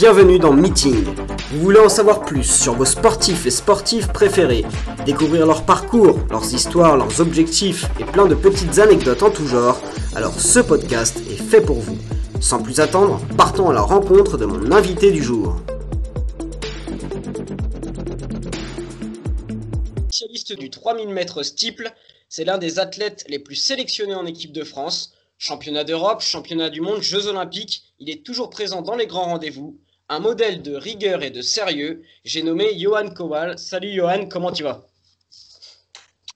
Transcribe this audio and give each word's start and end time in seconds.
Bienvenue 0.00 0.38
dans 0.38 0.52
Meeting. 0.52 1.06
Vous 1.50 1.60
voulez 1.60 1.80
en 1.80 1.88
savoir 1.88 2.20
plus 2.20 2.44
sur 2.44 2.74
vos 2.74 2.84
sportifs 2.84 3.46
et 3.46 3.50
sportives 3.50 4.06
préférés, 4.12 4.64
découvrir 5.04 5.44
leur 5.44 5.66
parcours, 5.66 6.20
leurs 6.30 6.54
histoires, 6.54 6.96
leurs 6.96 7.20
objectifs 7.20 7.84
et 7.98 8.04
plein 8.04 8.26
de 8.26 8.36
petites 8.36 8.78
anecdotes 8.78 9.24
en 9.24 9.30
tout 9.32 9.48
genre, 9.48 9.82
alors 10.14 10.38
ce 10.38 10.60
podcast 10.60 11.20
est 11.28 11.42
fait 11.42 11.60
pour 11.60 11.80
vous. 11.80 11.98
Sans 12.40 12.62
plus 12.62 12.78
attendre, 12.78 13.20
partons 13.36 13.70
à 13.70 13.72
la 13.72 13.80
rencontre 13.80 14.38
de 14.38 14.44
mon 14.44 14.70
invité 14.70 15.10
du 15.10 15.20
jour. 15.20 15.56
Spécialiste 20.10 20.52
du 20.56 20.70
3000 20.70 21.08
mètres 21.08 21.42
steeple, 21.42 21.92
c'est 22.28 22.44
l'un 22.44 22.58
des 22.58 22.78
athlètes 22.78 23.24
les 23.26 23.40
plus 23.40 23.56
sélectionnés 23.56 24.14
en 24.14 24.26
équipe 24.26 24.52
de 24.52 24.62
France. 24.62 25.12
Championnat 25.38 25.82
d'Europe, 25.82 26.20
championnat 26.20 26.70
du 26.70 26.82
monde, 26.82 27.02
Jeux 27.02 27.26
olympiques, 27.26 27.82
il 27.98 28.10
est 28.10 28.24
toujours 28.24 28.48
présent 28.48 28.80
dans 28.80 28.94
les 28.94 29.08
grands 29.08 29.24
rendez-vous. 29.24 29.76
Un 30.10 30.20
modèle 30.20 30.62
de 30.62 30.74
rigueur 30.74 31.22
et 31.22 31.30
de 31.30 31.42
sérieux, 31.42 32.02
j'ai 32.24 32.42
nommé 32.42 32.78
Johan 32.78 33.10
Kowal. 33.10 33.58
Salut 33.58 33.92
Johan, 33.92 34.26
comment 34.26 34.50
tu 34.50 34.62
vas? 34.62 34.86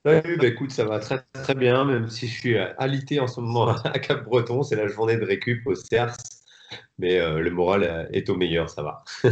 Salut, 0.04 0.36
bah 0.36 0.46
écoute, 0.48 0.72
ça 0.72 0.84
va 0.84 0.98
très 0.98 1.24
très 1.32 1.54
bien, 1.54 1.86
même 1.86 2.10
si 2.10 2.28
je 2.28 2.38
suis 2.38 2.58
alité 2.58 3.18
en 3.18 3.26
ce 3.26 3.40
moment 3.40 3.68
à 3.84 3.98
Cap-Breton, 3.98 4.62
c'est 4.62 4.76
la 4.76 4.88
journée 4.88 5.16
de 5.16 5.24
récup 5.24 5.66
au 5.66 5.74
CERS, 5.74 6.16
mais 6.98 7.18
euh, 7.18 7.38
le 7.38 7.50
moral 7.50 8.10
est 8.12 8.28
au 8.28 8.34
meilleur, 8.34 8.68
ça 8.68 8.82
va. 8.82 9.04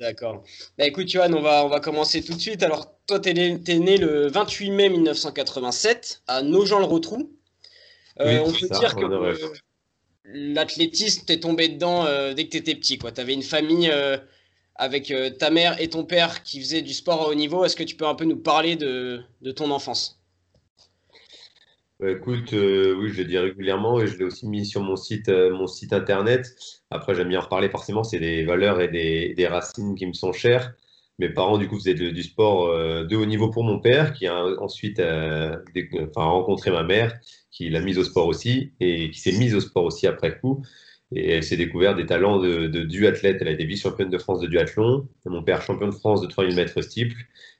D'accord. 0.00 0.42
Bah 0.76 0.86
écoute 0.86 1.06
Johan, 1.06 1.32
on 1.32 1.40
va, 1.40 1.64
on 1.64 1.68
va 1.68 1.78
commencer 1.78 2.24
tout 2.24 2.34
de 2.34 2.40
suite. 2.40 2.64
Alors 2.64 2.98
toi, 3.06 3.20
tu 3.20 3.28
es, 3.28 3.78
né 3.78 3.96
le 3.98 4.26
28 4.26 4.70
mai 4.72 4.88
1987 4.88 6.22
à 6.26 6.42
Nogent-le-Rotrou. 6.42 7.30
Euh, 8.20 8.40
on 8.44 8.50
peut 8.50 8.68
dire 8.68 8.96
que 8.96 9.04
euh, 9.04 9.36
l'athlétisme, 10.24 11.24
t'es 11.26 11.40
tombé 11.40 11.68
dedans 11.68 12.06
euh, 12.06 12.34
dès 12.34 12.44
que 12.44 12.50
t'étais 12.50 12.74
petit. 12.74 12.98
Tu 12.98 13.20
avais 13.20 13.34
une 13.34 13.42
famille 13.42 13.92
avec 14.76 15.12
ta 15.38 15.50
mère 15.50 15.80
et 15.80 15.88
ton 15.88 16.04
père 16.04 16.42
qui 16.42 16.60
faisaient 16.60 16.82
du 16.82 16.92
sport 16.92 17.22
à 17.22 17.28
haut 17.28 17.34
niveau. 17.34 17.64
Est-ce 17.64 17.76
que 17.76 17.82
tu 17.82 17.96
peux 17.96 18.06
un 18.06 18.14
peu 18.14 18.24
nous 18.24 18.36
parler 18.36 18.76
de, 18.76 19.22
ton 19.54 19.70
enfance? 19.70 20.20
Bah, 22.00 22.10
écoute, 22.10 22.52
oui, 22.52 23.08
je 23.10 23.18
le 23.18 23.24
dis 23.24 23.38
régulièrement 23.38 24.00
et 24.00 24.06
je 24.06 24.18
l'ai 24.18 24.24
aussi 24.24 24.48
mis 24.48 24.66
sur 24.66 24.82
mon 24.82 24.96
site, 24.96 25.28
mon 25.28 25.66
site 25.66 25.92
internet. 25.92 26.46
Après, 26.90 27.14
j'aime 27.14 27.28
bien 27.28 27.38
en 27.38 27.42
reparler 27.42 27.68
forcément, 27.68 28.04
c'est 28.04 28.18
des 28.18 28.44
valeurs 28.44 28.80
et 28.80 28.88
des, 28.88 29.46
racines 29.46 29.94
qui 29.94 30.06
me 30.06 30.12
sont 30.12 30.32
chères. 30.32 30.74
Mes 31.18 31.28
parents, 31.28 31.58
du 31.58 31.68
coup, 31.68 31.76
faisaient 31.76 31.94
du 31.94 32.22
sport 32.22 32.68
de 32.76 33.16
haut 33.16 33.26
niveau 33.26 33.48
pour 33.50 33.62
mon 33.62 33.78
père, 33.78 34.12
qui 34.12 34.26
a 34.26 34.44
ensuite 34.60 35.00
rencontré 36.16 36.72
ma 36.72 36.82
mère, 36.82 37.18
qui 37.52 37.70
l'a 37.70 37.80
mise 37.80 37.98
au 37.98 38.04
sport 38.04 38.26
aussi 38.26 38.72
et 38.80 39.10
qui 39.10 39.20
s'est 39.20 39.38
mise 39.38 39.54
au 39.54 39.60
sport 39.60 39.84
aussi 39.84 40.06
après 40.08 40.38
coup. 40.38 40.64
Et 41.14 41.30
elle 41.30 41.44
s'est 41.44 41.56
découvert 41.56 41.94
des 41.94 42.06
talents 42.06 42.38
de, 42.38 42.66
de 42.66 42.82
duathlète. 42.82 43.38
Elle 43.40 43.48
a 43.48 43.52
été 43.52 43.64
vice-championne 43.64 44.10
de 44.10 44.18
France 44.18 44.40
de 44.40 44.48
duathlon. 44.48 45.08
Mon 45.26 45.42
père, 45.42 45.62
champion 45.62 45.86
de 45.86 45.94
France 45.94 46.20
de 46.20 46.26
3000 46.26 46.56
mètres 46.56 46.80
steeple. 46.80 47.16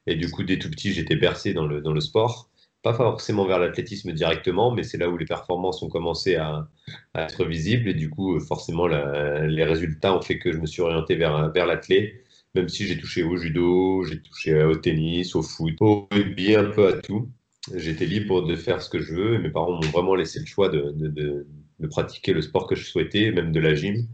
Et 0.07 0.17
du 0.17 0.31
coup, 0.31 0.43
dès 0.43 0.59
tout 0.59 0.71
petit, 0.71 0.93
j'étais 0.93 1.17
bercé 1.17 1.55
dans 1.55 1.67
le, 1.67 1.81
dans 1.81 1.93
le 1.93 2.01
sport. 2.01 2.51
Pas 2.83 2.93
forcément 2.93 3.47
vers 3.47 3.59
l'athlétisme 3.59 4.13
directement, 4.13 4.71
mais 4.71 4.83
c'est 4.83 4.99
là 4.99 5.09
où 5.09 5.17
les 5.17 5.25
performances 5.25 5.83
ont 5.83 5.89
commencé 5.89 6.37
à, 6.37 6.69
être 7.15 7.45
visibles. 7.45 7.89
Et 7.89 7.95
du 7.95 8.11
coup, 8.11 8.39
forcément, 8.41 8.87
les 8.89 9.65
résultats 9.65 10.15
ont 10.17 10.21
fait 10.21 10.39
que 10.39 10.53
je 10.53 10.59
me 10.59 10.67
suis 10.67 10.83
orienté 10.83 11.15
vers, 11.15 11.51
vers 11.53 11.67
l'athlète. 11.67 12.24
Même 12.55 12.69
si 12.69 12.87
j'ai 12.87 12.99
touché 12.99 13.23
au 13.23 13.37
judo, 13.37 14.05
j'ai 14.05 14.21
touché 14.21 14.63
au 14.65 14.77
tennis, 14.77 15.35
au 15.35 15.43
foot, 15.43 15.75
au 15.81 16.09
rugby, 16.13 16.55
un 16.55 16.71
peu 16.71 16.87
à 16.87 16.93
tout 16.95 17.29
j'étais 17.75 18.07
libre 18.07 18.43
de 18.43 18.57
faire 18.57 18.83
ce 18.83 18.91
que 18.91 19.01
je 19.01 19.15
veux. 19.15 19.35
Et 19.35 19.39
mes 19.39 19.51
parents 19.51 19.73
m'ont 19.73 19.91
vraiment 19.91 20.15
laissé 20.15 20.41
le 20.41 20.47
choix 20.47 20.69
de, 20.69 20.93
de, 20.95 21.47
de, 21.81 21.87
pratiquer 21.87 22.33
le 22.33 22.43
sport 22.43 22.67
que 22.67 22.75
je 22.75 22.85
souhaitais, 22.85 23.31
même 23.31 23.53
de 23.53 23.61
la 23.61 23.75
gym. 23.75 24.07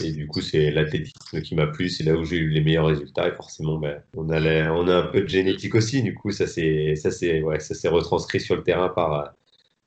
Et 0.00 0.12
du 0.12 0.26
coup, 0.26 0.40
c'est 0.40 0.70
l'athlétisme 0.70 1.40
qui 1.42 1.54
m'a 1.54 1.66
plu. 1.66 1.88
C'est 1.88 2.04
là 2.04 2.16
où 2.16 2.24
j'ai 2.24 2.36
eu 2.36 2.48
les 2.48 2.60
meilleurs 2.60 2.86
résultats. 2.86 3.28
Et 3.28 3.32
forcément, 3.34 3.78
ben, 3.78 4.02
on, 4.16 4.28
a 4.30 4.70
on 4.72 4.88
a 4.88 4.96
un 4.96 5.06
peu 5.06 5.22
de 5.22 5.28
génétique 5.28 5.74
aussi. 5.74 6.02
Du 6.02 6.14
coup, 6.14 6.32
ça 6.32 6.46
s'est 6.46 6.94
retranscrit 7.88 8.40
sur 8.40 8.56
le 8.56 8.62
terrain 8.62 8.88
par, 8.88 9.34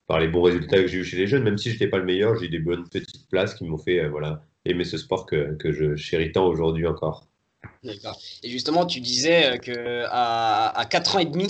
par 0.08 0.20
les 0.20 0.28
bons 0.28 0.44
résultats 0.44 0.82
que 0.82 0.88
j'ai 0.88 1.00
eu 1.00 1.04
chez 1.04 1.18
les 1.18 1.28
jeunes. 1.28 1.44
Même 1.44 1.58
si 1.58 1.70
je 1.70 1.76
n'étais 1.76 1.88
pas 1.88 1.98
le 1.98 2.06
meilleur, 2.06 2.36
j'ai 2.36 2.46
eu 2.46 2.50
des 2.50 2.60
bonnes 2.60 2.88
petites 2.90 3.28
places 3.30 3.54
qui 3.56 3.66
m'ont 3.66 3.78
fait 3.78 4.00
euh, 4.00 4.10
voilà, 4.10 4.44
aimer 4.66 4.86
ce 4.86 4.98
sport 4.98 5.26
que, 5.26 5.56
que 5.56 5.72
je 5.72 5.96
chéris 5.96 6.32
tant 6.32 6.48
aujourd'hui 6.48 6.88
encore. 6.88 7.28
D'accord. 7.84 8.20
Et 8.44 8.50
justement, 8.50 8.86
tu 8.86 9.00
disais 9.00 9.60
que 9.60 10.06
à, 10.10 10.78
à 10.78 10.86
4 10.86 11.16
ans 11.16 11.20
et 11.20 11.26
demi, 11.26 11.48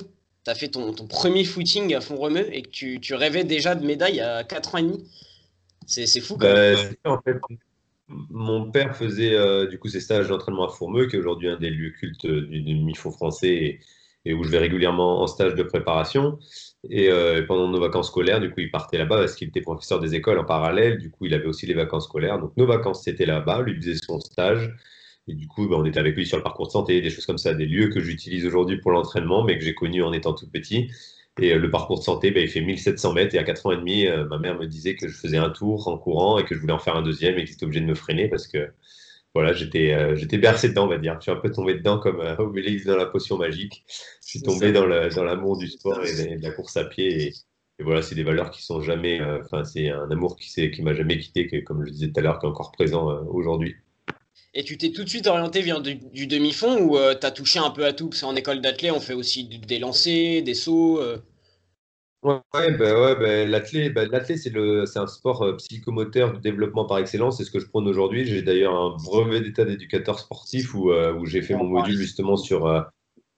tu 0.48 0.52
as 0.52 0.56
fait 0.56 0.70
ton, 0.70 0.94
premier 0.94 1.44
footing 1.44 1.94
à 1.94 2.00
fond 2.00 2.16
remue 2.16 2.46
et 2.52 2.62
que 2.62 2.70
tu, 2.98 3.14
rêvais 3.14 3.44
déjà 3.44 3.76
de 3.76 3.86
médaille 3.86 4.22
à 4.22 4.46
4 4.46 4.76
ans 4.76 4.78
et 4.78 4.84
demi. 4.84 5.04
C'est 5.86 6.22
fou 6.22 6.38
quand 6.38 6.48
bah, 6.48 6.76
même. 7.26 7.40
mon 8.08 8.72
père 8.72 8.96
faisait 8.96 9.34
euh, 9.34 9.68
du 9.68 9.78
coup 9.78 9.90
ses 9.90 10.00
stages 10.00 10.30
d'entraînement 10.30 10.66
à 10.66 10.70
Fourmeux, 10.70 11.08
qui 11.08 11.18
est 11.18 11.20
aujourd'hui 11.20 11.50
un 11.50 11.58
des 11.58 11.70
lieux 11.70 11.92
cultes 11.92 12.26
du, 12.26 12.76
MIFO 12.76 13.12
français 13.12 13.80
et, 14.26 14.34
où 14.34 14.44
je 14.44 14.50
vais 14.50 14.58
régulièrement 14.58 15.22
en 15.22 15.28
stage 15.28 15.56
de 15.56 15.64
préparation. 15.64 16.40
Et 16.90 17.10
euh, 17.10 17.46
pendant 17.46 17.68
nos 17.68 17.80
vacances 17.80 18.08
scolaires, 18.08 18.40
du 18.40 18.50
coup, 18.50 18.62
il 18.62 18.72
partait 18.72 18.98
là-bas 18.98 19.18
parce 19.18 19.36
qu'il 19.36 19.50
était 19.50 19.62
professeur 19.62 20.00
des 20.00 20.16
écoles 20.16 20.40
en 20.40 20.46
parallèle. 20.46 20.98
Du 20.98 21.12
coup, 21.12 21.26
il 21.26 21.34
avait 21.34 21.48
aussi 21.48 21.66
les 21.66 21.74
vacances 21.74 22.06
scolaires. 22.06 22.40
Donc, 22.40 22.56
nos 22.56 22.66
vacances, 22.66 23.04
c'était 23.04 23.26
là-bas. 23.26 23.62
Lui 23.64 23.76
faisait 23.76 23.96
son 23.96 24.20
stage. 24.22 24.74
Et 25.28 25.34
du 25.34 25.48
coup, 25.48 25.68
bah, 25.68 25.76
on 25.78 25.86
était 25.86 26.00
avec 26.00 26.16
lui 26.16 26.26
sur 26.26 26.38
le 26.38 26.44
parcours 26.44 26.68
de 26.68 26.72
santé, 26.72 27.02
des 27.02 27.10
choses 27.10 27.26
comme 27.26 27.38
ça, 27.38 27.54
des 27.54 27.66
lieux 27.66 27.90
que 27.90 28.00
j'utilise 28.00 28.46
aujourd'hui 28.46 28.78
pour 28.78 28.92
l'entraînement, 28.92 29.44
mais 29.44 29.58
que 29.58 29.64
j'ai 29.64 29.76
connus 29.76 30.04
en 30.04 30.14
étant 30.14 30.34
tout 30.34 30.50
petit. 30.50 30.90
Et 31.40 31.54
euh, 31.54 31.60
le 31.60 31.70
parcours 31.70 32.00
de 32.00 32.04
santé, 32.04 32.32
bah, 32.32 32.40
il 32.40 32.50
fait 32.50 32.62
1700 32.62 33.14
mètres 33.14 33.36
et 33.36 33.38
à 33.38 33.44
4 33.44 33.66
ans 33.68 33.72
et 33.72 33.78
demi, 33.78 34.08
euh, 34.08 34.26
ma 34.26 34.40
mère 34.40 34.58
me 34.58 34.66
disait 34.66 34.96
que 34.96 35.08
je 35.08 35.16
faisais 35.16 35.38
un 35.38 35.50
tour 35.50 35.88
en 35.88 35.98
courant 35.98 36.40
et 36.40 36.46
que 36.46 36.56
je 36.56 36.60
voulais 36.60 36.74
en 36.74 36.80
faire 36.80 36.96
un 36.96 37.02
deuxième 37.02 37.38
et 37.38 37.44
que 37.44 37.50
j'étais 37.50 37.66
obligé 37.66 37.82
de 37.82 37.86
me 37.86 37.96
freiner 37.96 38.28
parce 38.28 38.48
que 38.48 38.70
voilà, 39.36 39.54
j'étais 39.54 39.94
euh, 39.94 40.16
j'étais 40.16 40.40
bercé 40.40 40.70
dedans, 40.70 40.86
on 40.86 40.90
va 40.90 40.98
dire. 40.98 41.16
Je 41.20 41.24
suis 41.24 41.32
un 41.32 41.36
peu 41.36 41.52
tombé 41.52 41.76
dedans 41.76 42.00
comme 42.00 42.22
Obélix 42.40 42.86
dans 42.86 42.98
la 42.98 43.06
potion 43.06 43.38
magique. 43.38 43.86
Je 44.24 44.30
suis 44.30 44.42
tombé 44.42 44.72
dans 44.72 44.86
l'amour 44.86 45.58
du 45.58 45.68
sport 45.68 46.04
et 46.04 46.38
de, 46.38 46.42
la 46.42 46.52
course 46.52 46.78
à 46.78 46.86
pied. 46.86 47.28
Et, 47.28 47.34
voilà, 47.84 48.02
c'est 48.02 48.16
des 48.16 48.24
valeurs 48.24 48.50
qui 48.50 48.64
sont 48.64 48.82
jamais. 48.82 49.22
Enfin, 49.22 49.64
c'est 49.64 49.90
un 49.92 50.10
amour 50.10 50.38
qui, 50.38 50.72
qui 50.72 50.82
m'a 50.82 50.96
jamais 50.96 51.20
quitté, 51.20 51.46
que, 51.46 51.58
comme 51.58 51.82
je 51.82 51.86
le 51.86 51.92
disais 51.92 52.08
tout 52.08 52.20
à 52.20 52.24
l'heure, 52.24 52.40
qui 52.40 52.48
est 52.48 52.50
encore 52.50 52.72
présent 52.72 53.24
aujourd'hui. 53.28 53.76
Et 54.54 54.64
tu 54.64 54.76
t'es 54.76 54.92
tout 54.92 55.04
de 55.04 55.10
suite 55.10 55.28
orienté 55.28 55.62
vers 55.62 55.82
du, 55.82 56.28
demi-fond 56.28 56.80
ou 56.82 56.98
euh, 56.98 57.14
tu 57.14 57.28
as 57.28 57.32
touché 57.32 57.60
un 57.60 57.70
peu 57.70 57.86
à 57.86 57.94
tout? 57.94 58.10
Parce 58.10 58.22
qu'en 58.22 58.36
école 58.36 58.60
d'athlète, 58.60 58.92
on 58.92 59.00
fait 59.00 59.14
aussi 59.14 59.44
des 59.46 59.78
lancers, 59.78 60.42
des 60.42 60.56
sauts. 60.56 61.00
Euh. 61.00 61.18
Ouais, 62.24 62.72
bah 62.72 63.00
ouais 63.00 63.16
bah, 63.16 63.46
l'athlète, 63.46 63.94
bah, 63.94 64.06
c'est, 64.26 64.98
un 64.98 65.08
sport 65.08 65.44
euh, 65.44 65.56
psychomoteur 65.58 66.34
de 66.34 66.40
développement 66.40 66.86
par 66.86 66.98
excellence. 66.98 67.38
C'est 67.38 67.44
ce 67.44 67.52
que 67.52 67.60
je 67.60 67.68
prône 67.68 67.88
aujourd'hui. 67.88 68.26
J'ai 68.26 68.42
d'ailleurs 68.42 68.74
un 68.74 68.98
brevet 68.98 69.42
d'état 69.42 69.64
d'éducateur 69.64 70.18
sportif 70.18 70.74
où, 70.74 70.92
où 70.92 71.26
j'ai 71.28 71.44
fait 71.44 71.54
mon 71.54 71.66
module 71.66 71.96
justement 71.96 72.36
sur 72.36 72.66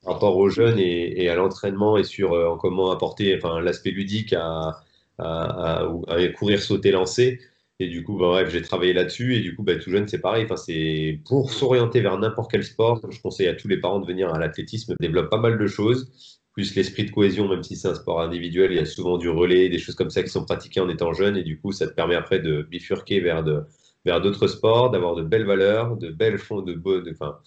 rapport 0.05 0.37
aux 0.37 0.49
jeunes 0.49 0.79
et, 0.79 1.27
à 1.27 1.35
l'entraînement 1.35 1.97
et 1.97 2.05
sur 2.05 2.57
comment 2.61 2.91
apporter 2.91 3.35
enfin, 3.35 3.59
l'aspect 3.59 3.91
ludique 3.91 4.31
à, 4.31 4.79
à, 5.17 5.83
à, 6.07 6.27
courir, 6.29 6.61
sauter, 6.61 6.91
lancer. 6.91 7.41
Et 7.79 7.87
du 7.87 8.03
coup, 8.03 8.17
bah, 8.17 8.27
bref, 8.27 8.49
j'ai 8.51 8.61
travaillé 8.61 8.93
là-dessus. 8.93 9.35
Et 9.35 9.39
du 9.39 9.55
coup, 9.55 9.63
bah, 9.63 9.75
tout 9.77 9.89
jeune, 9.89 10.07
c'est 10.07 10.19
pareil. 10.19 10.45
Enfin, 10.45 10.57
c'est 10.57 11.19
pour 11.25 11.51
s'orienter 11.51 12.01
vers 12.01 12.17
n'importe 12.17 12.51
quel 12.51 12.63
sport. 12.63 12.99
Je 13.09 13.21
conseille 13.21 13.47
à 13.47 13.53
tous 13.55 13.67
les 13.67 13.77
parents 13.77 13.99
de 13.99 14.05
venir 14.05 14.33
à 14.33 14.39
l'athlétisme. 14.39 14.95
Développe 14.99 15.29
pas 15.29 15.39
mal 15.39 15.57
de 15.57 15.67
choses. 15.67 16.11
Plus 16.53 16.75
l'esprit 16.75 17.05
de 17.05 17.11
cohésion, 17.11 17.47
même 17.47 17.63
si 17.63 17.75
c'est 17.77 17.87
un 17.87 17.95
sport 17.95 18.21
individuel, 18.21 18.71
il 18.71 18.77
y 18.77 18.79
a 18.79 18.85
souvent 18.85 19.17
du 19.17 19.29
relais, 19.29 19.69
des 19.69 19.77
choses 19.77 19.95
comme 19.95 20.09
ça 20.09 20.23
qui 20.23 20.29
sont 20.29 20.43
pratiquées 20.43 20.81
en 20.81 20.89
étant 20.89 21.13
jeune. 21.13 21.37
Et 21.37 21.43
du 21.43 21.59
coup, 21.59 21.71
ça 21.71 21.87
te 21.87 21.93
permet 21.93 22.15
après 22.15 22.39
de 22.39 22.63
bifurquer 22.63 23.21
vers 23.21 23.43
vers 24.05 24.21
d'autres 24.21 24.47
sports, 24.47 24.91
d'avoir 24.91 25.15
de 25.15 25.23
belles 25.23 25.45
valeurs, 25.45 25.97
de 25.97 26.09
belles 26.09 26.37
fonds, 26.37 26.61
de, 26.61 26.73
de, 26.73 27.11
enfin, 27.11 27.39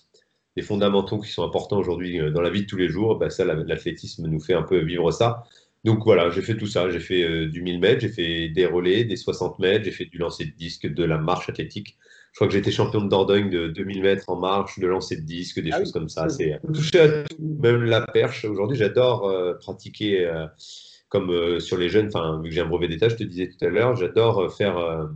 des 0.56 0.62
fondamentaux 0.62 1.18
qui 1.18 1.30
sont 1.30 1.44
importants 1.44 1.78
aujourd'hui 1.78 2.20
euh, 2.20 2.30
dans 2.30 2.42
la 2.42 2.50
vie 2.50 2.62
de 2.62 2.66
tous 2.66 2.76
les 2.76 2.88
jours. 2.88 3.16
Bah, 3.16 3.30
ça, 3.30 3.44
l'athlétisme 3.44 4.26
nous 4.26 4.40
fait 4.40 4.54
un 4.54 4.62
peu 4.62 4.78
vivre 4.78 5.10
ça. 5.10 5.44
Donc 5.84 6.04
voilà, 6.04 6.30
j'ai 6.30 6.42
fait 6.42 6.56
tout 6.56 6.66
ça. 6.66 6.90
J'ai 6.90 7.00
fait 7.00 7.22
euh, 7.22 7.48
du 7.48 7.62
1000 7.62 7.80
mètres, 7.80 8.00
j'ai 8.00 8.08
fait 8.08 8.48
des 8.48 8.66
relais, 8.66 9.04
des 9.04 9.16
60 9.16 9.58
mètres, 9.58 9.84
j'ai 9.84 9.90
fait 9.90 10.04
du 10.04 10.18
lancer 10.18 10.44
de 10.44 10.52
disque, 10.52 10.86
de 10.86 11.04
la 11.04 11.18
marche 11.18 11.48
athlétique. 11.48 11.98
Je 12.32 12.38
crois 12.38 12.46
que 12.46 12.54
j'étais 12.54 12.70
champion 12.70 13.02
de 13.02 13.08
Dordogne 13.08 13.50
de 13.50 13.68
2000 13.68 14.02
mètres 14.02 14.24
en 14.28 14.36
marche, 14.36 14.78
de 14.78 14.86
lancer 14.86 15.16
de 15.16 15.22
disque, 15.22 15.60
des 15.60 15.70
ah 15.72 15.78
choses 15.78 15.92
comme 15.92 16.08
ça. 16.08 16.28
C'est 16.28 16.58
touché 16.72 17.00
à 17.00 17.24
tout, 17.24 17.36
même 17.38 17.84
la 17.84 18.00
perche. 18.00 18.44
Aujourd'hui, 18.44 18.76
j'adore 18.76 19.28
euh, 19.28 19.54
pratiquer 19.54 20.24
euh, 20.24 20.46
comme 21.08 21.60
sur 21.60 21.76
les 21.76 21.88
jeunes. 21.88 22.06
Enfin, 22.06 22.40
vu 22.42 22.48
que 22.48 22.54
j'ai 22.54 22.60
un 22.60 22.68
brevet 22.68 22.88
d'état, 22.88 23.08
je 23.08 23.16
te 23.16 23.24
disais 23.24 23.50
tout 23.50 23.62
à 23.64 23.68
l'heure, 23.68 23.96
j'adore 23.96 24.54
faire 24.54 25.10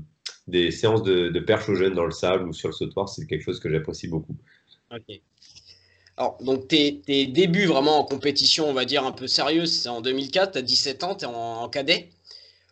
des 0.46 0.70
séances 0.70 1.02
de, 1.02 1.28
de, 1.28 1.40
perche 1.40 1.68
aux 1.68 1.74
jeunes 1.74 1.94
dans 1.94 2.04
le 2.04 2.10
sable 2.10 2.48
ou 2.48 2.52
sur 2.52 2.68
le 2.68 2.74
sautoir. 2.74 3.08
C'est 3.08 3.26
quelque 3.26 3.42
chose 3.42 3.60
que 3.60 3.70
j'apprécie 3.70 4.08
beaucoup. 4.08 4.36
Ok. 4.90 5.20
Alors, 6.18 6.38
donc 6.40 6.68
tes, 6.68 6.92
débuts 7.26 7.66
vraiment 7.66 7.98
en 7.98 8.04
compétition, 8.04 8.68
on 8.68 8.72
va 8.72 8.84
dire 8.84 9.04
un 9.04 9.12
peu 9.12 9.26
sérieuse, 9.26 9.72
c'est 9.82 9.88
en 9.88 10.00
2004, 10.00 10.52
tu 10.52 10.58
as 10.58 10.62
17 10.62 11.04
ans, 11.04 11.14
tu 11.14 11.24
es 11.24 11.28
en, 11.28 11.68
cadet. 11.68 12.08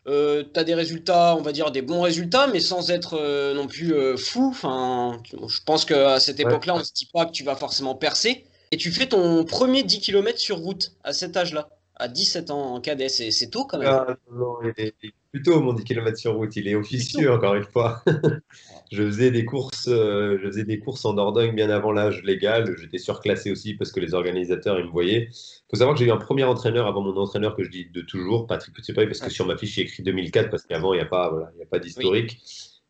Euh, 0.07 0.45
tu 0.53 0.61
as 0.61 0.65
des 0.65 0.75
résultats, 0.75 1.35
on 1.37 1.43
va 1.43 1.53
dire 1.53 1.71
des 1.71 1.83
bons 1.83 2.03
résultats, 2.03 2.47
mais 2.47 2.61
sans 2.61 2.91
être 2.91 3.19
euh, 3.19 3.55
non 3.55 3.67
plus 3.67 3.95
euh, 3.95 4.17
fou. 4.17 4.49
Enfin, 4.51 5.23
je 5.33 5.61
pense 5.65 5.85
qu'à 5.85 6.21
cette 6.21 6.41
époque-là, 6.41 6.75
on 6.75 6.79
ne 6.79 6.85
se 6.85 6.93
dit 6.93 7.09
pas 7.13 7.27
que 7.27 7.33
tu 7.33 7.45
vas 7.45 7.57
forcément 7.57 7.95
percer. 7.95 8.45
Et 8.71 8.77
tu 8.77 8.91
fais 8.91 9.07
ton 9.07 9.45
premier 9.45 9.83
10 9.83 10.01
km 10.01 10.39
sur 10.39 10.59
route 10.59 10.93
à 11.05 11.13
cet 11.13 11.37
âge-là. 11.37 11.69
À 11.97 12.09
17 12.09 12.51
ans 12.51 12.75
en 12.75 12.81
cadet. 12.81 13.09
C'est 13.09 13.51
tôt 13.51 13.65
quand 13.65 13.79
même. 13.79 13.89
Ah, 13.89 14.17
non, 14.33 14.57
il 14.63 14.85
est 14.85 14.95
plutôt 15.33 15.61
mon 15.61 15.73
10 15.73 15.85
km 15.85 16.17
sur 16.17 16.35
route. 16.35 16.55
Il 16.57 16.69
est 16.69 16.75
officieux, 16.75 17.33
encore 17.33 17.55
une 17.55 17.65
fois. 17.65 18.03
je, 18.93 19.03
faisais 19.03 19.31
des 19.31 19.45
courses, 19.45 19.89
euh, 19.89 20.39
je 20.41 20.47
faisais 20.47 20.65
des 20.65 20.79
courses 20.79 21.05
en 21.05 21.15
Dordogne 21.15 21.55
bien 21.55 21.71
avant 21.71 21.93
l'âge 21.93 22.23
légal. 22.23 22.77
J'étais 22.79 22.99
surclassé 22.99 23.51
aussi 23.51 23.75
parce 23.75 23.93
que 23.93 24.01
les 24.01 24.15
organisateurs 24.15 24.79
ils 24.79 24.87
me 24.87 24.91
voyaient. 24.91 25.29
Il 25.31 25.65
faut 25.71 25.77
savoir 25.77 25.95
que 25.97 26.01
j'ai 26.01 26.09
eu 26.09 26.13
un 26.13 26.19
premier 26.19 26.45
entraîneur 26.45 26.87
avant 26.87 27.03
mon 27.03 27.17
entraîneur 27.17 27.57
que 27.57 27.65
je 27.65 27.71
dis 27.71 27.87
de 27.87 28.01
toujours, 28.01 28.47
Patrick 28.47 28.75
Petitboy, 28.75 29.07
parce 29.07 29.21
que 29.21 29.31
sur 29.31 29.47
ma 29.47 29.57
fiche, 29.57 29.77
il 29.77 29.83
écrit 29.83 30.03
2004 30.03 30.51
parce 30.51 30.65
qu'avant, 30.65 30.95
il 30.95 30.99
n'y 30.99 31.03
a 31.03 31.07
pas, 31.07 31.31
voilà, 31.31 31.47
a 31.47 31.67
pas 31.67 31.79
d'historique. 31.79 32.41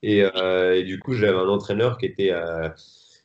Euh, 0.05 0.75
et, 0.75 0.83
du 0.83 0.99
coup, 0.99 1.15
j'avais 1.15 1.39
un 1.39 1.49
entraîneur 1.49 1.99
qui 1.99 2.07
était. 2.07 2.31
Euh, 2.33 2.69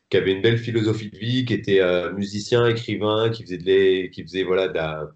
qui 0.08 0.16
avait 0.16 0.32
une 0.32 0.42
belle 0.42 0.58
philosophie 0.58 1.08
de 1.08 1.16
vie, 1.16 1.44
qui 1.44 1.54
était 1.54 1.80
musicien, 2.14 2.66
écrivain, 2.66 3.30
qui 3.30 3.44
faisait, 3.44 3.58
de 3.58 4.08
qui 4.08 4.24
faisait 4.24 4.42
voilà, 4.42 4.66
de 4.66 5.08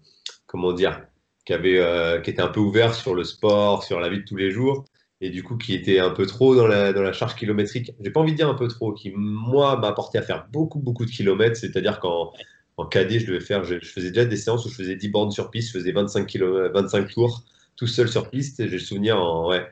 comment 0.55 0.71
dire, 0.71 1.05
qui, 1.45 1.51
avait, 1.51 1.79
euh, 1.79 2.21
qui 2.21 2.29
était 2.29 2.41
un 2.41 2.47
peu 2.47 2.61
ouvert 2.61 2.95
sur 2.95 3.13
le 3.13 3.25
sport, 3.25 3.83
sur 3.83 3.99
la 3.99 4.07
vie 4.07 4.19
de 4.19 4.23
tous 4.23 4.37
les 4.37 4.51
jours, 4.51 4.85
et 5.19 5.29
du 5.29 5.43
coup 5.43 5.57
qui 5.57 5.73
était 5.73 5.99
un 5.99 6.11
peu 6.11 6.25
trop 6.25 6.55
dans 6.55 6.65
la, 6.65 6.93
dans 6.93 7.01
la 7.01 7.11
charge 7.11 7.35
kilométrique. 7.35 7.91
J'ai 7.99 8.09
pas 8.09 8.21
envie 8.21 8.31
de 8.31 8.37
dire 8.37 8.47
un 8.47 8.55
peu 8.55 8.69
trop, 8.69 8.93
qui 8.93 9.11
moi 9.13 9.75
m'a 9.77 9.89
apporté 9.89 10.17
à 10.17 10.21
faire 10.21 10.47
beaucoup 10.53 10.79
beaucoup 10.79 11.05
de 11.05 11.11
kilomètres, 11.11 11.57
c'est-à-dire 11.57 11.99
qu'en 11.99 12.31
en 12.77 12.85
KD, 12.85 13.19
je 13.19 13.27
devais 13.27 13.41
faire, 13.41 13.65
je, 13.65 13.79
faisais 13.79 14.11
déjà 14.11 14.23
des 14.23 14.37
séances 14.37 14.65
où 14.65 14.69
je 14.69 14.75
faisais 14.75 14.95
10 14.95 15.09
bornes 15.09 15.31
sur 15.31 15.51
piste, 15.51 15.73
je 15.73 15.79
faisais 15.79 15.91
25, 15.91 16.25
km, 16.25 16.71
25 16.73 17.09
tours 17.09 17.43
tout 17.75 17.87
seul 17.87 18.07
sur 18.07 18.29
piste, 18.29 18.61
et 18.61 18.67
j'ai 18.69 18.77
le 18.77 18.79
souvenir 18.79 19.17
en, 19.21 19.49
ouais, 19.49 19.65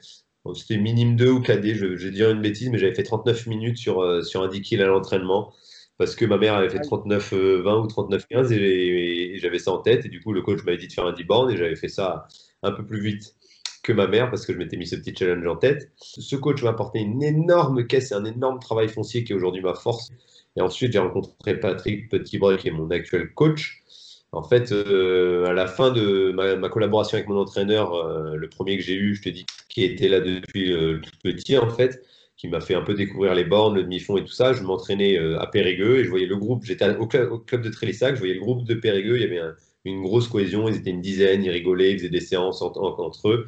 c'était 0.53 0.77
minime 0.77 1.15
2 1.15 1.29
ou 1.29 1.41
KD, 1.41 1.75
je, 1.75 1.95
je 1.95 2.05
vais 2.07 2.11
dire 2.11 2.29
une 2.29 2.41
bêtise, 2.41 2.69
mais 2.69 2.77
j'avais 2.77 2.93
fait 2.93 3.03
39 3.03 3.47
minutes 3.47 3.77
sur, 3.77 4.01
euh, 4.01 4.21
sur 4.23 4.43
un 4.43 4.49
10 4.49 4.61
kg 4.61 4.81
à 4.81 4.87
l'entraînement 4.87 5.53
parce 5.97 6.15
que 6.15 6.25
ma 6.25 6.37
mère 6.37 6.55
avait 6.55 6.69
fait 6.69 6.79
39-20 6.79 7.35
euh, 7.35 7.79
ou 7.79 7.87
39-15 7.87 8.51
et, 8.53 9.37
j'avais 9.39 9.59
ça 9.59 9.71
en 9.71 9.79
tête. 9.79 10.05
Et 10.05 10.09
du 10.09 10.21
coup, 10.21 10.33
le 10.33 10.41
coach 10.41 10.63
m'avait 10.63 10.77
dit 10.77 10.87
de 10.87 10.93
faire 10.93 11.05
un 11.05 11.13
10 11.13 11.23
bornes 11.23 11.51
et 11.51 11.57
j'avais 11.57 11.75
fait 11.75 11.87
ça 11.87 12.27
un 12.63 12.71
peu 12.71 12.85
plus 12.85 13.01
vite 13.01 13.35
que 13.83 13.91
ma 13.91 14.07
mère 14.07 14.29
parce 14.29 14.45
que 14.45 14.53
je 14.53 14.57
m'étais 14.57 14.77
mis 14.77 14.87
ce 14.87 14.95
petit 14.95 15.13
challenge 15.15 15.45
en 15.45 15.55
tête. 15.55 15.91
Ce 15.97 16.35
coach 16.35 16.63
m'a 16.63 16.69
apporté 16.69 16.99
une 16.99 17.21
énorme 17.21 17.85
caisse 17.85 18.11
et 18.11 18.15
un 18.15 18.25
énorme 18.25 18.59
travail 18.59 18.87
foncier 18.87 19.23
qui 19.23 19.33
est 19.33 19.35
aujourd'hui 19.35 19.61
ma 19.61 19.75
force. 19.75 20.09
Et 20.55 20.61
ensuite, 20.61 20.93
j'ai 20.93 20.99
rencontré 20.99 21.59
Patrick 21.59 22.09
Petitbreuil 22.09 22.57
qui 22.57 22.69
est 22.69 22.71
mon 22.71 22.89
actuel 22.89 23.33
coach. 23.33 23.83
En 24.31 24.41
fait, 24.41 24.71
euh, 24.71 25.45
à 25.45 25.53
la 25.53 25.67
fin 25.67 25.91
de 25.91 26.31
ma, 26.31 26.69
collaboration 26.69 27.17
avec 27.17 27.29
mon 27.29 27.37
entraîneur, 27.37 27.93
euh, 27.93 28.35
le 28.35 28.49
premier 28.49 28.77
que 28.77 28.83
j'ai 28.83 28.95
eu, 28.95 29.13
je 29.15 29.21
te 29.21 29.29
dis, 29.29 29.45
qui 29.69 29.83
était 29.83 30.07
là 30.09 30.21
depuis 30.21 30.73
tout 31.03 31.11
petit, 31.23 31.55
en 31.57 31.69
fait, 31.69 32.01
qui 32.37 32.47
m'a 32.47 32.61
fait 32.61 32.75
un 32.75 32.81
peu 32.81 32.93
découvrir 32.93 33.35
les 33.35 33.43
bornes, 33.43 33.75
le 33.75 33.83
demi-fond 33.83 34.17
et 34.17 34.23
tout 34.23 34.33
ça. 34.33 34.53
Je 34.53 34.63
m'entraînais 34.63 35.17
euh, 35.17 35.39
à 35.39 35.47
Périgueux 35.47 35.99
et 35.99 36.03
je 36.03 36.09
voyais 36.09 36.25
le 36.25 36.35
groupe. 36.35 36.63
J'étais 36.63 36.89
au, 36.97 37.07
club, 37.07 37.61
de 37.61 37.69
Trélissac, 37.69 38.15
je 38.15 38.19
voyais 38.19 38.33
le 38.33 38.39
groupe 38.39 38.65
de 38.65 38.73
Périgueux. 38.73 39.17
Il 39.17 39.21
y 39.21 39.25
avait 39.25 39.41
une 39.85 40.01
grosse 40.01 40.27
cohésion. 40.27 40.67
Ils 40.67 40.77
étaient 40.77 40.89
une 40.89 41.01
dizaine, 41.01 41.43
ils 41.43 41.51
rigolaient, 41.51 41.91
ils 41.91 41.99
faisaient 41.99 42.09
des 42.09 42.21
séances 42.21 42.61
entre 42.61 43.29
eux. 43.29 43.47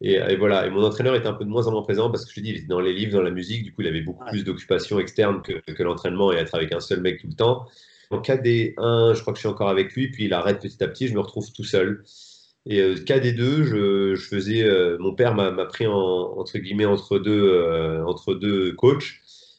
Et, 0.00 0.36
voilà. 0.36 0.66
Et 0.66 0.70
mon 0.70 0.82
entraîneur 0.82 1.14
était 1.14 1.28
un 1.28 1.34
peu 1.34 1.44
de 1.44 1.50
moins 1.50 1.66
en 1.66 1.72
moins 1.72 1.82
présent 1.82 2.10
parce 2.10 2.24
que 2.24 2.30
je 2.30 2.36
te 2.36 2.40
dis, 2.40 2.50
il 2.50 2.56
était 2.56 2.66
dans 2.66 2.80
les 2.80 2.92
livres, 2.92 3.12
dans 3.12 3.22
la 3.22 3.30
musique. 3.30 3.62
Du 3.62 3.72
coup, 3.72 3.82
il 3.82 3.88
avait 3.88 4.00
beaucoup 4.00 4.24
plus 4.24 4.44
d'occupations 4.44 4.98
externes 4.98 5.42
que, 5.42 5.52
que 5.70 5.82
l'entraînement 5.82 6.32
et 6.32 6.36
être 6.36 6.54
avec 6.54 6.72
un 6.72 6.80
seul 6.80 7.00
mec 7.00 7.20
tout 7.20 7.28
le 7.28 7.34
temps. 7.34 7.66
En 8.10 8.20
KD1, 8.20 9.14
je 9.14 9.20
crois 9.20 9.32
que 9.32 9.38
je 9.38 9.42
suis 9.42 9.48
encore 9.48 9.68
avec 9.68 9.92
lui. 9.94 10.10
Puis 10.10 10.24
il 10.24 10.32
arrête 10.32 10.60
petit 10.60 10.82
à 10.82 10.88
petit. 10.88 11.06
Je 11.06 11.14
me 11.14 11.20
retrouve 11.20 11.52
tout 11.52 11.64
seul. 11.64 12.02
Et 12.66 12.80
euh, 12.80 12.94
KD2, 12.94 13.64
je, 13.64 14.14
je 14.14 14.28
faisais. 14.28 14.62
Euh, 14.64 14.96
mon 15.00 15.14
père 15.14 15.34
m'a 15.34 15.50
pris 15.66 15.86
en, 15.86 15.94
entre 15.94 16.58
guillemets 16.58 16.84
entre 16.84 17.18
deux, 17.18 17.48
euh, 17.48 18.04
entre 18.04 18.34
deux 18.34 18.72
coachs 18.74 19.14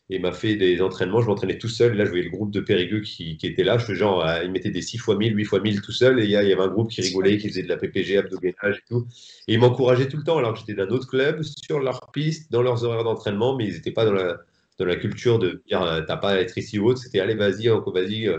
et 0.10 0.20
m'a 0.20 0.32
fait 0.32 0.56
des 0.56 0.82
entraînements. 0.82 1.22
Je 1.22 1.28
m'entraînais 1.28 1.58
tout 1.58 1.68
seul. 1.68 1.96
Là, 1.98 2.06
je 2.06 2.10
voyais 2.10 2.24
le 2.24 2.30
groupe 2.30 2.52
de 2.52 2.62
Périgueux 2.62 3.02
qui, 3.02 3.38
était 3.44 3.64
là. 3.64 3.78
Je 3.78 3.86
faisais 3.86 4.00
genre, 4.00 4.26
mettait 4.50 4.70
des 4.70 4.82
6 4.82 4.98
fois 5.00 5.18
1000, 5.18 5.36
8 5.36 5.46
fois 5.46 5.60
1000 5.60 5.82
tout 5.82 5.92
seul. 5.92 6.20
Et 6.20 6.24
il 6.26 6.30
y, 6.30 6.36
avait 6.36 6.56
un 6.62 6.68
groupe 6.68 6.90
qui 6.90 7.02
rigolait, 7.02 7.38
qui 7.38 7.50
faisait 7.50 7.64
de 7.64 7.70
la 7.70 7.78
PPG, 7.78 8.18
abdominage 8.18 8.78
et 8.78 8.84
tout. 8.88 9.08
Et 9.48 9.54
ils 9.54 9.60
m'encourageaient 9.60 10.08
tout 10.08 10.18
le 10.18 10.24
temps, 10.24 10.38
alors 10.38 10.54
que 10.54 10.60
j'étais 10.60 10.74
d'un 10.74 10.90
autre 10.90 11.08
club, 11.08 11.42
sur 11.44 11.80
leur 11.80 12.12
piste, 12.12 12.52
dans 12.52 12.62
leurs 12.62 12.84
horaires 12.84 13.04
d'entraînement, 13.04 13.56
mais 13.56 13.66
ils 13.66 13.74
n'étaient 13.74 13.92
pas 13.92 14.06
dans 14.06 14.14
la, 14.14 14.40
dans 14.78 14.86
la 14.86 14.96
culture 14.98 15.40
de 15.40 15.64
dire, 15.68 16.04
t'as 16.08 16.18
pas 16.18 16.32
à 16.32 16.38
être 16.38 16.58
ici 16.58 16.80
ou 16.80 16.88
autre. 16.88 17.00
C'était, 17.00 17.20
allez, 17.20 17.36
vas-y, 17.36 17.68
vas-y. 17.68 18.30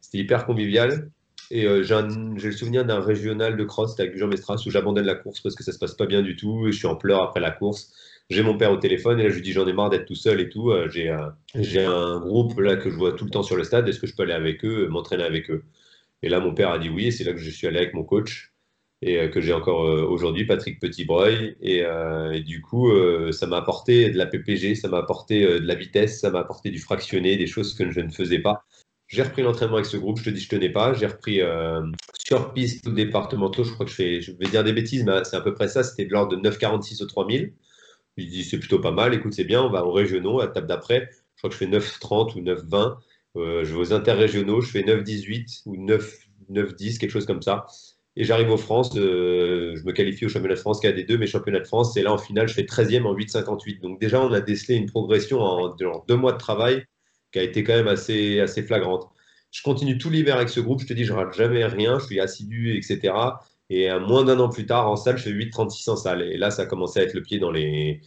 c'était 0.00 0.18
hyper 0.18 0.46
convivial. 0.46 1.10
Et 1.54 1.66
euh, 1.66 1.84
j'ai 1.84 2.48
le 2.48 2.52
souvenir 2.52 2.84
d'un 2.84 2.98
régional 2.98 3.56
de 3.56 3.62
cross 3.62 3.98
avec 4.00 4.16
Jean 4.16 4.26
Mestras 4.26 4.60
où 4.66 4.70
j'abandonne 4.70 5.06
la 5.06 5.14
course 5.14 5.40
parce 5.40 5.54
que 5.54 5.62
ça 5.62 5.70
se 5.70 5.78
passe 5.78 5.94
pas 5.94 6.06
bien 6.06 6.20
du 6.20 6.34
tout 6.34 6.66
et 6.66 6.72
je 6.72 6.78
suis 6.78 6.88
en 6.88 6.96
pleurs 6.96 7.22
après 7.22 7.38
la 7.38 7.52
course. 7.52 7.92
J'ai 8.28 8.42
mon 8.42 8.58
père 8.58 8.72
au 8.72 8.76
téléphone 8.76 9.20
et 9.20 9.22
là 9.22 9.28
je 9.28 9.36
lui 9.36 9.42
dis 9.42 9.52
j'en 9.52 9.64
ai 9.68 9.72
marre 9.72 9.88
d'être 9.88 10.04
tout 10.04 10.16
seul 10.16 10.40
et 10.40 10.48
tout. 10.48 10.72
Euh, 10.72 10.88
j'ai 10.88 11.84
un 11.84 12.18
groupe 12.18 12.58
là 12.58 12.74
que 12.74 12.90
je 12.90 12.96
vois 12.96 13.12
tout 13.12 13.24
le 13.24 13.30
temps 13.30 13.44
sur 13.44 13.54
le 13.54 13.62
stade. 13.62 13.88
Est-ce 13.88 14.00
que 14.00 14.08
je 14.08 14.16
peux 14.16 14.24
aller 14.24 14.32
avec 14.32 14.64
eux, 14.64 14.88
m'entraîner 14.88 15.22
avec 15.22 15.48
eux? 15.48 15.62
Et 16.22 16.28
là 16.28 16.40
mon 16.40 16.52
père 16.54 16.70
a 16.70 16.80
dit 16.80 16.88
oui 16.88 17.06
et 17.06 17.10
c'est 17.12 17.22
là 17.22 17.32
que 17.32 17.38
je 17.38 17.50
suis 17.50 17.68
allé 17.68 17.78
avec 17.78 17.94
mon 17.94 18.02
coach 18.02 18.52
et 19.00 19.20
euh, 19.20 19.28
que 19.28 19.40
j'ai 19.40 19.52
encore 19.52 19.82
aujourd'hui, 20.10 20.46
Patrick 20.46 20.80
Petitbreuil. 20.80 21.56
Et, 21.60 21.84
et 22.32 22.40
du 22.40 22.62
coup, 22.62 22.90
ça 23.30 23.46
m'a 23.46 23.58
apporté 23.58 24.10
de 24.10 24.18
la 24.18 24.26
PPG, 24.26 24.74
ça 24.74 24.88
m'a 24.88 24.98
apporté 24.98 25.42
de 25.44 25.66
la 25.66 25.76
vitesse, 25.76 26.20
ça 26.20 26.30
m'a 26.30 26.40
apporté 26.40 26.70
du 26.70 26.80
fractionné, 26.80 27.36
des 27.36 27.46
choses 27.46 27.74
que 27.74 27.90
je 27.92 28.00
ne 28.00 28.10
faisais 28.10 28.40
pas. 28.40 28.64
J'ai 29.08 29.22
repris 29.22 29.42
l'entraînement 29.42 29.76
avec 29.76 29.86
ce 29.86 29.96
groupe, 29.96 30.18
je 30.18 30.24
te 30.24 30.30
dis, 30.30 30.40
je 30.40 30.48
tenais 30.48 30.70
pas. 30.70 30.94
J'ai 30.94 31.06
repris 31.06 31.40
euh, 31.40 31.82
sur 32.14 32.52
piste 32.52 32.88
départementaux, 32.88 33.64
je 33.64 33.72
crois 33.72 33.84
que 33.84 33.90
je 33.90 33.96
fais, 33.96 34.20
je 34.20 34.32
vais 34.32 34.46
dire 34.46 34.64
des 34.64 34.72
bêtises, 34.72 35.04
mais 35.04 35.24
c'est 35.24 35.36
à 35.36 35.40
peu 35.40 35.54
près 35.54 35.68
ça, 35.68 35.82
c'était 35.82 36.06
de 36.06 36.12
l'ordre 36.12 36.36
de 36.36 36.48
9,46 36.48 37.02
au 37.02 37.06
3000. 37.06 37.52
Je 38.16 38.24
dis, 38.24 38.44
c'est 38.44 38.58
plutôt 38.58 38.78
pas 38.78 38.92
mal, 38.92 39.12
écoute, 39.14 39.34
c'est 39.34 39.44
bien, 39.44 39.62
on 39.62 39.70
va 39.70 39.84
aux 39.84 39.92
régionaux, 39.92 40.40
à 40.40 40.46
la 40.46 40.52
table 40.52 40.68
d'après, 40.68 41.10
je 41.34 41.40
crois 41.40 41.50
que 41.50 41.54
je 41.54 41.58
fais 41.58 41.66
9,30 41.66 42.38
ou 42.38 42.42
9,20. 42.42 42.96
Euh, 43.36 43.64
je 43.64 43.72
vais 43.74 43.80
aux 43.80 43.92
interrégionaux, 43.92 44.60
je 44.60 44.70
fais 44.70 44.82
9,18 44.82 45.62
ou 45.66 45.76
9,10, 45.76 46.98
quelque 46.98 47.10
chose 47.10 47.26
comme 47.26 47.42
ça. 47.42 47.66
Et 48.16 48.24
j'arrive 48.24 48.50
aux 48.50 48.56
France, 48.56 48.90
euh, 48.96 49.74
je 49.76 49.82
me 49.82 49.92
qualifie 49.92 50.24
au 50.24 50.28
championnat 50.28 50.54
de 50.54 50.60
France 50.60 50.80
KD2, 50.80 51.18
mes 51.18 51.26
championnats 51.26 51.58
de 51.58 51.66
France, 51.66 51.96
et 51.96 52.02
là 52.02 52.12
en 52.12 52.18
finale, 52.18 52.46
je 52.48 52.54
fais 52.54 52.62
13e 52.62 53.04
en 53.04 53.14
8,58. 53.14 53.80
Donc 53.80 54.00
déjà, 54.00 54.24
on 54.24 54.32
a 54.32 54.40
décelé 54.40 54.76
une 54.76 54.86
progression 54.86 55.40
en 55.40 55.74
deux 55.74 56.16
mois 56.16 56.32
de 56.32 56.38
travail 56.38 56.84
qui 57.34 57.40
a 57.40 57.42
été 57.42 57.64
quand 57.64 57.74
même 57.74 57.88
assez, 57.88 58.38
assez 58.38 58.62
flagrante. 58.62 59.08
Je 59.50 59.60
continue 59.62 59.98
tout 59.98 60.08
l'hiver 60.08 60.36
avec 60.36 60.48
ce 60.48 60.60
groupe, 60.60 60.80
je 60.80 60.86
te 60.86 60.92
dis, 60.92 61.04
je 61.04 61.12
rate 61.12 61.34
jamais 61.34 61.64
rien, 61.66 61.98
je 61.98 62.06
suis 62.06 62.20
assidu, 62.20 62.76
etc. 62.76 63.12
Et 63.70 63.90
moins 63.98 64.22
d'un 64.22 64.38
an 64.38 64.48
plus 64.48 64.66
tard, 64.66 64.88
en 64.88 64.94
salle, 64.94 65.18
je 65.18 65.24
fais 65.24 65.30
8,36 65.30 65.90
en 65.90 65.96
salle. 65.96 66.22
Et 66.22 66.36
là, 66.36 66.52
ça 66.52 66.62
a 66.62 66.66
commencé 66.66 67.00
à 67.00 67.02
être 67.02 67.14
le 67.14 67.22
pied 67.22 67.40
dans, 67.40 67.50
les, 67.50 68.02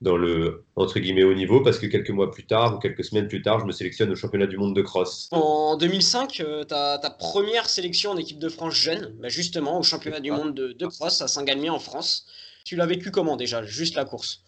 dans 0.00 0.16
le 0.16 0.64
entre 0.76 0.98
guillemets 0.98 1.24
haut 1.24 1.34
niveau 1.34 1.60
parce 1.60 1.78
que 1.78 1.86
quelques 1.86 2.08
mois 2.08 2.30
plus 2.30 2.46
tard 2.46 2.76
ou 2.76 2.78
quelques 2.78 3.04
semaines 3.04 3.28
plus 3.28 3.42
tard, 3.42 3.60
je 3.60 3.66
me 3.66 3.72
sélectionne 3.72 4.10
au 4.10 4.14
championnat 4.14 4.46
du 4.46 4.56
monde 4.56 4.74
de 4.74 4.80
cross. 4.80 5.28
En 5.30 5.76
2005, 5.76 6.40
euh, 6.40 6.64
ta, 6.64 6.98
première 7.18 7.68
sélection 7.68 8.12
en 8.12 8.16
équipe 8.16 8.38
de 8.38 8.48
France 8.48 8.74
jeune, 8.74 9.14
bah, 9.20 9.28
justement 9.28 9.78
au 9.78 9.82
championnat 9.82 10.20
du 10.20 10.30
monde 10.30 10.54
de, 10.54 10.86
cross 10.86 11.20
à 11.20 11.28
Saint-Galmier 11.28 11.68
en 11.68 11.80
France. 11.80 12.26
Tu 12.64 12.76
l'as 12.76 12.86
vécu 12.86 13.10
comment 13.10 13.36
déjà 13.36 13.62
Juste 13.62 13.94
la 13.94 14.06
course? 14.06 14.42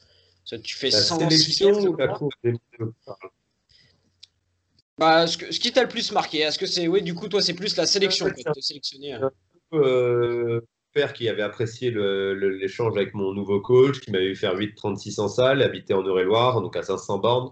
Tu 0.46 0.74
fais 0.74 0.88
la 0.88 1.00
sélection 1.00 1.70
ou 1.72 1.96
la 1.96 2.08
course 2.08 2.34
bah, 4.98 5.26
ce, 5.26 5.36
qui 5.36 5.72
t'a 5.72 5.82
le 5.82 5.88
plus 5.88 6.10
marqué, 6.12 6.38
est-ce 6.38 6.58
que 6.58 6.66
c'est, 6.66 6.88
oui, 6.88 7.02
du 7.02 7.14
coup, 7.14 7.28
toi, 7.28 7.42
c'est 7.42 7.54
plus 7.54 7.76
la 7.76 7.86
sélection 7.86 8.26
que 8.30 8.34
tu 8.34 8.62
sélectionné 8.62 9.12
hein. 9.12 9.30
euh, 9.74 10.60
père 10.92 11.12
qui 11.12 11.28
avait 11.28 11.42
apprécié 11.42 11.90
l'échange 11.90 12.96
avec 12.96 13.12
mon 13.12 13.34
nouveau 13.34 13.60
coach, 13.60 14.00
qui 14.00 14.10
m'avait 14.10 14.34
fait 14.34 14.46
faire 14.46 14.56
8,36 14.56 15.20
en 15.20 15.28
salle, 15.28 15.62
habité 15.62 15.92
en 15.92 16.02
Eure-et-Loire, 16.02 16.62
donc 16.62 16.76
à 16.76 16.82
500 16.82 17.18
bornes. 17.18 17.50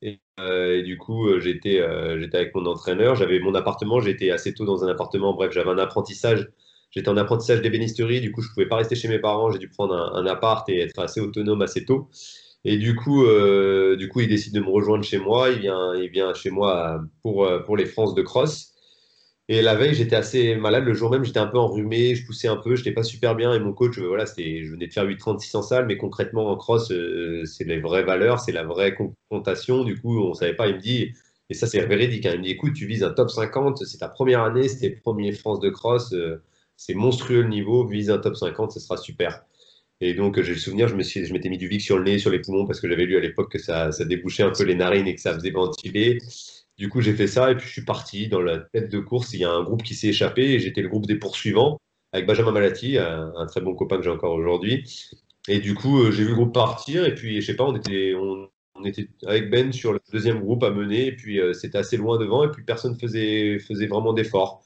Et, 0.00 0.20
euh, 0.40 0.82
du 0.82 0.96
coup, 0.96 1.28
euh, 1.28 1.38
j'étais 1.38 1.82
j'étais 2.18 2.36
avec 2.38 2.54
mon 2.54 2.64
entraîneur. 2.64 3.14
J'avais 3.14 3.40
mon 3.40 3.54
appartement, 3.54 4.00
j'étais 4.00 4.30
assez 4.30 4.54
tôt 4.54 4.64
dans 4.64 4.82
un 4.82 4.88
appartement. 4.88 5.34
Bref, 5.34 5.52
j'avais 5.52 5.70
un 5.70 5.78
apprentissage. 5.78 6.48
J'étais 6.92 7.10
en 7.10 7.16
apprentissage 7.18 7.60
d'ébénisterie, 7.60 8.22
du 8.22 8.32
coup, 8.32 8.40
je 8.40 8.48
ne 8.48 8.54
pouvais 8.54 8.68
pas 8.68 8.76
rester 8.76 8.94
chez 8.94 9.08
mes 9.08 9.18
parents. 9.18 9.50
J'ai 9.50 9.58
dû 9.58 9.68
prendre 9.68 9.94
un, 9.94 10.14
un 10.14 10.26
appart 10.26 10.66
et 10.70 10.78
être 10.80 10.98
assez 10.98 11.20
autonome 11.20 11.60
assez 11.60 11.84
tôt. 11.84 12.08
Et 12.64 12.78
du 12.78 12.96
coup, 12.96 13.24
euh, 13.24 13.96
du 13.96 14.10
il 14.16 14.28
décide 14.28 14.54
de 14.54 14.60
me 14.60 14.68
rejoindre 14.68 15.04
chez 15.04 15.18
moi. 15.18 15.50
Il 15.50 15.60
vient, 15.60 15.94
il 15.94 16.10
vient 16.10 16.34
chez 16.34 16.50
moi 16.50 17.00
pour, 17.22 17.44
euh, 17.44 17.60
pour 17.60 17.76
les 17.76 17.86
France 17.86 18.14
de 18.14 18.22
cross. 18.22 18.72
Et 19.48 19.62
la 19.62 19.76
veille, 19.76 19.94
j'étais 19.94 20.16
assez 20.16 20.56
malade. 20.56 20.84
Le 20.84 20.94
jour 20.94 21.10
même, 21.10 21.24
j'étais 21.24 21.38
un 21.38 21.46
peu 21.46 21.58
enrhumé, 21.58 22.16
je 22.16 22.26
poussais 22.26 22.48
un 22.48 22.56
peu, 22.56 22.74
je 22.74 22.80
n'étais 22.80 22.92
pas 22.92 23.04
super 23.04 23.36
bien. 23.36 23.54
Et 23.54 23.60
mon 23.60 23.72
coach, 23.72 23.98
voilà, 23.98 24.24
je 24.24 24.70
venais 24.70 24.88
de 24.88 24.92
faire 24.92 25.04
8,36 25.04 25.56
en 25.56 25.62
salle, 25.62 25.86
mais 25.86 25.96
concrètement, 25.96 26.50
en 26.50 26.56
cross, 26.56 26.90
euh, 26.90 27.44
c'est 27.44 27.64
les 27.64 27.78
vraies 27.78 28.02
valeurs, 28.02 28.40
c'est 28.40 28.52
la 28.52 28.64
vraie 28.64 28.94
confrontation. 28.94 29.84
Du 29.84 30.00
coup, 30.00 30.20
on 30.20 30.30
ne 30.30 30.34
savait 30.34 30.56
pas. 30.56 30.66
Il 30.68 30.76
me 30.76 30.80
dit, 30.80 31.12
et 31.50 31.54
ça, 31.54 31.68
c'est 31.68 31.84
véridique, 31.86 32.26
hein, 32.26 32.32
il 32.34 32.40
me 32.40 32.44
dit, 32.44 32.50
écoute, 32.50 32.74
tu 32.74 32.86
vises 32.86 33.04
un 33.04 33.12
top 33.12 33.30
50, 33.30 33.84
c'est 33.84 33.98
ta 33.98 34.08
première 34.08 34.42
année, 34.42 34.68
c'était 34.68 34.88
le 34.88 35.00
premier 35.00 35.32
France 35.32 35.60
de 35.60 35.70
cross, 35.70 36.12
c'est 36.76 36.94
monstrueux 36.94 37.42
le 37.42 37.48
niveau, 37.48 37.86
vise 37.86 38.10
un 38.10 38.18
top 38.18 38.36
50, 38.36 38.72
ce 38.72 38.80
sera 38.80 38.96
super. 38.96 39.44
Et 40.00 40.14
donc, 40.14 40.40
j'ai 40.42 40.52
le 40.52 40.58
souvenir, 40.58 40.88
je 40.88 40.94
m'étais 40.94 41.48
mis 41.48 41.58
du 41.58 41.68
Vic 41.68 41.80
sur 41.80 41.96
le 41.96 42.04
nez, 42.04 42.18
sur 42.18 42.30
les 42.30 42.40
poumons, 42.40 42.66
parce 42.66 42.80
que 42.80 42.88
j'avais 42.88 43.06
lu 43.06 43.16
à 43.16 43.20
l'époque 43.20 43.50
que 43.50 43.58
ça, 43.58 43.92
ça, 43.92 44.04
débouchait 44.04 44.42
un 44.42 44.50
peu 44.50 44.64
les 44.64 44.74
narines 44.74 45.06
et 45.06 45.14
que 45.14 45.20
ça 45.20 45.34
faisait 45.34 45.50
ventiler. 45.50 46.18
Du 46.76 46.90
coup, 46.90 47.00
j'ai 47.00 47.14
fait 47.14 47.26
ça 47.26 47.50
et 47.50 47.56
puis 47.56 47.66
je 47.66 47.72
suis 47.72 47.84
parti 47.84 48.28
dans 48.28 48.42
la 48.42 48.58
tête 48.58 48.90
de 48.90 48.98
course. 48.98 49.32
Il 49.32 49.40
y 49.40 49.44
a 49.44 49.50
un 49.50 49.62
groupe 49.62 49.82
qui 49.82 49.94
s'est 49.94 50.08
échappé 50.08 50.42
et 50.42 50.60
j'étais 50.60 50.82
le 50.82 50.88
groupe 50.88 51.06
des 51.06 51.16
poursuivants 51.16 51.78
avec 52.12 52.26
Benjamin 52.26 52.52
Malati, 52.52 52.98
un, 52.98 53.46
très 53.46 53.60
bon 53.60 53.74
copain 53.74 53.96
que 53.96 54.02
j'ai 54.02 54.10
encore 54.10 54.34
aujourd'hui. 54.34 54.84
Et 55.48 55.60
du 55.60 55.74
coup, 55.74 56.00
euh, 56.02 56.10
j'ai 56.10 56.24
vu 56.24 56.30
le 56.30 56.34
groupe 56.34 56.52
partir 56.54 57.04
et 57.06 57.14
puis, 57.14 57.40
je 57.40 57.46
sais 57.46 57.56
pas, 57.56 57.64
on 57.64 57.76
était, 57.76 58.14
on, 58.14 58.48
était 58.84 59.08
avec 59.26 59.50
Ben 59.50 59.72
sur 59.72 59.92
le 59.92 60.00
deuxième 60.12 60.40
groupe 60.40 60.62
à 60.64 60.70
mener 60.70 61.06
et 61.06 61.12
puis 61.12 61.40
euh, 61.40 61.54
c'était 61.54 61.78
assez 61.78 61.96
loin 61.96 62.18
devant 62.18 62.44
et 62.44 62.50
puis 62.50 62.62
personne 62.62 62.98
faisait, 62.98 63.58
faisait 63.58 63.86
vraiment 63.86 64.12
d'efforts. 64.12 64.65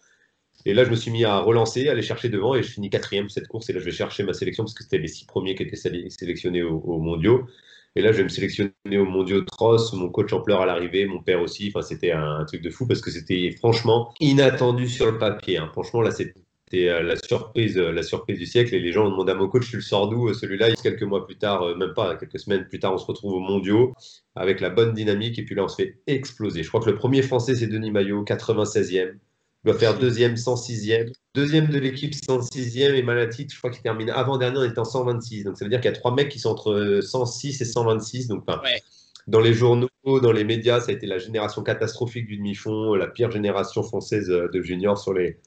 Et 0.67 0.75
là, 0.75 0.85
je 0.85 0.91
me 0.91 0.97
suis 0.97 1.11
mis 1.11 1.25
à 1.25 1.39
relancer, 1.39 1.89
à 1.89 1.93
aller 1.93 2.03
chercher 2.03 2.29
devant, 2.29 2.55
et 2.55 2.63
je 2.63 2.71
finis 2.71 2.91
quatrième 2.91 3.29
cette 3.29 3.49
course. 3.49 3.71
Et 3.71 3.73
là, 3.73 3.81
je 3.81 3.85
vais 3.85 3.93
chercher 3.93 4.23
ma 4.23 4.33
sélection 4.33 4.65
parce 4.65 4.75
que 4.75 4.83
c'était 4.83 4.99
les 4.99 5.09
six 5.09 5.25
premiers 5.25 5.55
qui 5.55 5.63
étaient 5.63 5.77
sélectionnés 5.77 6.63
aux, 6.63 6.99
mondiaux. 6.99 7.47
Et 7.97 8.03
là, 8.03 8.13
je 8.13 8.19
vais 8.19 8.25
me 8.25 8.29
sélectionner 8.29 8.73
aux 8.99 9.05
mondiaux 9.05 9.41
de 9.41 9.47
cross, 9.47 9.93
mon 9.95 10.11
coach 10.11 10.33
en 10.33 10.41
pleurs 10.41 10.61
à 10.61 10.67
l'arrivée, 10.67 11.07
mon 11.07 11.23
père 11.23 11.41
aussi. 11.41 11.73
Enfin, 11.75 11.83
c'était 11.83 12.13
un, 12.13 12.45
truc 12.45 12.63
de 12.63 12.71
fou 12.71 12.87
parce 12.87 13.01
que 13.01 13.11
c'était 13.11 13.51
franchement 13.59 14.13
inattendu 14.21 14.89
sur 14.89 15.07
le 15.11 15.19
papier. 15.19 15.59
Hein. 15.59 15.69
Franchement, 15.73 16.03
là, 16.03 16.13
c'était 16.13 16.89
euh, 16.89 17.03
la 17.03 17.17
surprise, 17.17 17.77
euh, 17.79 17.91
la 17.91 18.03
surprise 18.03 18.39
du 18.39 18.47
siècle. 18.47 18.75
Et 18.75 18.79
les 18.79 18.93
gens 18.93 19.07
ont 19.07 19.11
demandé 19.11 19.33
à 19.33 19.35
mon 19.35 19.49
coach, 19.49 19.69
tu 19.69 19.77
le 19.77 19.83
sors 19.83 20.09
d'où 20.09 20.29
euh, 20.29 20.35
celui-là? 20.35 20.71
Quelques 20.83 21.03
mois 21.03 21.27
plus 21.27 21.37
tard, 21.37 21.77
même 21.77 21.95
pas, 21.95 22.17
quelques 22.17 22.39
semaines 22.39 22.67
plus 22.69 22.79
tard, 22.79 22.95
on 22.95 22.99
se 22.99 23.07
retrouve 23.07 23.33
aux 23.33 23.41
mondiaux 23.41 23.93
avec 24.37 24.61
la 24.61 24.71
bonne 24.71 24.93
dynamique. 24.93 25.39
Et 25.39 25.45
puis 25.45 25.55
là, 25.57 25.65
on 25.65 25.69
se 25.69 25.83
fait 25.83 25.99
exploser. 26.07 26.63
Je 26.63 26.69
crois 26.69 26.81
que 26.81 26.91
le 26.91 26.97
premier 26.97 27.23
français, 27.23 27.57
c'est 27.57 27.67
Denis 27.67 27.91
Maillot, 27.91 28.25
96e. 28.25 29.15
Il 29.65 29.71
doit 29.71 29.79
faire 29.79 29.99
deuxième, 29.99 30.35
106e. 30.35 31.13
Deuxième 31.35 31.69
de 31.69 31.79
l'équipe, 31.79 32.15
106e. 32.15 32.95
Et 32.95 33.03
Malatit, 33.03 33.47
je 33.51 33.59
crois 33.59 33.71
qu'il 33.71 33.83
termine 33.83 34.11
avant-dernier, 34.11 34.71
en 34.77 34.85
126. 34.85 35.45
Donc 35.45 35.59
ça 35.59 35.65
veut 35.65 35.71
dire 35.71 35.81
qu'il 35.81 35.91
y 35.91 35.95
a 35.95 35.97
trois 35.97 36.15
mecs 36.15 36.31
qui 36.31 36.39
sont 36.39 36.51
entre 36.51 37.01
106 37.03 37.61
et 37.61 37.65
126. 37.65 38.29
Donc, 38.29 38.45
dans 39.27 39.41
les 39.41 39.53
journaux, 39.53 39.89
dans 40.05 40.33
les 40.33 40.45
médias, 40.45 40.81
ça 40.81 40.91
a 40.91 40.95
été 40.95 41.07
la 41.07 41.19
génération 41.19 41.63
catastrophique 41.63 42.27
du 42.27 42.37
demi-fond, 42.39 42.95
la 42.95 43.07
pire 43.07 43.31
génération 43.31 43.83
française 43.83 44.29
de 44.29 44.63
juniors 44.63 44.99
sur 44.99 45.13
les, 45.13 45.39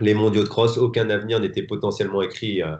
les 0.00 0.14
mondiaux 0.14 0.42
de 0.42 0.48
cross, 0.48 0.78
aucun 0.78 1.10
avenir 1.10 1.40
n'était 1.40 1.62
potentiellement 1.62 2.22
écrit 2.22 2.62
euh, 2.62 2.76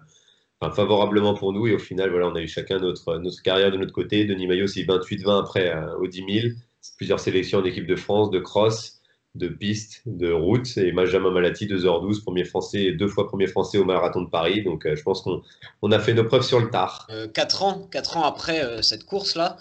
favorablement 0.74 1.34
pour 1.34 1.52
nous. 1.52 1.66
Et 1.66 1.74
au 1.74 1.78
final, 1.78 2.10
voilà, 2.10 2.28
on 2.28 2.34
a 2.34 2.40
eu 2.40 2.48
chacun 2.48 2.78
notre, 2.78 3.18
notre 3.18 3.42
carrière 3.42 3.70
de 3.70 3.76
notre 3.76 3.92
côté. 3.92 4.24
Denis 4.24 4.46
Maillot, 4.46 4.66
c'est 4.66 4.82
28-20 4.82 5.40
après 5.40 5.74
euh, 5.74 5.96
au 5.98 6.06
10 6.06 6.24
000. 6.40 6.54
Plusieurs 6.96 7.20
sélections 7.20 7.60
d'équipe 7.60 7.86
de 7.86 7.96
France, 7.96 8.30
de 8.30 8.38
cross, 8.38 8.98
de 9.35 9.49
piste, 9.49 10.02
de 10.06 10.32
route. 10.32 10.76
Et 10.76 10.92
Benjamin 10.92 11.30
Malati, 11.30 11.66
2h12, 11.66 12.23
premier 12.23 12.44
français, 12.44 12.92
deux 12.92 13.08
fois 13.08 13.26
premier 13.28 13.47
français 13.47 13.78
au 13.78 13.85
marathon 13.85 14.23
de 14.23 14.30
Paris. 14.30 14.62
Donc 14.62 14.87
euh, 14.87 14.97
je 14.97 15.02
pense 15.02 15.23
qu'on 15.23 15.42
on 15.82 15.92
a 15.92 15.99
fait 15.99 16.14
nos 16.14 16.25
preuves 16.25 16.42
sur 16.42 16.61
le 16.61 16.70
tard. 16.70 17.08
Quatre 17.35 17.62
ans, 17.62 17.88
quatre 17.90 18.16
ans 18.16 18.25
après 18.25 18.82
cette 18.82 19.04
course-là, 19.04 19.56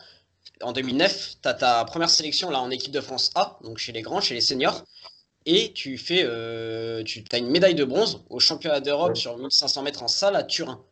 en 0.62 0.74
2009, 0.74 1.36
tu 1.42 1.50
as 1.50 1.54
ta 1.54 1.86
première 1.86 2.10
sélection 2.10 2.50
là, 2.50 2.60
en 2.60 2.72
équipe 2.72 2.92
de 2.92 3.02
France 3.02 3.32
A, 3.36 3.60
donc 3.64 3.78
chez 3.78 3.92
les 3.92 4.02
grands, 4.02 4.22
chez 4.22 4.34
les 4.34 4.42
seniors 4.42 4.84
et 5.48 5.72
tu 5.72 5.98
fais, 5.98 6.24
euh, 6.26 7.04
tu 7.04 7.24
as 7.32 7.38
une 7.38 7.50
médaille 7.50 7.74
de 7.74 7.86
bronze 7.86 8.22
au 8.30 8.40
championnat 8.40 8.82
d'Europe 8.82 9.16
sur 9.16 9.38
1500 9.38 9.82
mètres 9.82 10.04
en 10.04 10.10
salle 10.10 10.36
à 10.36 10.44
Turin. 10.44 10.84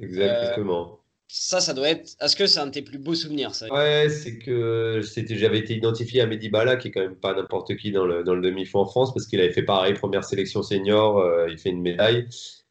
Exactement. 0.00 0.98
Euh, 1.26 1.32
ça, 1.32 1.60
ça 1.60 1.74
doit 1.74 1.88
être. 1.88 2.16
Est-ce 2.20 2.36
que 2.36 2.46
c'est 2.46 2.60
un 2.60 2.66
de 2.66 2.72
tes 2.72 2.82
plus 2.82 2.98
beaux 2.98 3.14
souvenirs 3.14 3.54
ça? 3.54 3.72
Ouais, 3.72 4.08
c'est 4.08 4.38
que 4.38 5.00
j'avais 5.30 5.58
été 5.58 5.74
identifié 5.74 6.20
à 6.20 6.26
Mehdi 6.26 6.48
Bala, 6.48 6.76
qui 6.76 6.88
est 6.88 6.90
quand 6.90 7.00
même 7.00 7.16
pas 7.16 7.34
n'importe 7.34 7.76
qui 7.76 7.92
dans 7.92 8.06
le, 8.06 8.24
dans 8.24 8.34
le 8.34 8.42
demi-fond 8.42 8.80
en 8.80 8.86
France, 8.86 9.12
parce 9.12 9.26
qu'il 9.26 9.40
avait 9.40 9.52
fait 9.52 9.62
pareil, 9.62 9.94
première 9.94 10.24
sélection 10.24 10.62
senior, 10.62 11.18
euh, 11.18 11.48
il 11.50 11.58
fait 11.58 11.70
une 11.70 11.82
médaille. 11.82 12.26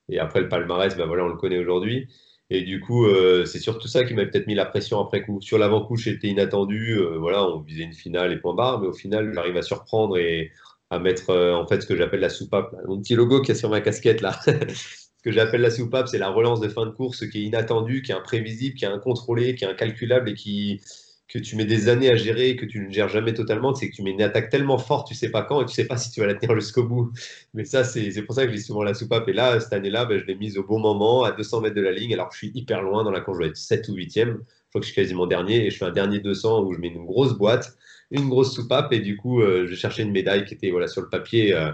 Et 0.10 0.20
après 0.20 0.42
le 0.42 0.50
palmarès, 0.50 0.96
ben 0.96 1.06
voilà, 1.06 1.26
on 1.26 1.30
le 1.30 1.38
connaît 1.38 1.58
aujourd'hui. 1.58 2.08
Et 2.52 2.62
du 2.62 2.80
coup, 2.80 3.08
c'est 3.48 3.58
surtout 3.58 3.88
ça 3.88 4.04
qui 4.04 4.14
m'a 4.14 4.24
peut-être 4.24 4.46
mis 4.46 4.54
la 4.54 4.66
pression 4.66 5.00
après 5.00 5.24
coup. 5.24 5.42
Sur 5.42 5.58
l'avant-coup, 5.58 5.96
j'étais 5.96 6.28
inattendu. 6.28 6.96
voilà, 7.18 7.44
on 7.44 7.62
visait 7.62 7.82
une 7.82 7.94
finale 7.94 8.32
et 8.34 8.38
point 8.38 8.54
barre, 8.54 8.82
mais 8.82 8.88
au 8.88 8.94
final, 8.94 9.34
j'arrive 9.34 9.58
à 9.58 9.64
surprendre 9.64 10.20
et 10.20 10.52
à 10.90 11.00
mettre 11.00 11.30
euh, 11.30 11.56
en 11.56 11.68
fait 11.68 11.82
ce 11.82 11.88
que 11.88 11.96
j'appelle 11.96 12.20
la 12.20 12.30
soupape. 12.30 12.76
Mon 12.88 13.00
petit 13.02 13.16
logo 13.16 13.42
qui 13.42 13.52
est 13.52 13.56
sur 13.56 13.70
ma 13.70 13.82
casquette 13.82 14.22
là. 14.22 14.40
que 15.25 15.32
j'appelle 15.32 15.62
la 15.62 15.72
soupape, 15.72 16.08
c'est 16.08 16.20
la 16.20 16.29
relance 16.29 16.62
de 16.62 16.70
fin 16.70 16.86
de 16.86 16.91
course 16.91 17.27
qui 17.27 17.39
est 17.39 17.41
inattendue, 17.41 18.03
qui 18.03 18.12
est 18.12 18.15
imprévisible, 18.15 18.75
qui 18.75 18.86
est 18.86 18.89
incontrôlée, 18.89 19.55
qui 19.55 19.65
est 19.65 19.67
incalculable 19.67 20.29
et 20.29 20.34
qui 20.36 20.79
que 21.27 21.39
tu 21.39 21.55
mets 21.55 21.65
des 21.65 21.89
années 21.89 22.12
à 22.12 22.15
gérer, 22.15 22.55
que 22.55 22.65
tu 22.67 22.79
ne 22.79 22.91
gères 22.91 23.10
jamais 23.10 23.34
totalement, 23.34 23.74
c'est 23.74 23.89
que 23.89 23.96
tu 23.96 24.03
mets 24.03 24.12
une 24.12 24.22
attaque 24.22 24.51
tellement 24.51 24.77
forte, 24.77 25.08
tu 25.08 25.15
sais 25.15 25.32
pas 25.32 25.41
quand 25.41 25.63
et 25.63 25.65
tu 25.65 25.74
sais 25.74 25.86
pas 25.86 25.98
si 25.98 26.12
tu 26.12 26.20
vas 26.20 26.27
la 26.27 26.36
tenir 26.36 26.53
jusqu'au 26.55 26.84
bout. 26.84 27.12
Mais 27.55 27.65
ça, 27.65 27.84
c'est 27.84 28.22
pour 28.22 28.36
ça 28.36 28.46
que 28.46 28.51
dis 28.51 28.62
souvent 28.62 28.84
la 28.84 28.94
soupape. 28.94 29.27
Et 29.27 29.34
là, 29.34 29.60
cette 29.60 29.74
année-là, 29.74 30.05
ben, 30.05 30.20
je 30.20 30.25
l'ai 30.25 30.36
mise 30.36 30.60
au 30.60 30.63
bon 30.63 30.79
moment, 30.79 31.24
à 31.24 31.32
200 31.32 31.62
mètres 31.62 31.75
de 31.75 31.82
la 31.82 31.91
ligne, 31.91 32.13
alors 32.13 32.29
que 32.29 32.36
je 32.36 32.38
suis 32.38 32.51
hyper 32.53 32.84
loin 32.84 33.03
dans 33.03 33.12
la 33.12 33.22
course, 33.22 33.39
je 33.39 33.44
vais 33.44 33.50
être 33.50 33.58
7 33.58 33.89
ou 33.89 33.96
8e. 33.96 34.08
Je 34.08 34.34
crois 34.70 34.82
que 34.82 34.82
je 34.82 34.91
suis 34.91 34.96
quasiment 34.96 35.25
dernier 35.25 35.65
et 35.65 35.72
je 35.72 35.77
fais 35.77 35.86
un 35.86 35.91
dernier 35.91 36.20
200 36.20 36.63
où 36.63 36.74
je 36.74 36.79
mets 36.79 36.89
une 36.89 37.05
grosse 37.05 37.34
boîte 37.34 37.75
une 38.12 38.29
grosse 38.29 38.53
soupape 38.53 38.94
et 38.94 39.00
du 39.00 39.17
coup, 39.17 39.41
euh, 39.41 39.65
je 39.67 39.75
cherchais 39.75 40.03
une 40.03 40.12
médaille 40.12 40.46
qui 40.46 40.53
était 40.53 40.70
voilà, 40.70 40.88
sur 40.88 41.01
le 41.01 41.10
papier, 41.10 41.55
euh, 41.55 41.72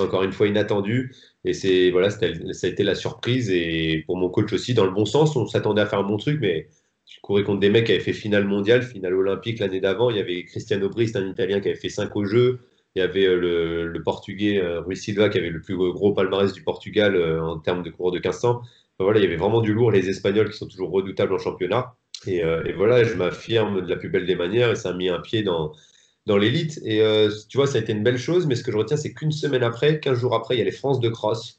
encore 0.00 0.22
une 0.22 0.32
fois 0.32 0.46
inattendue. 0.48 1.14
Et 1.44 1.52
c'est 1.52 1.90
voilà, 1.90 2.10
ça 2.10 2.26
a 2.26 2.66
été 2.68 2.82
la 2.82 2.94
surprise. 2.94 3.50
Et 3.50 4.04
pour 4.06 4.16
mon 4.16 4.28
coach 4.28 4.52
aussi, 4.52 4.74
dans 4.74 4.84
le 4.84 4.90
bon 4.90 5.04
sens, 5.04 5.36
on 5.36 5.46
s'attendait 5.46 5.82
à 5.82 5.86
faire 5.86 6.00
un 6.00 6.04
bon 6.04 6.16
truc, 6.16 6.38
mais 6.40 6.68
je 7.06 7.20
courais 7.20 7.42
contre 7.44 7.60
des 7.60 7.70
mecs 7.70 7.86
qui 7.86 7.92
avaient 7.92 8.00
fait 8.00 8.12
finale 8.12 8.44
mondiale, 8.44 8.82
finale 8.82 9.14
olympique 9.14 9.58
l'année 9.58 9.80
d'avant. 9.80 10.10
Il 10.10 10.16
y 10.16 10.20
avait 10.20 10.44
Cristiano 10.44 10.88
Brist, 10.88 11.16
un 11.16 11.28
Italien 11.28 11.60
qui 11.60 11.68
avait 11.68 11.78
fait 11.78 11.88
5 11.88 12.14
au 12.16 12.24
jeu. 12.24 12.60
Il 12.96 13.00
y 13.00 13.02
avait 13.02 13.26
euh, 13.26 13.86
le, 13.86 14.02
Portugais 14.02 14.60
Rui 14.78 14.96
Silva 14.96 15.28
qui 15.28 15.38
avait 15.38 15.50
le 15.50 15.60
plus 15.60 15.76
gros 15.76 16.12
palmarès 16.12 16.52
du 16.52 16.62
Portugal 16.62 17.16
en 17.40 17.58
termes 17.58 17.82
de 17.82 17.90
cours 17.90 18.10
de 18.12 18.18
1500. 18.18 18.62
voilà, 18.98 19.20
il 19.20 19.22
y 19.22 19.26
avait 19.26 19.36
vraiment 19.36 19.60
du 19.60 19.72
lourd. 19.74 19.92
Les 19.92 20.08
Espagnols 20.08 20.50
qui 20.50 20.56
sont 20.58 20.68
toujours 20.68 20.90
redoutables 20.90 21.32
en 21.32 21.38
championnat. 21.38 21.94
Euh, 22.28 22.64
et, 22.64 22.72
voilà, 22.72 23.04
je 23.04 23.14
m'affirme 23.14 23.82
de 23.82 23.88
la 23.88 23.96
plus 23.96 24.08
belle 24.08 24.26
des 24.26 24.36
manières 24.36 24.70
et 24.70 24.76
ça 24.76 24.90
a 24.90 24.92
mis 24.92 25.08
un 25.08 25.20
pied 25.20 25.42
dans, 25.42 25.72
dans 26.30 26.38
l'élite. 26.38 26.80
Et 26.84 27.02
euh, 27.02 27.28
tu 27.48 27.58
vois, 27.58 27.66
ça 27.66 27.78
a 27.78 27.80
été 27.80 27.92
une 27.92 28.04
belle 28.04 28.18
chose, 28.18 28.46
mais 28.46 28.54
ce 28.54 28.62
que 28.62 28.70
je 28.70 28.76
retiens, 28.76 28.96
c'est 28.96 29.12
qu'une 29.12 29.32
semaine 29.32 29.64
après, 29.64 29.98
15 29.98 30.16
jours 30.18 30.34
après, 30.34 30.54
il 30.54 30.58
y 30.58 30.62
a 30.62 30.64
les 30.64 30.70
France 30.70 31.00
de 31.00 31.08
cross, 31.08 31.58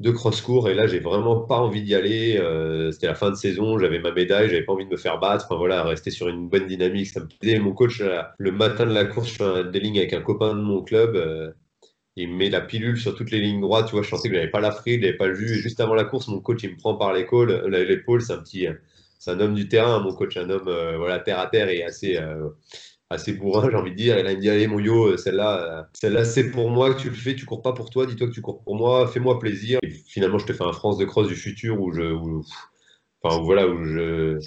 de 0.00 0.10
cross 0.10 0.40
court, 0.40 0.68
et 0.68 0.74
là, 0.74 0.88
j'ai 0.88 0.98
vraiment 0.98 1.40
pas 1.40 1.58
envie 1.58 1.82
d'y 1.82 1.94
aller. 1.94 2.36
Euh, 2.36 2.90
c'était 2.90 3.06
la 3.06 3.14
fin 3.14 3.30
de 3.30 3.36
saison, 3.36 3.78
j'avais 3.78 4.00
ma 4.00 4.10
médaille, 4.10 4.48
j'avais 4.48 4.64
pas 4.64 4.72
envie 4.72 4.84
de 4.84 4.90
me 4.90 4.96
faire 4.96 5.20
battre. 5.20 5.44
Enfin 5.46 5.56
voilà, 5.56 5.84
rester 5.84 6.10
sur 6.10 6.28
une 6.28 6.48
bonne 6.48 6.66
dynamique, 6.66 7.06
ça 7.06 7.20
me 7.20 7.28
plaisait. 7.28 7.60
Mon 7.60 7.72
coach, 7.72 8.02
le 8.38 8.52
matin 8.52 8.84
de 8.86 8.92
la 8.92 9.04
course, 9.04 9.28
je 9.28 9.34
fais 9.34 9.70
des 9.70 9.80
lignes 9.80 9.98
avec 9.98 10.12
un 10.12 10.22
copain 10.22 10.54
de 10.54 10.60
mon 10.60 10.82
club. 10.82 11.54
il 12.16 12.28
me 12.28 12.36
met 12.36 12.50
la 12.50 12.60
pilule 12.60 12.98
sur 12.98 13.14
toutes 13.14 13.30
les 13.30 13.40
lignes 13.40 13.60
droites, 13.60 13.86
tu 13.86 13.92
vois, 13.92 14.02
je 14.02 14.10
pensais 14.10 14.28
que 14.28 14.34
j'avais 14.34 14.50
pas 14.50 14.60
la 14.60 14.72
fride, 14.72 15.02
j'avais 15.02 15.16
pas 15.16 15.28
le 15.28 15.34
jus. 15.34 15.52
Et 15.58 15.60
juste 15.60 15.80
avant 15.80 15.94
la 15.94 16.04
course, 16.04 16.28
mon 16.28 16.40
coach, 16.40 16.62
il 16.64 16.72
me 16.72 16.76
prend 16.76 16.96
par 16.96 17.12
l'épaule, 17.12 17.52
l'épaule, 17.68 18.22
c'est 18.22 18.32
un 18.32 18.38
petit, 18.38 18.66
c'est 19.20 19.32
un 19.32 19.40
homme 19.40 19.54
du 19.54 19.68
terrain, 19.68 20.00
mon 20.00 20.14
coach, 20.14 20.36
un 20.38 20.48
homme 20.48 20.68
euh, 20.68 20.96
voilà, 20.96 21.20
terre 21.20 21.38
à 21.38 21.46
terre 21.46 21.68
et 21.68 21.84
assez, 21.84 22.16
euh, 22.16 22.48
assez 23.10 23.32
bourrin, 23.32 23.68
j'ai 23.70 23.76
envie 23.76 23.90
de 23.90 23.96
dire. 23.96 24.16
Et 24.16 24.22
là, 24.22 24.32
il 24.32 24.36
me 24.36 24.40
dit 24.40 24.48
Allez, 24.48 24.66
mon 24.66 24.78
yo, 24.78 25.08
euh, 25.08 25.16
celle-là, 25.16 25.88
celle-là 25.92 26.24
c'est 26.24 26.50
pour 26.50 26.70
moi 26.70 26.94
que 26.94 27.00
tu 27.00 27.10
le 27.10 27.16
fais, 27.16 27.34
tu 27.34 27.44
cours 27.44 27.62
pas 27.62 27.72
pour 27.72 27.90
toi, 27.90 28.06
dis-toi 28.06 28.28
que 28.28 28.32
tu 28.32 28.40
cours 28.40 28.62
pour 28.62 28.76
moi, 28.76 29.06
fais-moi 29.08 29.38
plaisir. 29.38 29.78
Et 29.82 29.90
finalement, 29.90 30.38
je 30.38 30.46
te 30.46 30.52
fais 30.52 30.64
un 30.64 30.72
France 30.72 30.96
de 30.96 31.04
cross 31.04 31.28
du 31.28 31.34
futur 31.34 31.80
où 31.80 31.92
je. 31.92 32.02
enfin, 33.22 33.42
voilà, 33.42 33.66
où 33.66 33.84
je, 33.84 34.38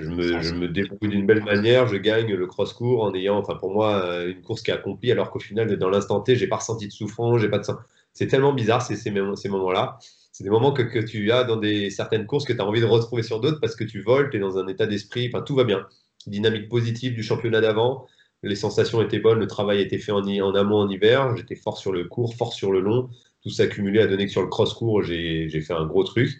me, 0.00 0.66
débrouille 0.66 1.08
d'une 1.08 1.26
belle 1.26 1.44
manière, 1.44 1.86
je 1.86 1.96
gagne 1.96 2.34
le 2.34 2.46
cross-court 2.46 3.04
en 3.04 3.14
ayant, 3.14 3.38
enfin, 3.38 3.54
pour 3.54 3.72
moi, 3.72 4.24
une 4.26 4.42
course 4.42 4.62
qui 4.62 4.70
est 4.70 4.74
accomplie, 4.74 5.12
alors 5.12 5.30
qu'au 5.30 5.38
final, 5.38 5.76
dans 5.78 5.88
l'instant 5.88 6.20
T, 6.20 6.36
j'ai 6.36 6.48
pas 6.48 6.56
ressenti 6.56 6.88
de 6.88 6.92
souffrance, 6.92 7.40
j'ai 7.40 7.48
pas 7.48 7.58
de. 7.58 7.64
C'est 8.12 8.26
tellement 8.26 8.52
bizarre 8.52 8.82
ces, 8.82 9.10
moments-là 9.10 9.98
c'est 10.32 10.44
des 10.44 10.50
moments 10.50 10.72
que, 10.72 11.00
tu 11.00 11.32
as 11.32 11.42
dans 11.42 11.60
certaines 11.90 12.24
courses 12.26 12.44
que 12.44 12.52
tu 12.52 12.60
as 12.60 12.64
envie 12.64 12.80
de 12.80 12.86
retrouver 12.86 13.24
sur 13.24 13.40
d'autres 13.40 13.60
parce 13.60 13.74
que 13.74 13.82
tu 13.82 14.02
voles, 14.02 14.30
tu 14.30 14.36
es 14.36 14.40
dans 14.40 14.56
un 14.56 14.68
état 14.68 14.86
d'esprit, 14.86 15.28
enfin 15.32 15.42
tout 15.42 15.56
va 15.56 15.64
bien. 15.64 15.84
Dynamique 16.26 16.68
positive 16.68 17.14
du 17.14 17.22
championnat 17.22 17.60
d'avant, 17.60 18.06
les 18.42 18.56
sensations 18.56 19.02
étaient 19.02 19.18
bonnes, 19.18 19.38
le 19.38 19.46
travail 19.46 19.80
était 19.80 19.98
fait 19.98 20.12
en, 20.12 20.22
amont 20.54 20.76
en 20.76 20.88
hiver, 20.88 21.36
j'étais 21.36 21.56
fort 21.56 21.78
sur 21.78 21.92
le 21.92 22.04
court, 22.04 22.34
fort 22.34 22.52
sur 22.52 22.72
le 22.72 22.80
long, 22.80 23.08
tout 23.42 23.50
s'accumulait 23.50 24.02
à 24.02 24.06
donner 24.06 24.26
que 24.26 24.32
sur 24.32 24.42
le 24.42 24.48
cross-court, 24.48 25.02
j'ai 25.02 25.60
fait 25.60 25.72
un 25.72 25.86
gros 25.86 26.04
truc. 26.04 26.30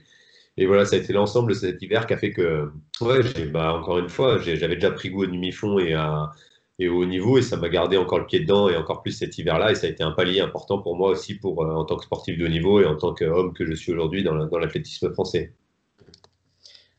Et 0.57 0.67
voilà, 0.67 0.85
ça 0.85 0.97
a 0.97 0.99
été 0.99 1.13
l'ensemble 1.13 1.51
de 1.51 1.55
cet 1.55 1.81
hiver 1.83 2.07
qui 2.07 2.15
a 2.15 2.19
fait 2.19 2.33
que, 2.33 2.71
ouais, 3.01 3.21
bah, 3.53 3.73
encore 3.75 3.99
une 3.99 4.09
fois, 4.09 4.39
j'avais 4.39 4.75
déjà 4.75 4.91
pris 4.91 5.11
goût 5.11 5.23
au 5.23 5.27
demi-fond 5.27 5.79
et 5.79 6.89
au 6.89 7.03
haut 7.03 7.07
niveau 7.07 7.39
et 7.39 7.43
ça 7.43 7.57
m'a 7.57 7.69
gardé 7.69 7.97
encore 7.97 8.21
le 8.21 8.27
pied 8.27 8.41
dedans 8.41 8.69
et 8.69 8.77
encore 8.77 9.03
plus 9.03 9.13
cet 9.13 9.37
hiver-là 9.39 9.73
et 9.73 9.75
ça 9.75 9.87
a 9.87 9.91
été 9.91 10.03
un 10.03 10.13
palier 10.13 10.41
important 10.41 10.81
pour 10.81 10.97
moi 10.97 11.11
aussi 11.11 11.39
euh, 11.45 11.49
en 11.49 11.85
tant 11.85 11.97
que 11.97 12.05
sportif 12.05 12.39
de 12.39 12.45
haut 12.45 12.49
niveau 12.49 12.81
et 12.81 12.87
en 12.87 12.97
tant 12.97 13.15
qu'homme 13.15 13.53
que 13.53 13.67
je 13.67 13.73
suis 13.73 13.93
aujourd'hui 13.93 14.23
dans, 14.23 14.35
l'athlétisme 14.59 15.13
français. 15.13 15.53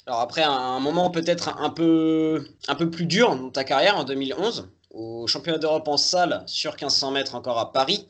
Alors 0.10 0.22
après 0.22 0.42
un, 0.42 0.80
moment 0.80 1.12
peut-être 1.12 1.56
un 1.60 1.70
peu, 1.70 2.44
un 2.68 2.74
peu 2.74 2.89
plus 2.89 3.06
dur 3.06 3.36
dans 3.36 3.51
ta 3.51 3.63
carrière 3.63 3.96
en 3.96 4.04
2011 4.04 4.72
au 4.89 5.28
championnat 5.28 5.60
d'Europe 5.60 5.88
en 5.88 5.98
salle 5.98 6.42
sur 6.48 6.72
1500 6.72 7.12
mètres 7.12 7.36
encore 7.36 7.60
à 7.60 7.72
Paris 7.72 8.08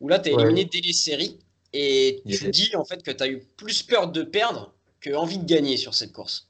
où 0.00 0.08
là 0.08 0.18
tu 0.18 0.30
as 0.30 0.32
éliminé 0.32 0.64
dès 0.64 0.80
les 0.80 0.94
séries 0.94 1.38
et 1.74 2.22
tu 2.26 2.48
dis 2.48 2.74
en 2.74 2.86
fait 2.86 3.02
que 3.02 3.10
tu 3.10 3.22
as 3.22 3.28
eu 3.28 3.42
plus 3.58 3.82
peur 3.82 4.10
de 4.10 4.22
perdre 4.22 4.72
que 5.02 5.14
envie 5.14 5.36
de 5.36 5.44
gagner 5.44 5.76
sur 5.76 5.92
cette 5.92 6.12
course. 6.12 6.48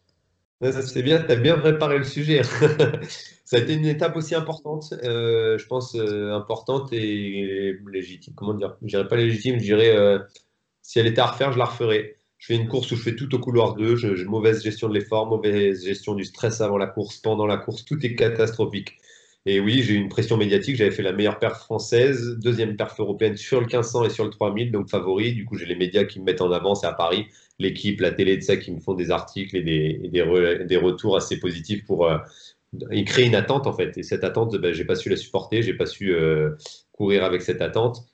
c'est 0.61 1.02
bien, 1.02 1.21
tu 1.21 1.32
as 1.32 1.37
bien 1.37 1.59
préparé 1.59 1.99
le 1.99 2.04
sujet. 2.04 2.42
ça 3.44 3.56
a 3.56 3.59
été 3.59 3.75
une 3.75 3.87
étape 3.87 4.14
aussi 4.14 4.37
importante, 4.37 4.94
euh, 5.02 5.59
je 5.59 5.66
pense, 5.66 5.97
euh, 5.97 6.32
importante 6.32 6.92
et 6.92 7.76
légitime. 7.90 8.35
Comment 8.37 8.54
dire? 8.54 8.76
Je 8.82 8.87
dirais 8.87 9.09
pas 9.09 9.16
légitime, 9.16 9.59
je 9.59 9.64
dirais 9.64 9.97
euh, 9.97 10.21
si 10.80 11.00
elle 11.00 11.09
était 11.09 11.23
à 11.23 11.26
refaire, 11.26 11.52
je 11.52 11.59
la 11.59 11.64
referais. 11.64 12.18
Je 12.42 12.49
fais 12.49 12.56
une 12.56 12.66
course 12.66 12.90
où 12.90 12.96
je 12.96 13.02
fais 13.02 13.14
tout 13.14 13.32
au 13.37 13.38
couloir 13.38 13.76
2, 13.76 13.94
j'ai 13.94 14.25
mauvaise 14.25 14.64
gestion 14.64 14.88
de 14.88 14.94
l'effort, 14.94 15.28
mauvaise 15.28 15.84
gestion 15.84 16.16
du 16.16 16.25
stress 16.25 16.61
avant 16.61 16.76
la 16.76 16.88
course, 16.88 17.18
pendant 17.18 17.46
la 17.46 17.56
course, 17.56 17.84
tout 17.84 18.04
est 18.04 18.16
catastrophique. 18.16 18.96
Et 19.46 19.61
oui, 19.61 19.84
j'ai 19.84 19.94
eu 19.94 19.96
une 19.96 20.08
pression 20.08 20.37
médiatique, 20.37 20.75
j'avais 20.75 20.90
fait 20.90 21.04
la 21.04 21.12
meilleure 21.12 21.38
perf 21.38 21.56
française, 21.56 22.37
deuxième 22.42 22.75
perf 22.76 22.99
européenne 22.99 23.37
sur 23.37 23.61
le 23.61 23.66
1500 23.66 24.06
et 24.06 24.11
sur 24.11 24.25
le 24.25 24.30
3000, 24.30 24.72
donc 24.72 24.88
favori. 24.88 25.34
Du 25.34 25.44
coup, 25.44 25.56
j'ai 25.56 25.66
les 25.66 25.76
médias 25.76 26.02
qui 26.02 26.18
me 26.18 26.25
mettent 26.25 26.40
en 26.40 26.50
avant, 26.50 26.75
c'est 26.75 26.88
à 26.88 26.92
Paris, 26.92 27.26
l'équipe, 27.61 28.00
la 28.00 28.11
télé, 28.11 28.37
de 28.38 28.42
ça, 28.42 28.56
qui 28.56 28.72
me 28.72 28.80
font 28.80 28.94
des 28.94 29.12
articles 29.12 29.56
et 29.56 29.62
des, 29.62 30.08
des, 30.08 30.64
des 30.64 30.76
retours 30.76 31.16
assez 31.16 31.38
positifs 31.38 31.84
pour 31.84 32.11
il 32.90 33.04
crée 33.04 33.25
une 33.25 33.34
attente 33.34 33.66
en 33.66 33.72
fait. 33.72 33.96
Et 33.99 34.02
cette 34.02 34.25
attente, 34.25 34.56
ben, 34.56 34.72
j'ai 34.72 34.84
pas 34.84 34.96
su 34.96 35.08
la 35.08 35.16
supporter, 35.16 35.62
j'ai 35.62 35.75
pas 35.75 35.87
su 35.87 36.12
euh, 36.12 36.56
courir 36.90 37.25
avec 37.25 37.42
cette 37.42 37.62
attente. 37.62 38.04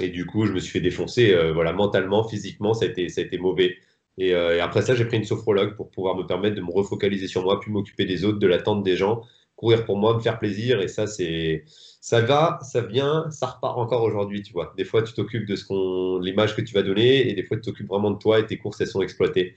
Et 0.00 0.08
du 0.08 0.26
coup, 0.26 0.46
je 0.46 0.52
me 0.52 0.60
suis 0.60 0.70
fait 0.70 0.80
défoncer, 0.80 1.34
voilà, 1.52 1.72
mentalement, 1.72 2.26
physiquement, 2.28 2.74
ça 2.74 2.84
a 2.84 2.88
été, 2.88 3.08
ça 3.08 3.20
a 3.20 3.24
été 3.24 3.38
mauvais. 3.38 3.76
Et, 4.16 4.28
et 4.28 4.60
après 4.60 4.82
ça, 4.82 4.94
j'ai 4.94 5.04
pris 5.04 5.16
une 5.16 5.24
sophrologue 5.24 5.76
pour 5.76 5.90
pouvoir 5.90 6.16
me 6.16 6.24
permettre 6.24 6.56
de 6.56 6.60
me 6.60 6.72
refocaliser 6.72 7.28
sur 7.28 7.42
moi, 7.42 7.60
puis 7.60 7.70
m'occuper 7.70 8.04
des 8.04 8.24
autres, 8.24 8.38
de 8.38 8.46
l'attente 8.46 8.82
des 8.82 8.96
gens, 8.96 9.22
courir 9.56 9.84
pour 9.84 9.96
moi, 9.96 10.14
me 10.14 10.20
faire 10.20 10.38
plaisir. 10.38 10.80
Et 10.80 10.88
ça, 10.88 11.06
c'est 11.06 11.64
ça 12.00 12.20
va, 12.20 12.58
ça 12.62 12.80
vient, 12.80 13.30
ça 13.30 13.46
repart 13.46 13.76
encore 13.76 14.02
aujourd'hui, 14.02 14.42
tu 14.42 14.52
vois. 14.52 14.72
Des 14.76 14.84
fois, 14.84 15.02
tu 15.02 15.12
t'occupes 15.12 15.46
de 15.46 15.56
ce 15.56 15.64
qu'on, 15.64 16.18
l'image 16.18 16.54
que 16.56 16.62
tu 16.62 16.72
vas 16.72 16.82
donner, 16.82 17.28
et 17.28 17.34
des 17.34 17.42
fois, 17.42 17.56
tu 17.56 17.62
t'occupes 17.64 17.88
vraiment 17.88 18.10
de 18.10 18.18
toi 18.18 18.38
et 18.38 18.46
tes 18.46 18.56
courses, 18.56 18.80
elles 18.80 18.88
sont 18.88 19.02
exploitées. 19.02 19.56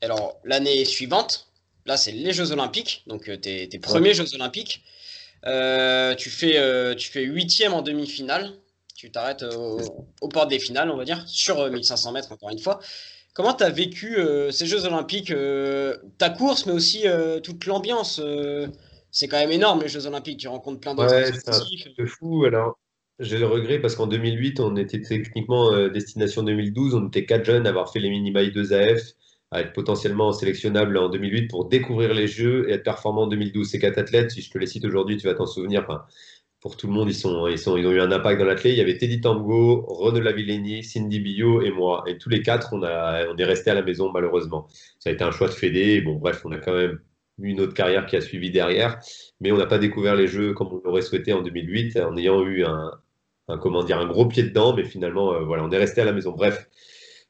Alors, 0.00 0.40
l'année 0.44 0.84
suivante, 0.84 1.48
là, 1.86 1.96
c'est 1.96 2.12
les 2.12 2.32
Jeux 2.32 2.50
Olympiques, 2.52 3.04
donc 3.06 3.28
euh, 3.28 3.36
tes, 3.36 3.68
premiers 3.78 4.14
Jeux 4.14 4.34
Olympiques. 4.34 4.82
Euh, 5.46 6.14
tu 6.14 6.30
fais 6.30 6.56
euh, 6.56 6.94
tu 6.94 7.10
fais 7.10 7.22
huitième 7.22 7.74
en 7.74 7.82
demi-finale. 7.82 8.54
Tu 8.94 9.10
t'arrêtes 9.10 9.42
au, 9.42 9.78
aux 10.20 10.28
portes 10.28 10.50
des 10.50 10.58
finales, 10.58 10.90
on 10.90 10.96
va 10.96 11.04
dire, 11.04 11.22
sur 11.26 11.70
1500 11.70 12.12
mètres, 12.12 12.32
encore 12.32 12.50
une 12.50 12.58
fois. 12.58 12.80
Comment 13.34 13.52
tu 13.52 13.64
as 13.64 13.70
vécu 13.70 14.16
ces 14.52 14.66
Jeux 14.66 14.84
Olympiques 14.84 15.32
Ta 16.18 16.30
course, 16.30 16.66
mais 16.66 16.72
aussi 16.72 17.04
toute 17.42 17.66
l'ambiance 17.66 18.20
c'est 19.14 19.28
quand 19.28 19.38
même 19.38 19.52
énorme 19.52 19.80
les 19.80 19.88
Jeux 19.88 20.06
Olympiques. 20.06 20.40
Tu 20.40 20.48
rencontres 20.48 20.80
plein 20.80 20.94
d'autres 20.94 21.14
ouais, 21.14 21.32
c'est 21.32 21.48
un 21.48 22.06
fou. 22.06 22.44
Alors, 22.44 22.80
j'ai 23.20 23.38
le 23.38 23.46
regret 23.46 23.78
parce 23.78 23.94
qu'en 23.94 24.08
2008, 24.08 24.58
on 24.58 24.76
était 24.76 25.00
techniquement 25.00 25.72
euh, 25.72 25.88
destination 25.88 26.42
2012. 26.42 26.94
On 26.96 27.06
était 27.06 27.24
quatre 27.24 27.44
jeunes 27.44 27.64
à 27.66 27.70
avoir 27.70 27.92
fait 27.92 28.00
les 28.00 28.10
minima 28.10 28.44
2 28.44 28.72
AF, 28.72 29.02
à 29.52 29.60
être 29.60 29.72
potentiellement 29.72 30.32
sélectionnables 30.32 30.98
en 30.98 31.08
2008 31.08 31.46
pour 31.46 31.68
découvrir 31.68 32.12
les 32.12 32.26
Jeux 32.26 32.68
et 32.68 32.72
être 32.72 32.82
performants 32.82 33.22
en 33.22 33.26
2012. 33.28 33.70
Ces 33.70 33.78
quatre 33.78 33.98
athlètes, 33.98 34.32
si 34.32 34.42
je 34.42 34.50
te 34.50 34.58
les 34.58 34.66
cite 34.66 34.84
aujourd'hui, 34.84 35.16
tu 35.16 35.28
vas 35.28 35.34
t'en 35.34 35.46
souvenir. 35.46 35.86
Pour 36.64 36.78
tout 36.78 36.86
le 36.86 36.94
monde, 36.94 37.10
ils, 37.10 37.26
ont 37.26 37.76
eu 37.76 38.00
un 38.00 38.10
impact 38.10 38.40
dans 38.40 38.46
l'athlète. 38.46 38.72
Il 38.72 38.78
y 38.78 38.80
avait 38.80 38.96
Teddy 38.96 39.20
Tango, 39.20 39.84
Renaud 39.86 40.22
Lavillenie, 40.22 40.82
Cindy 40.82 41.20
Billot 41.20 41.60
et 41.60 41.70
moi. 41.70 42.04
Et 42.06 42.16
tous 42.16 42.30
les 42.30 42.40
quatre, 42.40 42.70
on, 42.72 42.82
est 42.82 43.44
restés 43.44 43.68
à 43.70 43.74
la 43.74 43.82
maison 43.82 44.10
malheureusement. 44.10 44.66
Ça 44.98 45.10
a 45.10 45.12
été 45.12 45.22
un 45.22 45.30
choix 45.30 45.48
de 45.48 45.52
fédé. 45.52 46.00
Bon, 46.00 46.14
bref, 46.14 46.40
on 46.46 46.52
a 46.52 46.56
quand 46.56 46.72
même 46.72 47.00
une 47.38 47.60
autre 47.60 47.74
carrière 47.74 48.06
qui 48.06 48.16
a 48.16 48.22
suivi 48.22 48.50
derrière, 48.50 48.98
mais 49.42 49.52
on 49.52 49.58
n'a 49.58 49.66
pas 49.66 49.76
découvert 49.76 50.16
les 50.16 50.26
jeux 50.26 50.54
comme 50.54 50.68
on 50.68 50.80
l'aurait 50.82 51.02
souhaité 51.02 51.34
en 51.34 51.42
2008, 51.42 51.98
en 51.98 52.16
ayant 52.16 52.42
eu 52.46 52.64
un, 52.64 53.56
gros 53.58 54.24
pied 54.24 54.44
dedans, 54.44 54.74
mais 54.74 54.84
finalement, 54.84 55.34
euh, 55.34 55.44
on 55.46 55.70
est 55.70 55.76
resté 55.76 56.00
à 56.00 56.06
la 56.06 56.12
maison. 56.14 56.32
Bref, 56.32 56.66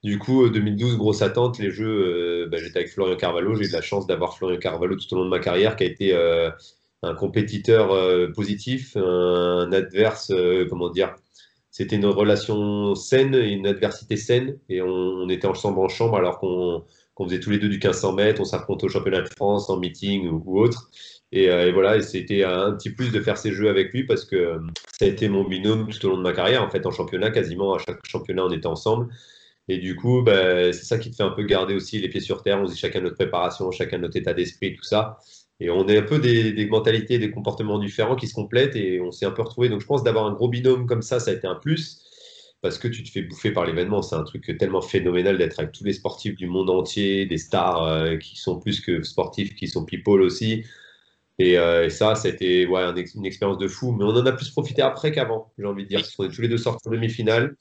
du 0.04 0.20
coup, 0.20 0.48
2012, 0.48 0.94
euh, 0.94 0.96
grosse 0.96 1.22
attente, 1.22 1.58
les 1.58 1.72
jeux, 1.72 2.44
euh, 2.44 2.48
bah, 2.48 2.58
j'étais 2.58 2.78
avec 2.78 2.90
Florian 2.92 3.16
Carvalho, 3.16 3.56
j'ai 3.56 3.64
eu 3.64 3.72
la 3.72 3.82
chance 3.82 4.06
d'avoir 4.06 4.36
Florian 4.36 4.60
Carvalho 4.60 4.94
tout 4.94 5.12
au 5.12 5.16
long 5.16 5.24
de 5.24 5.30
ma 5.30 5.40
carrière, 5.40 5.74
qui 5.74 5.82
a 5.82 5.86
été 5.88 6.14
un 7.04 7.14
compétiteur 7.14 8.32
positif, 8.32 8.96
un 8.96 9.72
adverse, 9.72 10.32
comment 10.68 10.90
dire, 10.90 11.14
c'était 11.70 11.96
une 11.96 12.06
relation 12.06 12.94
saine 12.94 13.34
une 13.34 13.66
adversité 13.66 14.16
saine, 14.16 14.58
et 14.68 14.80
on, 14.80 14.86
on 14.86 15.28
était 15.28 15.48
ensemble 15.48 15.80
en 15.80 15.88
chambre 15.88 16.16
alors 16.16 16.38
qu'on 16.38 16.84
faisait 17.24 17.40
tous 17.40 17.50
les 17.50 17.58
deux 17.58 17.68
du 17.68 17.78
1500 17.78 18.12
mètres, 18.12 18.40
on 18.40 18.44
s'affrontait 18.44 18.84
au 18.84 18.88
championnat 18.88 19.22
de 19.22 19.28
France 19.36 19.68
en 19.70 19.78
meeting 19.78 20.28
ou, 20.28 20.60
autre. 20.60 20.90
Euh, 21.34 21.66
et, 21.66 21.72
voilà, 21.72 21.96
et 21.96 22.02
c'était 22.02 22.44
un 22.44 22.72
petit 22.72 22.90
plus 22.90 23.10
de 23.10 23.20
faire 23.20 23.36
ces 23.38 23.52
jeux 23.52 23.68
avec 23.68 23.92
lui 23.92 24.04
parce 24.04 24.24
que 24.24 24.36
euh, 24.36 24.58
ça 24.98 25.04
a 25.04 25.08
été 25.08 25.28
mon 25.28 25.44
binôme 25.44 25.88
tout 25.88 26.06
au 26.06 26.10
long 26.10 26.18
de 26.18 26.22
ma 26.22 26.32
carrière. 26.32 26.62
En 26.62 26.70
fait, 26.70 26.86
en 26.86 26.90
championnat, 26.90 27.30
quasiment 27.30 27.74
à 27.74 27.78
chaque 27.78 27.98
championnat, 28.06 28.44
on 28.44 28.52
était 28.52 28.66
ensemble. 28.66 29.08
Et 29.68 29.78
du 29.78 29.96
coup, 29.96 30.22
bah, 30.22 30.72
c'est 30.72 30.84
ça 30.84 30.98
qui 30.98 31.10
te 31.10 31.16
fait 31.16 31.22
un 31.22 31.30
peu 31.30 31.42
garder 31.42 31.74
aussi 31.74 31.98
les 31.98 32.08
pieds 32.08 32.20
sur 32.20 32.42
terre. 32.42 32.60
On 32.60 32.68
se 32.68 32.76
chacun 32.76 33.00
notre 33.00 33.16
préparation, 33.16 33.70
chacun 33.70 33.98
notre 33.98 34.16
état 34.16 34.34
d'esprit, 34.34 34.76
tout 34.76 34.84
ça. 34.84 35.18
Et 35.64 35.70
on 35.70 35.88
est 35.88 35.96
un 35.96 36.02
peu 36.02 36.18
des, 36.18 36.66
mentalités, 36.66 37.18
des 37.18 37.30
comportements 37.30 37.78
différents 37.78 38.16
qui 38.16 38.28
se 38.28 38.34
complètent 38.34 38.76
et 38.76 39.00
on 39.00 39.10
s'est 39.10 39.24
un 39.24 39.30
peu 39.30 39.40
retrouvés. 39.40 39.70
Donc 39.70 39.80
je 39.80 39.86
pense 39.86 40.02
d'avoir 40.02 40.26
un 40.26 40.34
gros 40.34 40.46
binôme 40.46 40.84
comme 40.84 41.00
ça, 41.00 41.20
ça 41.20 41.30
a 41.30 41.34
été 41.34 41.46
un 41.46 41.54
plus 41.54 42.04
parce 42.60 42.76
que 42.76 42.86
tu 42.86 43.02
te 43.02 43.10
fais 43.10 43.22
bouffer 43.22 43.50
par 43.50 43.64
l'événement. 43.64 44.02
C'est 44.02 44.14
un 44.14 44.24
truc 44.24 44.58
tellement 44.58 44.82
phénoménal 44.82 45.38
d'être 45.38 45.58
avec 45.58 45.72
tous 45.72 45.84
les 45.84 45.94
sportifs 45.94 46.36
du 46.36 46.46
monde 46.48 46.68
entier, 46.68 47.24
des 47.24 47.38
stars 47.38 47.82
euh, 47.82 48.16
qui 48.18 48.36
sont 48.36 48.60
plus 48.60 48.82
que 48.82 49.02
sportifs, 49.02 49.54
qui 49.54 49.66
sont 49.66 49.86
people 49.86 50.20
aussi. 50.20 50.66
Et, 51.38 51.58
euh, 51.58 51.88
ça, 51.88 52.14
c'était 52.14 52.66
ouais, 52.66 52.82
une 53.14 53.24
expérience 53.24 53.56
de 53.56 53.66
fou. 53.68 53.92
Mais 53.92 54.04
on 54.04 54.08
en 54.08 54.26
a 54.26 54.32
plus 54.32 54.50
profité 54.50 54.82
après 54.82 55.12
qu'avant, 55.12 55.50
j'ai 55.58 55.64
envie 55.64 55.84
de 55.84 55.88
dire. 55.88 56.02
On 56.18 56.24
est 56.24 56.28
tous 56.28 56.42
les 56.42 56.48
deux 56.48 56.58
sortis 56.58 56.86
en 56.88 56.90
demi-finale. 56.90 57.56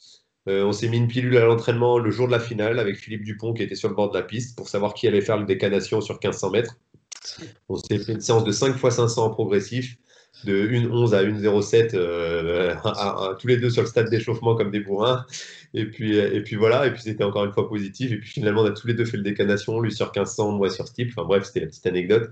Euh, 0.49 0.65
on 0.65 0.73
s'est 0.73 0.89
mis 0.89 0.97
une 0.97 1.07
pilule 1.07 1.37
à 1.37 1.45
l'entraînement 1.45 1.99
le 1.99 2.11
jour 2.11 2.27
de 2.27 2.33
la 2.33 2.39
finale 2.39 2.79
avec 2.79 2.97
Philippe 2.97 3.23
Dupont 3.23 3.53
qui 3.53 3.63
était 3.63 3.75
sur 3.75 3.87
le 3.87 3.95
bord 3.95 4.11
de 4.11 4.17
la 4.17 4.23
piste 4.25 4.57
pour 4.57 4.67
savoir 4.67 4.93
qui 4.93 5.07
allait 5.07 5.21
faire 5.21 5.37
le 5.37 5.45
décanation 5.45 6.01
sur 6.01 6.15
1500 6.15 6.51
mètres. 6.51 6.75
On 7.69 7.77
s'est 7.77 7.99
fait 7.99 8.13
une 8.13 8.21
séance 8.21 8.43
de 8.43 8.51
5 8.51 8.75
x 8.75 8.95
500 8.95 9.29
progressif 9.31 9.97
de 10.45 10.67
1,11 10.67 11.13
à 11.13 11.23
1,07 11.23 11.91
euh, 11.93 12.75
tous 13.39 13.47
les 13.47 13.57
deux 13.57 13.69
sur 13.69 13.81
le 13.81 13.87
stade 13.87 14.09
d'échauffement 14.09 14.55
comme 14.55 14.71
des 14.71 14.79
bourrins. 14.79 15.25
Et 15.73 15.85
puis, 15.85 16.17
et 16.17 16.41
puis 16.41 16.55
voilà, 16.55 16.87
et 16.87 16.91
puis 16.91 17.01
c'était 17.01 17.23
encore 17.23 17.45
une 17.45 17.53
fois 17.53 17.67
positif. 17.69 18.11
Et 18.11 18.17
puis 18.17 18.29
finalement, 18.29 18.61
on 18.61 18.65
a 18.65 18.71
tous 18.71 18.87
les 18.87 18.93
deux 18.93 19.05
fait 19.05 19.17
le 19.17 19.23
décanation, 19.23 19.79
lui 19.79 19.91
sur 19.91 20.07
1500, 20.07 20.51
moi 20.51 20.69
sur 20.69 20.87
steeple. 20.87 21.13
Enfin 21.15 21.27
bref, 21.27 21.45
c'était 21.45 21.61
la 21.61 21.67
petite 21.67 21.85
anecdote. 21.85 22.31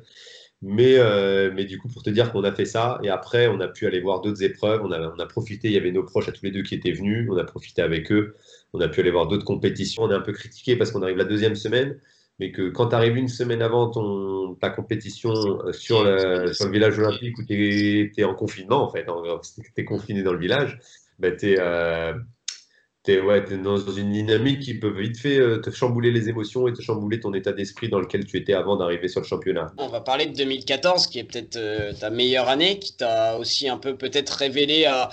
Mais, 0.63 0.97
euh, 0.97 1.51
mais 1.55 1.65
du 1.65 1.79
coup, 1.79 1.87
pour 1.87 2.03
te 2.03 2.09
dire 2.11 2.31
qu'on 2.31 2.43
a 2.43 2.51
fait 2.51 2.65
ça, 2.65 2.99
et 3.03 3.09
après, 3.09 3.47
on 3.47 3.59
a 3.61 3.67
pu 3.67 3.87
aller 3.87 3.99
voir 3.99 4.21
d'autres 4.21 4.43
épreuves. 4.43 4.81
On 4.83 4.91
a, 4.91 4.99
on 4.99 5.19
a 5.19 5.25
profité, 5.25 5.69
il 5.69 5.73
y 5.73 5.77
avait 5.77 5.91
nos 5.91 6.03
proches 6.03 6.29
à 6.29 6.31
tous 6.31 6.45
les 6.45 6.51
deux 6.51 6.61
qui 6.61 6.75
étaient 6.75 6.91
venus. 6.91 7.27
On 7.31 7.37
a 7.37 7.43
profité 7.43 7.81
avec 7.81 8.11
eux. 8.11 8.35
On 8.73 8.79
a 8.81 8.87
pu 8.87 8.99
aller 8.99 9.11
voir 9.11 9.27
d'autres 9.27 9.45
compétitions. 9.45 10.03
On 10.03 10.11
est 10.11 10.15
un 10.15 10.21
peu 10.21 10.33
critiqué 10.33 10.75
parce 10.75 10.91
qu'on 10.91 11.01
arrive 11.01 11.17
la 11.17 11.25
deuxième 11.25 11.55
semaine 11.55 11.99
mais 12.41 12.51
que 12.51 12.69
quand 12.69 12.87
tu 12.87 12.95
arrives 12.95 13.17
une 13.17 13.27
semaine 13.27 13.61
avant 13.61 13.91
ton, 13.91 14.55
ta 14.55 14.71
compétition 14.71 15.29
euh, 15.29 15.71
sur, 15.73 15.97
sur 16.55 16.65
le 16.65 16.71
village 16.71 16.97
olympique 16.97 17.37
où 17.37 17.43
tu 17.45 18.11
es, 18.17 18.23
en 18.23 18.33
confinement, 18.33 18.83
en 18.83 18.89
fait, 18.89 19.05
tu 19.05 19.71
es 19.77 19.85
confiné 19.85 20.23
dans 20.23 20.33
le 20.33 20.39
village, 20.39 20.79
ben 21.19 21.37
tu 21.37 21.51
es, 21.51 21.57
euh, 21.59 22.13
ouais, 23.07 23.45
dans 23.57 23.77
une 23.77 24.11
dynamique 24.11 24.61
qui 24.61 24.73
peut 24.73 24.89
vite 24.89 25.19
fait 25.19 25.37
euh, 25.37 25.59
te 25.59 25.69
chambouler 25.69 26.09
les 26.09 26.29
émotions 26.29 26.67
et 26.67 26.73
te 26.73 26.81
chambouler 26.81 27.19
ton 27.19 27.31
état 27.35 27.53
d'esprit 27.53 27.89
dans 27.89 27.99
lequel 27.99 28.25
tu 28.25 28.37
étais 28.37 28.53
avant 28.53 28.75
d'arriver 28.75 29.07
sur 29.07 29.21
le 29.21 29.27
championnat. 29.27 29.71
On 29.77 29.89
va 29.89 30.01
parler 30.01 30.25
de 30.25 30.35
2014, 30.35 31.05
qui 31.05 31.19
est 31.19 31.23
peut-être 31.23 31.99
ta 31.99 32.09
meilleure 32.09 32.49
année, 32.49 32.79
qui 32.79 32.97
t'a 32.97 33.37
aussi 33.37 33.69
un 33.69 33.77
peu 33.77 33.95
peut-être 33.95 34.31
révélé 34.31 34.85
à 34.85 35.11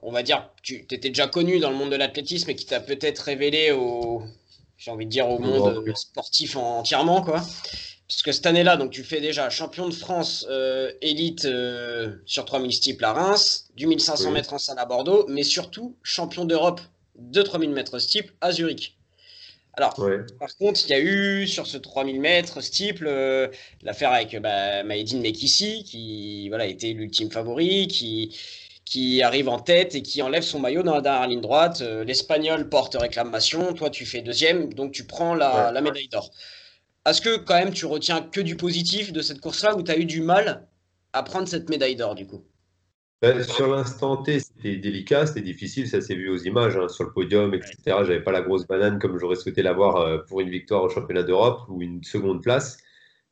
on 0.00 0.12
va 0.12 0.22
dire, 0.22 0.48
tu 0.62 0.76
étais 0.76 1.08
déjà 1.08 1.26
connu 1.26 1.58
dans 1.58 1.70
le 1.70 1.76
monde 1.76 1.90
de 1.90 1.96
l'athlétisme 1.96 2.48
et 2.50 2.54
qui 2.54 2.66
t'a 2.66 2.78
peut-être 2.78 3.18
révélé 3.18 3.72
au, 3.72 4.22
j'ai 4.78 4.90
envie 4.90 5.06
de 5.06 5.10
dire, 5.10 5.28
au 5.28 5.38
monde 5.38 5.84
sportif 5.96 6.56
entièrement, 6.56 7.22
quoi. 7.22 7.42
Parce 8.08 8.22
que 8.22 8.32
cette 8.32 8.46
année-là, 8.46 8.78
donc 8.78 8.90
tu 8.90 9.04
fais 9.04 9.20
déjà 9.20 9.50
champion 9.50 9.86
de 9.86 9.92
France 9.92 10.46
euh, 10.48 10.90
élite 11.02 11.44
euh, 11.44 12.16
sur 12.24 12.46
3000 12.46 12.72
steeple 12.72 13.04
à 13.04 13.12
Reims, 13.12 13.68
du 13.74 13.86
1500 13.86 14.30
mètres 14.30 14.54
en 14.54 14.58
salle 14.58 14.78
à 14.78 14.86
Bordeaux, 14.86 15.26
mais 15.28 15.42
surtout 15.42 15.94
champion 16.02 16.46
d'Europe 16.46 16.80
de 17.16 17.42
3000 17.42 17.70
mètres 17.70 17.98
steeple 17.98 18.32
à 18.40 18.50
Zurich. 18.52 18.96
Alors, 19.74 19.94
par 20.40 20.56
contre, 20.56 20.80
il 20.86 20.90
y 20.90 20.94
a 20.94 21.00
eu 21.00 21.46
sur 21.46 21.66
ce 21.66 21.76
3000 21.76 22.18
mètres 22.18 22.62
steeple 22.62 23.06
euh, 23.06 23.48
l'affaire 23.82 24.10
avec 24.10 24.36
bah, 24.40 24.82
Maïdine 24.84 25.20
Mekissi, 25.20 25.84
qui 25.84 26.48
voilà, 26.48 26.66
était 26.66 26.92
l'ultime 26.94 27.30
favori, 27.30 27.88
qui, 27.88 28.36
qui 28.88 29.22
arrive 29.22 29.48
en 29.48 29.58
tête 29.58 29.94
et 29.94 30.02
qui 30.02 30.22
enlève 30.22 30.42
son 30.42 30.60
maillot 30.60 30.82
dans 30.82 30.94
la 30.94 31.00
dernière 31.02 31.28
ligne 31.28 31.40
droite. 31.40 31.82
Euh, 31.82 32.04
L'Espagnol 32.04 32.68
porte 32.68 32.96
réclamation, 32.98 33.72
toi 33.74 33.90
tu 33.90 34.06
fais 34.06 34.22
deuxième, 34.22 34.72
donc 34.72 34.92
tu 34.92 35.04
prends 35.04 35.34
la, 35.34 35.72
médaille 35.80 36.08
d'or. 36.08 36.30
Est-ce 37.06 37.20
que 37.20 37.36
quand 37.36 37.54
même 37.54 37.72
tu 37.72 37.86
retiens 37.86 38.22
que 38.22 38.40
du 38.40 38.56
positif 38.56 39.12
de 39.12 39.20
cette 39.20 39.40
course-là 39.40 39.76
ou 39.76 39.82
tu 39.82 39.90
as 39.90 39.98
eu 39.98 40.04
du 40.04 40.22
mal 40.22 40.66
à 41.12 41.22
prendre 41.22 41.48
cette 41.48 41.68
médaille 41.68 41.96
d'or 41.96 42.14
du 42.14 42.26
coup? 42.26 42.44
Ben, 43.20 43.42
sur 43.42 43.68
l'instant 43.68 44.16
T, 44.18 44.38
c'était 44.38 44.76
délicat, 44.76 45.26
c'était 45.26 45.40
difficile, 45.40 45.88
ça 45.88 46.00
s'est 46.00 46.14
vu 46.14 46.30
aux 46.30 46.38
images, 46.38 46.76
hein, 46.76 46.88
sur 46.88 47.02
le 47.02 47.12
podium, 47.12 47.52
etc. 47.52 47.76
J'avais 47.84 48.22
pas 48.22 48.30
la 48.30 48.42
grosse 48.42 48.66
banane 48.66 49.00
comme 49.00 49.18
j'aurais 49.18 49.34
souhaité 49.34 49.60
l'avoir 49.60 49.96
euh, 49.96 50.18
pour 50.28 50.40
une 50.40 50.50
victoire 50.50 50.84
au 50.84 50.88
championnat 50.88 51.24
d'Europe 51.24 51.62
ou 51.68 51.82
une 51.82 52.02
seconde 52.04 52.42
place. 52.42 52.78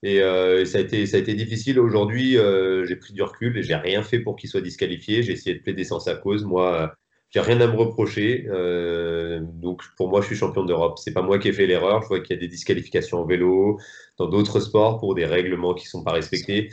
Euh, 0.05 0.61
et, 0.61 0.67
ça, 0.67 0.79
a 0.79 0.81
été, 0.81 1.07
ça 1.07 1.17
a 1.17 1.21
été 1.21 1.35
difficile. 1.35 1.81
Aujourd'hui, 1.81 2.37
euh, 2.37 2.85
j'ai 2.85 2.97
pris 2.97 3.13
du 3.13 3.23
recul 3.23 3.57
et 3.59 3.63
j'ai 3.63 3.75
rien 3.75 4.03
fait 4.03 4.21
pour 4.21 4.37
qu'il 4.37 4.49
soit 4.49 4.61
disqualifié. 4.61 5.23
J'ai 5.23 5.33
essayé 5.33 5.57
de 5.57 5.63
plaider 5.63 5.85
sans 5.85 6.01
sa 6.01 6.15
cause. 6.15 6.45
Moi, 6.45 6.95
j'ai 7.31 7.41
rien 7.41 7.61
à 7.61 7.67
me 7.67 7.77
reprocher. 7.77 8.47
Euh, 8.49 9.41
donc, 9.43 9.83
pour 9.97 10.09
moi, 10.09 10.21
je 10.21 10.27
suis 10.27 10.37
champion 10.37 10.65
d'Europe. 10.65 10.99
C'est 10.99 11.13
pas 11.13 11.23
moi 11.23 11.39
qui 11.39 11.49
ai 11.49 11.53
fait 11.53 11.67
l'erreur. 11.67 12.03
Je 12.03 12.09
vois 12.09 12.21
qu'il 12.21 12.35
y 12.37 12.39
a 12.39 12.41
des 12.41 12.49
disqualifications 12.49 13.19
en 13.19 13.27
vélo, 13.27 13.79
dans 14.19 14.29
d'autres 14.29 14.61
sports 14.61 14.99
pour 14.99 15.15
des 15.15 15.27
règlements 15.27 15.75
qui 15.75 15.87
sont 15.87 16.05
pas 16.05 16.13
respectés. 16.13 16.71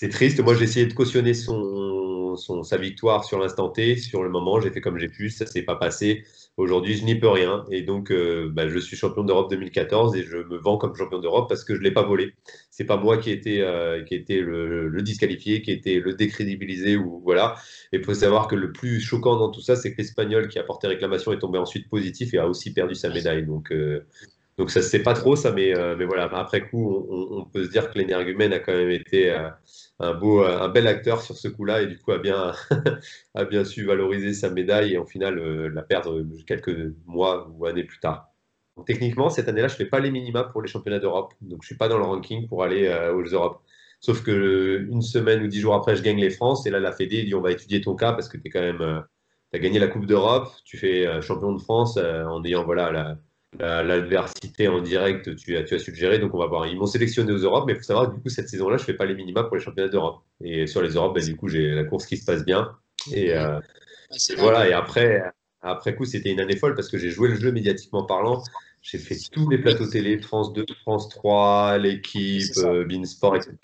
C'est 0.00 0.10
triste. 0.10 0.38
Moi, 0.38 0.54
j'ai 0.54 0.62
essayé 0.62 0.86
de 0.86 0.92
cautionner 0.92 1.34
son, 1.34 2.36
sa 2.62 2.76
victoire 2.76 3.24
sur 3.24 3.40
l'instant 3.40 3.68
T, 3.68 3.96
sur 3.96 4.22
le 4.22 4.30
moment. 4.30 4.60
J'ai 4.60 4.70
fait 4.70 4.80
comme 4.80 4.96
j'ai 4.96 5.08
pu. 5.08 5.28
Ça 5.28 5.44
s'est 5.44 5.62
pas 5.62 5.74
passé. 5.74 6.22
Aujourd'hui, 6.56 6.94
je 6.94 7.04
n'y 7.04 7.16
peux 7.16 7.28
rien. 7.28 7.64
Et 7.72 7.82
donc, 7.82 8.12
euh, 8.12 8.48
bah, 8.48 8.68
je 8.68 8.78
suis 8.78 8.96
champion 8.96 9.24
d'Europe 9.24 9.50
2014 9.50 10.14
et 10.14 10.22
je 10.22 10.36
me 10.36 10.56
vends 10.56 10.78
comme 10.78 10.94
champion 10.94 11.18
d'Europe 11.18 11.48
parce 11.48 11.64
que 11.64 11.74
je 11.74 11.80
ne 11.80 11.84
l'ai 11.84 11.90
pas 11.90 12.04
volé. 12.04 12.32
C'est 12.70 12.84
pas 12.84 12.96
moi 12.96 13.18
qui 13.18 13.30
ai 13.30 13.32
été, 13.32 13.60
euh, 13.60 14.04
qui 14.04 14.14
été 14.14 14.40
le, 14.40 15.02
disqualifié, 15.02 15.62
qui 15.62 15.72
ai 15.72 15.74
été 15.74 15.98
le 15.98 16.14
décrédibilisé. 16.14 16.96
Ou, 16.96 17.20
voilà. 17.24 17.56
Et 17.92 17.96
il 17.96 18.04
faut 18.04 18.14
savoir 18.14 18.46
que 18.46 18.54
le 18.54 18.70
plus 18.70 19.00
choquant 19.00 19.36
dans 19.36 19.50
tout 19.50 19.62
ça, 19.62 19.74
c'est 19.74 19.92
que 19.92 19.98
l'Espagnol 19.98 20.46
qui 20.46 20.60
a 20.60 20.62
porté 20.62 20.86
réclamation 20.86 21.32
est 21.32 21.40
tombé 21.40 21.58
ensuite 21.58 21.88
positif 21.88 22.32
et 22.34 22.38
a 22.38 22.46
aussi 22.46 22.72
perdu 22.72 22.94
sa 22.94 23.08
médaille. 23.08 23.44
Donc, 23.44 23.72
euh, 23.72 24.06
Donc 24.58 24.70
ça 24.70 24.82
se 24.82 24.88
sait 24.88 25.02
pas 25.02 25.14
trop 25.14 25.36
ça, 25.36 25.52
mais, 25.52 25.72
mais 25.96 26.04
voilà, 26.04 26.24
après 26.24 26.68
coup, 26.68 27.06
on, 27.10 27.44
peut 27.44 27.64
se 27.64 27.70
dire 27.70 27.90
que 27.90 27.98
l'énergumène 27.98 28.52
a 28.52 28.58
quand 28.58 28.74
même 28.74 28.90
été 28.90 29.30
un 30.00 30.14
beau, 30.14 30.42
un 30.42 30.68
bel 30.68 30.88
acteur 30.88 31.22
sur 31.22 31.36
ce 31.36 31.48
coup-là 31.48 31.82
et 31.82 31.86
du 31.86 31.98
coup 31.98 32.12
a 32.12 32.18
bien, 32.18 32.52
a 33.34 33.44
bien 33.44 33.64
su 33.64 33.84
valoriser 33.84 34.34
sa 34.34 34.50
médaille 34.50 34.94
et 34.94 34.98
en 34.98 35.06
final 35.06 35.38
la 35.68 35.82
perdre 35.82 36.24
quelques 36.46 36.92
mois 37.06 37.48
ou 37.56 37.66
années 37.66 37.84
plus 37.84 38.00
tard. 38.00 38.32
techniquement, 38.84 39.30
cette 39.30 39.48
année-là, 39.48 39.68
je 39.68 39.76
fais 39.76 39.86
pas 39.86 40.00
les 40.00 40.10
minima 40.10 40.44
pour 40.44 40.60
les 40.60 40.68
championnats 40.68 40.98
d'Europe, 40.98 41.34
donc 41.40 41.62
je 41.62 41.68
suis 41.68 41.76
pas 41.76 41.88
dans 41.88 41.98
le 41.98 42.04
ranking 42.04 42.48
pour 42.48 42.64
aller 42.64 42.88
aux 43.14 43.22
Europes. 43.22 43.62
Sauf 44.00 44.22
que 44.22 44.86
une 44.90 45.02
semaine 45.02 45.42
ou 45.42 45.48
dix 45.48 45.60
jours 45.60 45.74
après, 45.74 45.96
je 45.96 46.02
gagne 46.02 46.20
les 46.20 46.30
France. 46.30 46.66
Et 46.66 46.70
là, 46.70 46.78
la 46.80 46.92
Fédé 46.92 47.24
dit 47.24 47.34
on 47.34 47.40
va 47.40 47.50
étudier 47.52 47.80
ton 47.80 47.96
cas 47.96 48.12
parce 48.12 48.28
que 48.28 48.36
tu 48.36 48.48
quand 48.50 48.60
même. 48.60 48.80
Euh, 48.80 49.00
as 49.54 49.58
gagné 49.58 49.78
la 49.78 49.88
Coupe 49.88 50.06
d'Europe, 50.06 50.52
tu 50.64 50.76
fais 50.76 51.06
euh, 51.06 51.22
champion 51.22 51.52
de 51.52 51.60
France 51.60 51.96
euh, 51.96 52.24
en 52.24 52.44
ayant 52.44 52.64
voilà, 52.64 53.16
l'adversité 53.58 54.68
en 54.68 54.80
direct, 54.80 55.34
tu 55.36 55.56
as, 55.56 55.64
tu 55.64 55.74
as 55.74 55.78
su 55.78 55.90
le 55.90 55.96
gérer. 55.96 56.18
Donc 56.18 56.34
on 56.34 56.38
va 56.38 56.46
voir. 56.46 56.66
Ils 56.66 56.76
m'ont 56.76 56.86
sélectionné 56.86 57.32
aux 57.32 57.38
Europes, 57.38 57.64
mais 57.66 57.72
il 57.72 57.76
faut 57.76 57.82
savoir 57.82 58.10
du 58.10 58.20
coup, 58.20 58.28
cette 58.28 58.48
saison-là, 58.48 58.76
je 58.76 58.84
fais 58.84 58.94
pas 58.94 59.06
les 59.06 59.14
minima 59.14 59.44
pour 59.44 59.56
les 59.56 59.62
championnats 59.62 59.90
d'Europe. 59.90 60.22
Et 60.42 60.66
sur 60.66 60.82
les 60.82 60.90
Europes, 60.90 61.14
ben, 61.14 61.24
du 61.24 61.36
coup, 61.36 61.48
j'ai 61.48 61.70
la 61.70 61.84
course 61.84 62.06
qui 62.06 62.16
se 62.16 62.24
passe 62.24 62.44
bien. 62.44 62.76
Et 63.12 63.32
voilà. 64.36 64.68
Et 64.68 64.72
après, 64.72 65.22
après 65.60 65.94
coup, 65.94 66.04
c'était 66.04 66.30
une 66.30 66.40
année 66.40 66.56
folle 66.56 66.74
parce 66.74 66.88
que 66.88 66.98
j'ai 66.98 67.10
joué 67.10 67.28
le 67.28 67.34
jeu 67.36 67.52
médiatiquement 67.52 68.04
parlant. 68.04 68.42
J'ai 68.80 68.98
fait 68.98 69.16
tous 69.32 69.48
les 69.50 69.58
plateaux 69.58 69.86
télé, 69.86 70.20
France 70.20 70.52
2, 70.52 70.64
France 70.82 71.08
3, 71.08 71.78
l'équipe, 71.78 72.56
euh, 72.58 72.84
Beansport, 72.84 73.36
etc. 73.36 73.56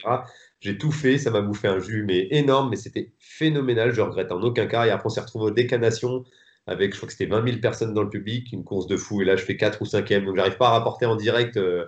J'ai 0.61 0.77
tout 0.77 0.91
fait, 0.91 1.19
ça 1.19 1.31
m'a 1.31 1.41
bouffé 1.41 1.69
un 1.69 1.79
jus, 1.79 2.05
mais 2.05 2.27
énorme, 2.31 2.71
mais 2.71 2.77
c'était 2.77 3.13
phénoménal. 3.19 3.93
Je 3.93 4.01
regrette 4.01 4.33
en 4.33 4.43
aucun 4.43 4.67
cas. 4.67 4.87
Et 4.87 4.91
après, 4.91 5.07
on 5.07 5.11
s'est 5.11 5.21
retrouvé 5.21 5.47
aux 5.47 5.55
décanations 5.55 6.25
avec, 6.67 6.93
je 6.93 6.97
crois 6.97 7.07
que 7.07 7.13
c'était 7.13 7.27
20 7.27 7.45
000 7.45 7.59
personnes 7.59 7.95
dans 7.95 8.03
le 8.03 8.11
public, 8.11 8.53
une 8.53 8.65
course 8.65 8.87
de 8.87 8.97
fou. 8.97 9.23
Et 9.23 9.25
là, 9.25 9.37
je 9.37 9.45
fais 9.45 9.57
4 9.57 9.83
ou 9.83 9.85
5e. 9.85 10.25
Donc, 10.25 10.37
j'arrive 10.37 10.57
pas 10.57 10.69
à 10.69 10.71
rapporter 10.73 11.07
en 11.07 11.17
direct 11.17 11.57
euh, 11.57 11.87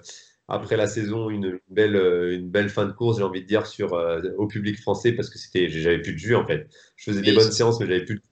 après 0.49 0.77
la 0.77 0.87
saison 0.87 1.31
une 1.31 1.59
belle, 1.69 1.97
euh, 1.97 2.37
une 2.37 2.51
belle 2.51 2.69
fin 2.69 2.87
de 2.87 2.93
course, 2.93 3.19
j'ai 3.19 3.25
envie 3.25 3.43
de 3.43 3.47
dire, 3.47 3.67
sur, 3.67 3.93
au 4.39 4.47
public 4.47 4.79
français 4.81 5.13
parce 5.13 5.31
que 5.31 5.39
c'était, 5.39 5.69
j'avais 5.69 6.01
plus 6.01 6.13
de 6.13 6.19
jus 6.19 6.37
en 6.37 6.47
fait. 6.47 6.69
Je 6.97 7.11
faisais 7.11 7.23
des 7.23 7.33
bonnes 7.33 7.53
séances, 7.53 7.81
mais 7.81 7.87
j'avais 7.87 8.05
plus 8.05 8.17
de... 8.17 8.23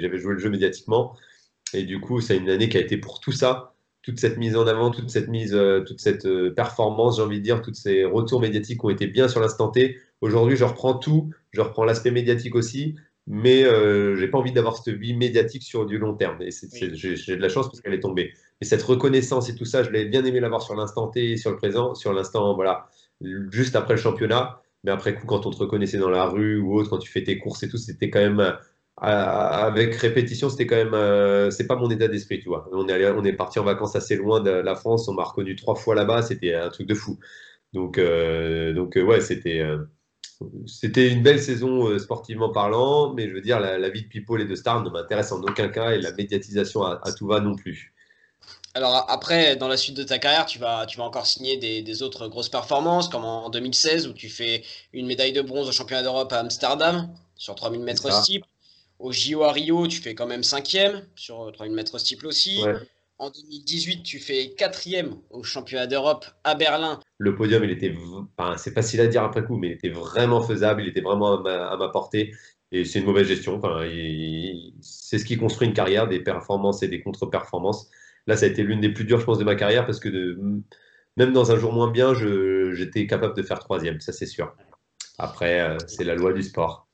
j'avais 0.00 0.18
joué 0.18 0.34
le 0.34 0.38
jeu 0.38 0.50
médiatiquement. 0.50 1.16
Et 1.74 1.82
du 1.84 2.00
coup, 2.00 2.20
c'est 2.20 2.36
une 2.36 2.48
année 2.48 2.68
qui 2.68 2.78
a 2.78 2.80
été 2.80 2.96
pour 2.96 3.20
tout 3.20 3.32
ça 3.32 3.74
toute 4.08 4.20
cette 4.20 4.38
mise 4.38 4.56
en 4.56 4.66
avant, 4.66 4.90
toute 4.90 5.10
cette 5.10 5.28
mise, 5.28 5.54
euh, 5.54 5.80
toute 5.80 6.00
cette 6.00 6.24
euh, 6.24 6.54
performance, 6.54 7.16
j'ai 7.16 7.22
envie 7.22 7.40
de 7.40 7.44
dire, 7.44 7.60
tous 7.60 7.74
ces 7.74 8.06
retours 8.06 8.40
médiatiques 8.40 8.82
ont 8.82 8.88
été 8.88 9.06
bien 9.06 9.28
sur 9.28 9.38
l'instant 9.38 9.68
T. 9.68 9.98
Aujourd'hui, 10.22 10.56
je 10.56 10.64
reprends 10.64 10.94
tout, 10.94 11.30
je 11.52 11.60
reprends 11.60 11.84
l'aspect 11.84 12.10
médiatique 12.10 12.54
aussi, 12.54 12.96
mais 13.28 13.64
euh, 13.64 14.16
j'ai 14.16 14.28
pas 14.28 14.38
envie 14.38 14.52
d'avoir 14.52 14.76
cette 14.76 14.94
vie 14.94 15.14
médiatique 15.14 15.62
sur 15.62 15.86
du 15.86 15.98
long 15.98 16.14
terme. 16.14 16.40
Et 16.42 16.50
j'ai 16.72 17.36
de 17.36 17.42
la 17.42 17.48
chance 17.48 17.68
parce 17.68 17.80
qu'elle 17.80 17.94
est 17.94 18.00
tombée. 18.00 18.32
Et 18.60 18.64
cette 18.64 18.82
reconnaissance 18.82 19.48
et 19.48 19.54
tout 19.54 19.64
ça, 19.64 19.82
je 19.82 19.90
l'ai 19.90 20.06
bien 20.06 20.24
aimé 20.24 20.40
l'avoir 20.40 20.62
sur 20.62 20.74
l'instant 20.74 21.08
T, 21.08 21.36
sur 21.36 21.50
le 21.50 21.56
présent, 21.56 21.94
sur 21.94 22.12
l'instant, 22.12 22.54
voilà, 22.54 22.88
juste 23.50 23.76
après 23.76 23.94
le 23.94 24.00
championnat. 24.00 24.60
Mais 24.84 24.90
après 24.90 25.14
coup, 25.14 25.26
quand 25.26 25.46
on 25.46 25.50
te 25.50 25.58
reconnaissait 25.58 25.98
dans 25.98 26.10
la 26.10 26.26
rue 26.26 26.58
ou 26.58 26.74
autre, 26.74 26.90
quand 26.90 26.98
tu 26.98 27.10
fais 27.10 27.22
tes 27.22 27.38
courses 27.38 27.62
et 27.62 27.68
tout, 27.68 27.78
c'était 27.78 28.10
quand 28.10 28.20
même 28.20 28.56
avec 29.00 29.94
répétition, 29.94 30.48
c'était 30.48 30.66
quand 30.66 30.76
même, 30.76 30.94
euh, 30.94 31.50
c'est 31.50 31.66
pas 31.66 31.76
mon 31.76 31.90
état 31.90 32.08
d'esprit, 32.08 32.40
tu 32.40 32.48
vois. 32.48 32.68
On 32.72 32.88
est, 32.88 33.10
on 33.10 33.24
est 33.24 33.32
parti 33.32 33.58
en 33.58 33.64
vacances 33.64 33.94
assez 33.94 34.16
loin 34.16 34.40
de 34.40 34.50
la 34.50 34.74
France, 34.74 35.08
on 35.08 35.14
m'a 35.14 35.24
reconnu 35.24 35.54
trois 35.56 35.76
fois 35.76 35.94
là-bas, 35.94 36.22
c'était 36.22 36.54
un 36.54 36.68
truc 36.70 36.86
de 36.88 36.94
fou. 36.94 37.18
Donc, 37.72 37.98
euh, 37.98 38.72
donc 38.72 38.96
euh, 38.96 39.02
ouais, 39.02 39.20
c'était, 39.20 39.62
c'était 40.66 41.08
une 41.08 41.22
belle 41.22 41.42
saison 41.42 41.98
sportivement 41.98 42.50
parlant, 42.50 43.12
mais 43.12 43.28
je 43.28 43.34
veux 43.34 43.40
dire, 43.40 43.58
la, 43.58 43.88
vie 43.88 44.02
de 44.02 44.08
People 44.08 44.40
et 44.40 44.44
de 44.44 44.54
Star 44.54 44.82
ne 44.82 44.90
m'intéresse 44.90 45.32
en 45.32 45.40
aucun 45.42 45.68
cas 45.68 45.90
et 45.90 46.00
la 46.00 46.12
médiatisation 46.12 46.84
à, 46.84 47.12
tout 47.12 47.26
va 47.26 47.40
non 47.40 47.54
plus. 47.56 47.92
Alors 48.74 49.06
après, 49.08 49.56
dans 49.56 49.66
la 49.66 49.76
suite 49.76 49.96
de 49.96 50.04
ta 50.04 50.18
carrière, 50.18 50.46
tu 50.46 50.58
vas, 50.58 50.86
tu 50.86 50.98
vas 50.98 51.04
encore 51.04 51.26
signer 51.26 51.56
des, 51.56 51.82
des 51.82 52.02
autres 52.02 52.28
grosses 52.28 52.48
performances, 52.48 53.08
comme 53.08 53.24
en 53.24 53.50
2016 53.50 54.06
où 54.06 54.12
tu 54.12 54.28
fais 54.28 54.62
une 54.92 55.06
médaille 55.06 55.32
de 55.32 55.42
bronze 55.42 55.68
au 55.68 55.72
championnat 55.72 56.02
d'Europe 56.02 56.32
à 56.32 56.38
Amsterdam 56.38 57.08
sur 57.34 57.54
3000 57.54 57.80
mètres 57.80 58.12
steeple. 58.12 58.46
Au 58.98 59.12
JO 59.12 59.42
à 59.42 59.52
Rio, 59.52 59.86
tu 59.86 60.00
fais 60.00 60.14
quand 60.14 60.26
même 60.26 60.42
cinquième 60.42 61.06
sur 61.14 61.50
3000 61.52 61.74
mètres 61.74 61.98
steeple 61.98 62.26
aussi. 62.26 62.60
En 63.18 63.30
2018, 63.30 64.04
tu 64.04 64.20
fais 64.20 64.50
quatrième 64.50 65.16
au 65.30 65.42
championnat 65.42 65.88
d'Europe 65.88 66.24
à 66.44 66.54
Berlin. 66.54 67.00
Le 67.18 67.34
podium, 67.34 67.64
il 67.64 67.70
était, 67.70 67.92
c'est 68.56 68.72
facile 68.72 69.00
à 69.00 69.08
dire 69.08 69.24
après 69.24 69.44
coup, 69.44 69.56
mais 69.56 69.68
il 69.68 69.72
était 69.72 69.88
vraiment 69.88 70.40
faisable, 70.40 70.82
il 70.82 70.88
était 70.88 71.00
vraiment 71.00 71.44
à 71.44 71.76
ma, 71.76 71.88
portée. 71.88 72.32
Et 72.70 72.84
c'est 72.84 73.00
une 73.00 73.06
mauvaise 73.06 73.26
gestion. 73.26 73.60
C'est 74.80 75.18
ce 75.18 75.24
qui 75.24 75.36
construit 75.36 75.66
une 75.66 75.74
carrière, 75.74 76.06
des 76.06 76.20
performances 76.20 76.82
et 76.82 76.88
des 76.88 77.02
contre-performances. 77.02 77.90
Là, 78.28 78.36
ça 78.36 78.46
a 78.46 78.48
été 78.48 78.62
l'une 78.62 78.80
des 78.80 78.90
plus 78.90 79.04
dures, 79.04 79.18
je 79.18 79.24
pense, 79.24 79.38
de 79.38 79.44
ma 79.44 79.56
carrière 79.56 79.84
parce 79.84 79.98
que 79.98 80.36
même 81.16 81.32
dans 81.32 81.50
un 81.50 81.56
jour 81.56 81.72
moins 81.72 81.90
bien, 81.90 82.14
j'étais 82.14 83.06
capable 83.06 83.34
de 83.36 83.42
faire 83.42 83.58
troisième, 83.58 84.00
ça 84.00 84.12
c'est 84.12 84.26
sûr. 84.26 84.54
Après, 85.18 85.60
euh, 85.60 85.76
c'est 85.88 86.04
la 86.04 86.14
loi 86.14 86.32
du 86.32 86.42
sport. 86.42 86.87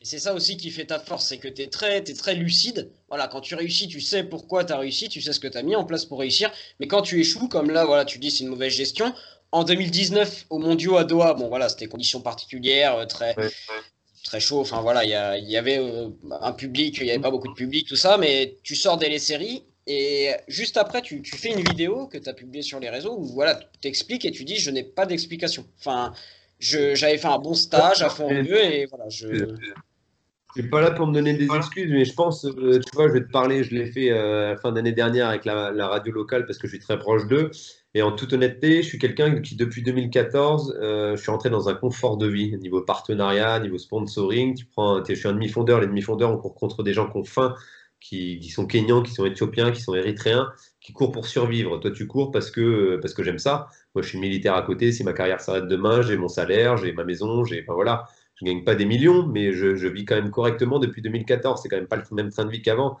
Et 0.00 0.04
c'est 0.04 0.18
ça 0.18 0.34
aussi 0.34 0.56
qui 0.56 0.70
fait 0.70 0.86
ta 0.86 0.98
force, 0.98 1.26
c'est 1.26 1.38
que 1.38 1.48
tu 1.48 1.62
es 1.62 1.68
très, 1.68 1.98
es 1.98 2.14
très 2.14 2.34
lucide. 2.34 2.90
Voilà, 3.08 3.28
quand 3.28 3.40
tu 3.40 3.54
réussis, 3.54 3.88
tu 3.88 4.00
sais 4.00 4.24
pourquoi 4.24 4.64
tu 4.64 4.72
as 4.72 4.78
réussi, 4.78 5.08
tu 5.08 5.22
sais 5.22 5.32
ce 5.32 5.40
que 5.40 5.48
tu 5.48 5.56
as 5.56 5.62
mis 5.62 5.74
en 5.74 5.84
place 5.84 6.04
pour 6.04 6.18
réussir. 6.18 6.50
Mais 6.80 6.86
quand 6.86 7.02
tu 7.02 7.18
échoues, 7.20 7.48
comme 7.48 7.70
là, 7.70 7.84
voilà, 7.84 8.04
tu 8.04 8.18
dis 8.18 8.30
c'est 8.30 8.44
une 8.44 8.50
mauvaise 8.50 8.72
gestion. 8.72 9.14
En 9.52 9.64
2019, 9.64 10.46
au 10.50 10.58
Mondiaux 10.58 10.96
à 10.96 11.04
Doha, 11.04 11.34
bon 11.34 11.48
voilà, 11.48 11.68
c'était 11.68 11.86
conditions 11.86 12.20
particulières, 12.20 12.96
euh, 12.96 13.06
très, 13.06 13.34
très 14.24 14.40
chaud. 14.40 14.60
Enfin 14.60 14.82
voilà, 14.82 15.04
il 15.04 15.10
y, 15.48 15.56
avait 15.56 15.78
euh, 15.78 16.10
un 16.40 16.52
public, 16.52 16.98
il 16.98 17.04
n'y 17.04 17.10
avait 17.10 17.20
pas 17.20 17.30
beaucoup 17.30 17.48
de 17.48 17.54
public, 17.54 17.88
tout 17.88 17.96
ça. 17.96 18.18
Mais 18.18 18.56
tu 18.62 18.74
sors 18.74 18.98
des 18.98 19.18
séries 19.18 19.64
et 19.86 20.32
juste 20.48 20.76
après, 20.76 21.00
tu, 21.00 21.22
fais 21.24 21.52
une 21.52 21.62
vidéo 21.62 22.08
que 22.08 22.18
tu 22.18 22.28
as 22.28 22.34
publiée 22.34 22.62
sur 22.62 22.80
les 22.80 22.90
réseaux 22.90 23.16
où 23.16 23.24
voilà, 23.24 23.60
tu 23.80 23.86
expliques 23.86 24.24
et 24.24 24.32
tu 24.32 24.44
dis 24.44 24.56
je 24.56 24.70
n'ai 24.70 24.82
pas 24.82 25.06
d'explication. 25.06 25.64
Enfin, 25.78 26.12
j'avais 26.58 27.18
fait 27.18 27.26
un 27.26 27.38
bon 27.38 27.54
stage 27.54 28.02
à 28.02 28.08
fond 28.08 28.30
et 28.30 28.86
voilà, 28.90 29.08
je. 29.08 29.26
Je 30.56 30.62
suis 30.62 30.70
pas 30.70 30.80
là 30.80 30.90
pour 30.90 31.06
me 31.06 31.12
donner 31.12 31.34
des 31.34 31.54
excuses, 31.54 31.92
mais 31.92 32.06
je 32.06 32.14
pense, 32.14 32.46
euh, 32.46 32.80
tu 32.80 32.96
vois, 32.96 33.08
je 33.08 33.12
vais 33.12 33.20
te 33.20 33.30
parler, 33.30 33.62
je 33.62 33.74
l'ai 33.74 33.84
fait 33.92 34.10
euh, 34.10 34.46
à 34.46 34.50
la 34.52 34.56
fin 34.56 34.72
d'année 34.72 34.92
dernière 34.92 35.28
avec 35.28 35.44
la, 35.44 35.86
radio 35.86 36.12
locale 36.14 36.46
parce 36.46 36.56
que 36.56 36.66
je 36.66 36.72
suis 36.72 36.80
très 36.80 36.98
proche 36.98 37.26
d'eux. 37.26 37.50
Et 37.92 38.00
en 38.00 38.10
toute 38.12 38.32
honnêteté, 38.32 38.82
je 38.82 38.88
suis 38.88 38.98
quelqu'un 38.98 39.42
qui, 39.42 39.54
depuis 39.54 39.82
2014, 39.82 40.78
euh, 40.80 41.14
je 41.14 41.20
suis 41.20 41.30
entré 41.30 41.50
dans 41.50 41.68
un 41.68 41.74
confort 41.74 42.16
de 42.16 42.26
vie, 42.26 42.56
niveau 42.56 42.80
partenariat, 42.80 43.60
niveau 43.60 43.76
sponsoring. 43.76 44.54
Tu 44.54 44.64
prends, 44.64 45.04
je 45.04 45.12
suis 45.12 45.28
un 45.28 45.34
demi-fondeur. 45.34 45.78
Les 45.82 45.88
demi-fondeurs, 45.88 46.30
on 46.30 46.38
court 46.38 46.54
contre 46.54 46.82
des 46.82 46.94
gens 46.94 47.10
qui 47.10 47.18
ont 47.18 47.24
faim, 47.24 47.54
qui, 48.00 48.38
qui, 48.38 48.48
sont 48.48 48.66
kenyans, 48.66 49.02
qui 49.02 49.12
sont 49.12 49.26
éthiopiens, 49.26 49.72
qui 49.72 49.82
sont 49.82 49.94
érythréens, 49.94 50.50
qui 50.80 50.94
courent 50.94 51.12
pour 51.12 51.26
survivre. 51.26 51.78
Toi, 51.80 51.90
tu 51.90 52.06
cours 52.06 52.30
parce 52.30 52.50
que, 52.50 52.96
parce 53.02 53.12
que 53.12 53.22
j'aime 53.22 53.38
ça. 53.38 53.68
Moi, 53.96 54.02
je 54.02 54.10
suis 54.10 54.18
militaire 54.18 54.54
à 54.54 54.62
côté. 54.62 54.92
Si 54.92 55.02
ma 55.02 55.12
carrière 55.12 55.40
s'arrête 55.40 55.66
demain, 55.66 56.02
j'ai 56.02 56.16
mon 56.16 56.28
salaire, 56.28 56.76
j'ai 56.76 56.92
ma 56.92 57.02
maison, 57.02 57.44
j'ai, 57.44 57.62
enfin 57.62 57.74
voilà 57.74 58.06
je 58.36 58.44
gagne 58.44 58.64
pas 58.64 58.74
des 58.74 58.84
millions, 58.84 59.26
mais 59.26 59.52
je, 59.52 59.88
vis 59.88 60.04
quand 60.04 60.14
même 60.14 60.30
correctement 60.30 60.78
depuis 60.78 61.02
2014. 61.02 61.60
C'est 61.62 61.68
quand 61.68 61.76
même 61.76 61.86
pas 61.86 61.96
le 61.96 62.04
même 62.12 62.30
train 62.30 62.44
de 62.44 62.50
vie 62.50 62.62
qu'avant. 62.62 62.98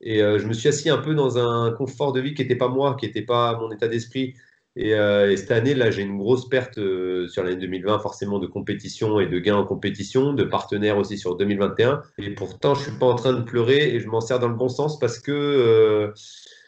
Et 0.00 0.22
euh, 0.22 0.38
je 0.38 0.46
me 0.46 0.52
suis 0.52 0.68
assis 0.68 0.90
un 0.90 0.98
peu 0.98 1.14
dans 1.14 1.38
un 1.38 1.72
confort 1.72 2.12
de 2.12 2.20
vie 2.20 2.34
qui 2.34 2.42
n'était 2.42 2.56
pas 2.56 2.68
moi, 2.68 2.96
qui 2.98 3.06
n'était 3.06 3.22
pas 3.22 3.58
mon 3.58 3.70
état 3.72 3.88
d'esprit. 3.88 4.34
Et, 4.76 4.94
euh, 4.94 5.34
cette 5.36 5.50
année, 5.50 5.74
là, 5.74 5.90
j'ai 5.90 6.02
une 6.02 6.18
grosse 6.18 6.48
perte 6.48 6.78
euh, 6.78 7.26
sur 7.28 7.42
l'année 7.42 7.56
2020, 7.56 7.98
forcément, 7.98 8.38
de 8.38 8.46
compétition 8.46 9.18
et 9.18 9.26
de 9.26 9.38
gains 9.38 9.56
en 9.56 9.64
compétition, 9.64 10.34
de 10.34 10.44
partenaires 10.44 10.98
aussi 10.98 11.18
sur 11.18 11.36
2021. 11.36 12.02
Et 12.18 12.30
pourtant, 12.30 12.74
je 12.74 12.82
suis 12.82 12.98
pas 12.98 13.06
en 13.06 13.14
train 13.16 13.32
de 13.32 13.42
pleurer 13.42 13.94
et 13.94 14.00
je 14.00 14.06
m'en 14.06 14.20
sers 14.20 14.38
dans 14.38 14.48
le 14.48 14.54
bon 14.54 14.68
sens 14.68 14.98
parce 14.98 15.18
que 15.18 16.12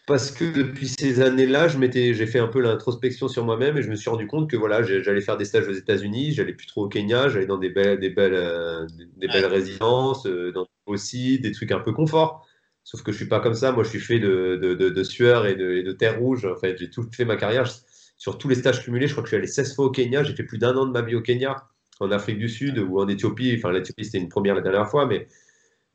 parce 0.09 0.31
que 0.31 0.47
depuis 0.47 0.89
ces 0.89 1.21
années-là, 1.21 1.69
j'ai 1.69 2.27
fait 2.27 2.39
un 2.39 2.49
peu 2.49 2.63
l'introspection 2.63 3.29
sur 3.29 3.45
moi-même 3.45 3.77
et 3.77 3.83
je 3.83 3.91
me 3.91 3.95
suis 3.95 4.09
rendu 4.09 4.27
compte 4.27 4.49
que 4.51 4.57
voilà, 4.57 4.83
j'allais 4.83 5.21
faire 5.21 5.37
des 5.37 5.45
stages 5.45 5.69
aux 5.69 5.75
États-Unis, 5.75 6.33
j'allais 6.33 6.55
plus 6.55 6.67
trop 6.67 6.87
au 6.87 6.89
Kenya, 6.89 7.29
j'allais 7.29 7.45
dans 7.45 7.59
des 7.59 7.69
belles, 7.69 8.01
des 8.01 8.09
belles, 8.09 8.33
euh, 8.33 8.87
des, 9.19 9.29
belles 9.29 9.45
résidences, 9.45 10.27
euh, 10.27 10.51
dans, 10.51 10.67
aussi 10.87 11.39
des 11.41 11.53
trucs 11.53 11.73
un 11.73 11.81
peu 11.81 11.93
confort. 11.93 12.47
Sauf 12.85 13.03
que 13.03 13.13
je 13.13 13.19
suis 13.19 13.29
pas 13.29 13.41
comme 13.41 13.53
ça. 13.53 13.71
Moi, 13.71 13.85
je 13.85 13.91
suis 13.91 14.01
fait 14.01 14.19
de, 14.19 14.57
de, 14.57 14.75
de, 14.75 15.03
sueur 15.05 15.47
et 15.47 15.55
de, 15.55 15.93
terre 15.93 16.19
rouge. 16.19 16.47
En 16.47 16.57
fait, 16.57 16.79
j'ai 16.79 16.89
tout 16.89 17.07
fait 17.13 17.27
ma 17.27 17.37
carrière 17.37 17.71
sur 18.17 18.39
tous 18.39 18.49
les 18.49 18.55
stages 18.55 18.83
cumulés. 18.83 19.09
Je 19.09 19.13
crois 19.13 19.23
que 19.23 19.29
je 19.29 19.35
suis 19.35 19.37
allé 19.37 19.47
16 19.47 19.75
fois 19.75 19.85
au 19.85 19.91
Kenya. 19.91 20.23
J'ai 20.23 20.35
fait 20.35 20.43
plus 20.43 20.57
d'un 20.57 20.75
an 20.75 20.87
de 20.87 20.93
ma 20.93 21.03
vie 21.03 21.17
au 21.17 21.21
Kenya, 21.21 21.69
en 22.01 22.11
Afrique 22.11 22.39
du 22.39 22.49
Sud 22.49 22.79
ou 22.79 22.99
en 22.99 23.09
Éthiopie. 23.09 23.55
Enfin, 23.59 23.73
l'Éthiopie 23.73 24.07
c'était 24.07 24.17
une 24.17 24.31
première 24.31 24.55
la 24.55 24.63
dernière 24.63 24.89
fois, 24.89 25.05
mais 25.05 25.29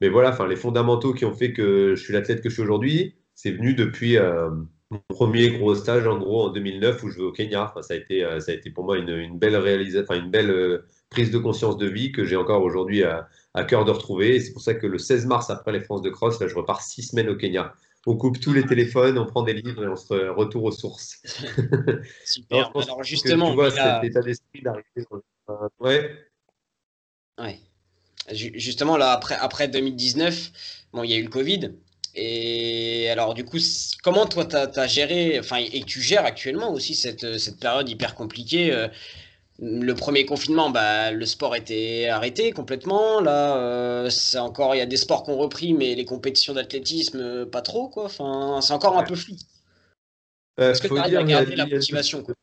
mais 0.01 0.09
voilà, 0.09 0.29
enfin 0.29 0.47
les 0.47 0.55
fondamentaux 0.55 1.13
qui 1.13 1.25
ont 1.25 1.33
fait 1.33 1.51
que 1.53 1.95
je 1.95 2.03
suis 2.03 2.13
l'athlète 2.13 2.41
que 2.41 2.49
je 2.49 2.53
suis 2.53 2.63
aujourd'hui 2.63 3.15
c'est 3.35 3.51
venu 3.51 3.73
depuis 3.73 4.17
euh, 4.17 4.49
mon 4.89 5.01
premier 5.09 5.49
gros 5.51 5.75
stage 5.75 6.07
en 6.07 6.17
gros 6.17 6.43
en 6.43 6.49
2009 6.49 7.03
où 7.03 7.09
je 7.09 7.17
vais 7.17 7.23
au 7.23 7.31
Kenya. 7.31 7.73
ça, 7.81 7.93
a 7.93 7.97
été, 7.97 8.23
euh, 8.23 8.39
ça 8.39 8.51
a 8.51 8.55
été 8.55 8.69
pour 8.69 8.85
moi 8.85 8.97
une, 8.97 9.37
belle 9.37 9.55
réalisation, 9.55 10.13
une 10.13 10.29
belle 10.29 10.51
euh, 10.51 10.85
prise 11.09 11.31
de 11.31 11.37
conscience 11.37 11.77
de 11.77 11.87
vie 11.87 12.11
que 12.11 12.25
j'ai 12.25 12.35
encore 12.35 12.61
aujourd'hui 12.61 13.03
à, 13.03 13.27
cœur 13.67 13.85
de 13.85 13.91
retrouver. 13.91 14.35
Et 14.35 14.39
c'est 14.39 14.53
pour 14.53 14.61
ça 14.61 14.73
que 14.73 14.87
le 14.87 14.97
16 14.97 15.25
mars, 15.25 15.49
après 15.49 15.71
les 15.71 15.81
France 15.81 16.01
de 16.01 16.09
Cross, 16.09 16.39
là, 16.39 16.47
je 16.47 16.55
repars 16.55 16.81
six 16.81 17.03
semaines 17.03 17.29
au 17.29 17.35
Kenya. 17.35 17.73
On 18.05 18.17
coupe 18.17 18.39
tous 18.39 18.51
les 18.51 18.65
téléphones, 18.65 19.17
on 19.17 19.25
prend 19.25 19.43
des 19.43 19.53
livres 19.53 19.83
et 19.83 19.87
on 19.87 19.95
se 19.95 20.29
retourne 20.29 20.65
aux 20.65 20.71
sources. 20.71 21.21
Super. 22.25 22.71
Alors, 22.75 23.03
justement, 23.03 23.49
tu 23.49 23.55
vois 23.55 23.71
cet 23.71 24.03
état 24.03 24.21
d'esprit 24.21 24.61
d'arriver. 24.61 25.07
Ouais. 25.79 26.11
Ouais. 27.39 27.59
Justement, 28.31 28.97
là, 28.97 29.11
après, 29.11 29.35
après 29.35 29.67
2019, 29.67 30.51
bon, 30.93 31.03
il 31.03 31.11
y 31.11 31.13
a 31.13 31.17
eu 31.17 31.23
le 31.23 31.29
Covid. 31.29 31.73
Et 32.15 33.09
alors, 33.09 33.33
du 33.33 33.43
coup, 33.43 33.57
comment 34.03 34.25
toi, 34.25 34.45
tu 34.45 34.55
as, 34.55 34.87
géré, 34.87 35.39
enfin, 35.39 35.57
et 35.57 35.83
tu 35.83 36.01
gères 36.01 36.25
actuellement 36.25 36.71
aussi 36.71 36.93
cette, 36.93 37.39
cette 37.39 37.59
période 37.59 37.89
hyper 37.89 38.13
compliquée 38.13 38.71
euh, 38.71 38.87
Le 39.59 39.93
premier 39.93 40.25
confinement, 40.25 40.69
bah, 40.69 41.11
le 41.11 41.25
sport 41.25 41.55
était 41.55 42.07
arrêté 42.09 42.51
complètement. 42.51 43.19
Là, 43.19 43.57
euh, 43.57 44.09
c'est 44.11 44.37
encore, 44.37 44.75
il 44.75 44.77
y 44.77 44.81
a 44.81 44.85
des 44.85 44.97
sports 44.97 45.23
qui 45.23 45.31
ont 45.31 45.37
repris, 45.37 45.73
mais 45.73 45.95
les 45.95 46.05
compétitions 46.05 46.53
d'athlétisme, 46.53 47.19
euh, 47.19 47.45
pas 47.45 47.61
trop, 47.61 47.87
quoi. 47.87 48.05
Enfin, 48.05 48.59
c'est 48.61 48.73
encore 48.73 48.97
un 48.97 49.03
peu 49.03 49.15
flou. 49.15 49.35
Est-ce 50.57 50.81
que 50.81 50.87
tu 50.87 50.97
arrives 50.97 51.17
à 51.17 51.23
garder 51.23 51.55
la 51.55 51.65
motivation 51.65 52.21
quoi? 52.21 52.35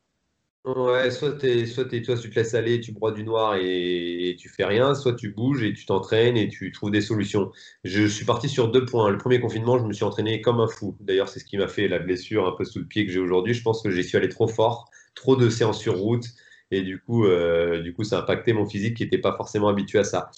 Ouais, 0.63 1.09
soit, 1.09 1.39
soit, 1.65 1.85
toi, 1.85 2.17
tu 2.17 2.29
te 2.29 2.35
laisses 2.35 2.53
aller, 2.53 2.79
tu 2.79 2.91
broies 2.91 3.11
du 3.11 3.23
noir 3.23 3.55
et, 3.55 4.35
tu 4.39 4.47
fais 4.47 4.63
rien, 4.63 4.93
soit 4.93 5.15
tu 5.15 5.31
bouges 5.31 5.63
et 5.63 5.73
tu 5.73 5.85
t'entraînes 5.87 6.37
et 6.37 6.49
tu 6.49 6.71
trouves 6.71 6.91
des 6.91 7.01
solutions. 7.01 7.51
Je 7.83 8.05
suis 8.05 8.25
parti 8.25 8.47
sur 8.47 8.69
deux 8.71 8.85
points. 8.85 9.09
Le 9.09 9.17
premier 9.17 9.39
confinement, 9.39 9.79
je 9.79 9.85
me 9.85 9.91
suis 9.91 10.03
entraîné 10.03 10.39
comme 10.39 10.59
un 10.59 10.67
fou. 10.67 10.95
D'ailleurs, 10.99 11.29
c'est 11.29 11.39
ce 11.39 11.45
qui 11.45 11.57
m'a 11.57 11.67
fait 11.67 11.87
la 11.87 11.97
blessure 11.97 12.45
un 12.47 12.51
peu 12.51 12.63
sous 12.63 12.77
le 12.77 12.85
pied 12.85 13.07
que 13.07 13.11
j'ai 13.11 13.19
aujourd'hui. 13.19 13.55
Je 13.55 13.63
pense 13.63 13.81
que 13.81 13.89
j'ai 13.89 14.03
su 14.03 14.15
aller 14.17 14.29
trop 14.29 14.47
fort, 14.47 14.91
trop 15.15 15.35
de 15.35 15.49
séances 15.49 15.79
sur 15.79 15.97
route 15.97 16.25
et 16.69 16.83
du 16.83 16.99
coup, 17.01 17.25
euh, 17.25 17.81
du 17.81 17.93
coup, 17.95 18.03
ça 18.03 18.19
a 18.19 18.21
impacté 18.21 18.53
mon 18.53 18.67
physique 18.67 18.97
qui 18.97 19.03
n'était 19.03 19.17
pas 19.17 19.35
forcément 19.35 19.67
habitué 19.67 19.97
à 19.97 20.03
ça. 20.03 20.29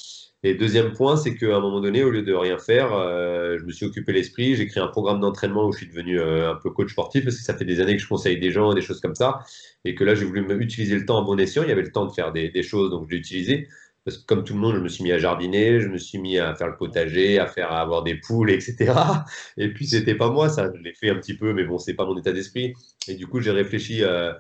Et 0.46 0.56
deuxième 0.56 0.92
point, 0.92 1.16
c'est 1.16 1.36
qu'à 1.36 1.56
un 1.56 1.62
moment 1.62 1.80
donné, 1.80 2.04
au 2.04 2.12
lieu 2.12 2.22
de 2.22 2.34
rien 2.34 2.58
faire, 2.58 2.92
euh, 2.94 3.58
je 3.58 3.64
me 3.64 3.72
suis 3.72 3.86
occupé 3.86 4.12
l'esprit, 4.12 4.56
j'ai 4.56 4.68
créé 4.68 4.84
un 4.84 4.88
programme 4.88 5.22
d'entraînement 5.22 5.68
où 5.68 5.72
je 5.72 5.78
suis 5.78 5.88
devenu 5.88 6.20
euh, 6.20 6.52
un 6.52 6.56
peu 6.56 6.70
coach 6.70 6.92
sportif 6.92 7.24
parce 7.24 7.38
que 7.38 7.44
ça 7.44 7.56
fait 7.58 7.64
des 7.64 7.80
années 7.80 7.96
que 7.96 8.02
je 8.02 8.08
conseille 8.10 8.38
des 8.38 8.52
gens, 8.52 8.74
des 8.74 8.82
choses 8.82 9.00
comme 9.00 9.16
ça, 9.16 9.40
et 9.86 9.96
que 9.96 10.04
là, 10.04 10.16
j'ai 10.16 10.26
voulu 10.26 10.46
utiliser 10.62 10.98
le 10.98 11.06
temps 11.06 11.20
en 11.20 11.24
bon 11.24 11.40
escient. 11.40 11.64
Il 11.64 11.70
y 11.70 11.72
avait 11.72 11.82
le 11.82 11.94
temps 11.94 12.06
de 12.06 12.12
faire 12.12 12.34
des, 12.34 12.64
choses, 12.64 12.92
donc 12.92 13.06
je 13.08 13.12
l'ai 13.12 13.20
utilisé. 13.20 13.70
Parce 14.04 14.18
que 14.18 14.26
comme 14.26 14.44
tout 14.44 14.54
le 14.54 14.60
monde, 14.60 14.76
je 14.76 14.82
me 14.82 14.90
suis 14.90 15.04
mis 15.06 15.14
à 15.14 15.18
jardiner, 15.18 15.80
je 15.80 15.88
me 15.88 15.98
suis 15.98 16.18
mis 16.18 16.38
à 16.38 16.54
faire 16.56 16.68
le 16.68 16.76
potager, 16.76 17.40
à 17.40 17.48
faire 17.48 17.72
à 17.72 17.80
avoir 17.80 18.04
des 18.04 18.16
poules, 18.16 18.52
etc. 18.52 18.94
Et 19.58 19.70
puis 19.74 19.88
c'était 19.88 20.16
pas 20.16 20.30
moi, 20.30 20.50
ça, 20.50 20.70
je 20.76 20.82
l'ai 20.82 20.94
fait 20.94 21.10
un 21.10 21.16
petit 21.16 21.38
peu, 21.38 21.54
mais 21.54 21.64
bon, 21.64 21.78
c'est 21.78 21.94
pas 21.94 22.06
mon 22.06 22.18
état 22.18 22.34
d'esprit. 22.34 22.74
Et 23.08 23.16
du 23.16 23.28
coup, 23.28 23.40
j'ai 23.40 23.52
réfléchi 23.52 24.04
à, 24.04 24.38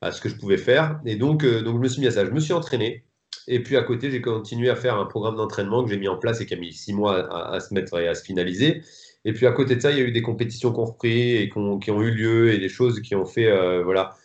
à, 0.00 0.12
ce 0.12 0.20
que 0.20 0.28
je 0.28 0.36
pouvais 0.36 0.58
faire. 0.58 1.00
Et 1.06 1.16
donc, 1.16 1.42
euh, 1.42 1.60
donc, 1.62 1.78
je 1.78 1.82
me 1.82 1.88
suis 1.88 2.00
mis 2.00 2.06
à 2.06 2.12
ça. 2.12 2.24
Je 2.24 2.30
me 2.30 2.38
suis 2.38 2.52
entraîné. 2.52 3.04
Et 3.48 3.62
puis 3.62 3.76
à 3.76 3.82
côté, 3.82 4.10
j'ai 4.10 4.20
continué 4.20 4.70
à 4.70 4.76
faire 4.76 4.96
un 4.96 5.06
programme 5.06 5.36
d'entraînement 5.36 5.84
que 5.84 5.90
j'ai 5.90 5.98
mis 5.98 6.08
en 6.08 6.16
place 6.16 6.40
et 6.40 6.46
qui 6.46 6.54
a 6.54 6.56
mis 6.56 6.72
six 6.72 6.92
mois 6.92 7.52
à, 7.54 7.60
se 7.60 7.72
mettre 7.74 7.98
et 7.98 8.08
à 8.08 8.14
se 8.14 8.24
finaliser. 8.24 8.82
Et 9.24 9.32
puis 9.32 9.46
à 9.46 9.52
côté 9.52 9.76
de 9.76 9.80
ça, 9.80 9.90
il 9.90 9.98
y 9.98 10.00
a 10.00 10.04
eu 10.04 10.12
des 10.12 10.22
compétitions 10.22 10.72
qu'on 10.72 10.84
repris 10.86 11.36
et 11.36 11.50
qui 11.50 11.58
ont 11.58 12.02
eu 12.02 12.10
lieu 12.10 12.52
et 12.52 12.58
des 12.58 12.68
choses 12.68 13.00
qui 13.00 13.14
ont 13.14 13.26
fait, 13.26 13.50
euh, 13.50 13.82
voilà, 13.82 14.16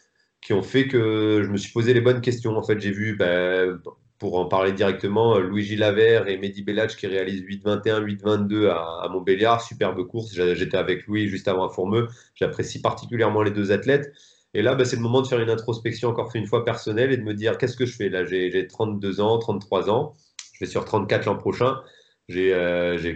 qui 0.42 0.54
ont 0.54 0.64
fait 0.64 0.88
que 0.88 1.42
je 1.44 1.50
me 1.50 1.58
suis 1.58 1.72
posé 1.74 1.94
les 1.94 2.02
bonnes 2.02 2.22
questions. 2.22 2.58
En 2.58 2.64
fait, 2.64 2.80
j'ai 2.80 2.92
vu, 2.92 3.16
ben, 3.18 3.80
pour 4.20 4.40
en 4.40 4.46
parler 4.46 4.72
directement, 4.72 5.40
Luigi 5.40 5.76
Lavert 5.76 6.28
et 6.28 6.38
Mehdi 6.38 6.64
Bellach 6.64 6.96
qui 6.96 7.08
réalisent 7.08 7.42
8-21, 7.42 8.02
8-22 8.04 8.70
à, 8.70 9.08
Montbéliard. 9.12 9.62
Superbe 9.62 10.06
course. 10.08 10.34
J'étais 10.34 10.78
avec 10.78 11.08
Louis 11.08 11.28
juste 11.28 11.48
avant 11.48 11.68
à 11.68 11.70
Fourmeux. 11.70 12.08
J'apprécie 12.36 12.82
particulièrement 12.82 13.42
les 13.42 13.52
deux 13.52 13.72
athlètes. 13.72 14.14
Et 14.56 14.62
là, 14.62 14.74
bah, 14.74 14.86
c'est 14.86 14.96
le 14.96 15.02
moment 15.02 15.22
de 15.22 15.28
faire 15.28 15.42
une 15.42 15.50
introspection 15.50 16.10
encore 16.10 16.32
une 16.34 16.48
fois 16.48 16.64
personnelle 16.64 17.12
et 17.12 17.18
de 17.18 17.24
me 17.24 17.34
dire 17.34 17.58
qu'est-ce 17.58 17.76
que 17.76 17.86
je 17.86 17.94
fais 17.94 18.08
là? 18.08 18.24
J'ai 18.24 18.68
32 18.68 19.20
ans, 19.20 19.38
33 19.38 19.90
ans, 19.90 20.14
je 20.54 20.60
vais 20.62 20.72
sur 20.72 20.86
34 20.86 21.26
l'an 21.26 21.36
prochain, 21.36 21.82
j'ai 22.30 22.52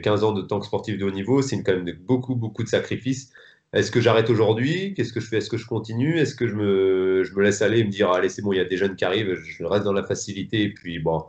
15 0.04 0.24
euh, 0.24 0.28
ans 0.28 0.32
de 0.34 0.42
temps 0.42 0.62
sportif 0.62 0.98
de 0.98 1.06
haut 1.06 1.12
niveau, 1.12 1.42
c'est 1.42 1.64
quand 1.64 1.72
même 1.72 1.90
beaucoup, 2.02 2.36
beaucoup 2.36 2.64
de 2.64 2.68
sacrifices. 2.68 3.32
Est-ce 3.72 3.90
que 3.90 4.02
j'arrête 4.02 4.30
aujourd'hui? 4.30 4.94
Qu'est-ce 4.94 5.14
que 5.14 5.22
je 5.22 5.28
fais? 5.28 5.38
Est-ce 5.38 5.50
que 5.50 5.56
je 5.56 5.66
continue? 5.66 6.20
Est-ce 6.20 6.36
que 6.36 6.46
je 6.46 6.56
me, 6.56 7.24
laisse 7.42 7.62
aller 7.62 7.80
et 7.80 7.84
me 7.86 7.90
dire 7.90 8.12
allez, 8.12 8.28
c'est 8.28 8.42
bon, 8.42 8.52
il 8.52 8.58
y 8.58 8.60
a 8.60 8.66
des 8.66 8.76
jeunes 8.78 8.98
qui 8.98 9.06
arrivent, 9.06 9.36
je 9.36 9.64
reste 9.64 9.86
dans 9.86 9.94
la 9.94 10.04
facilité 10.04 10.64
et 10.64 10.74
puis 10.74 11.00
bon, 11.00 11.24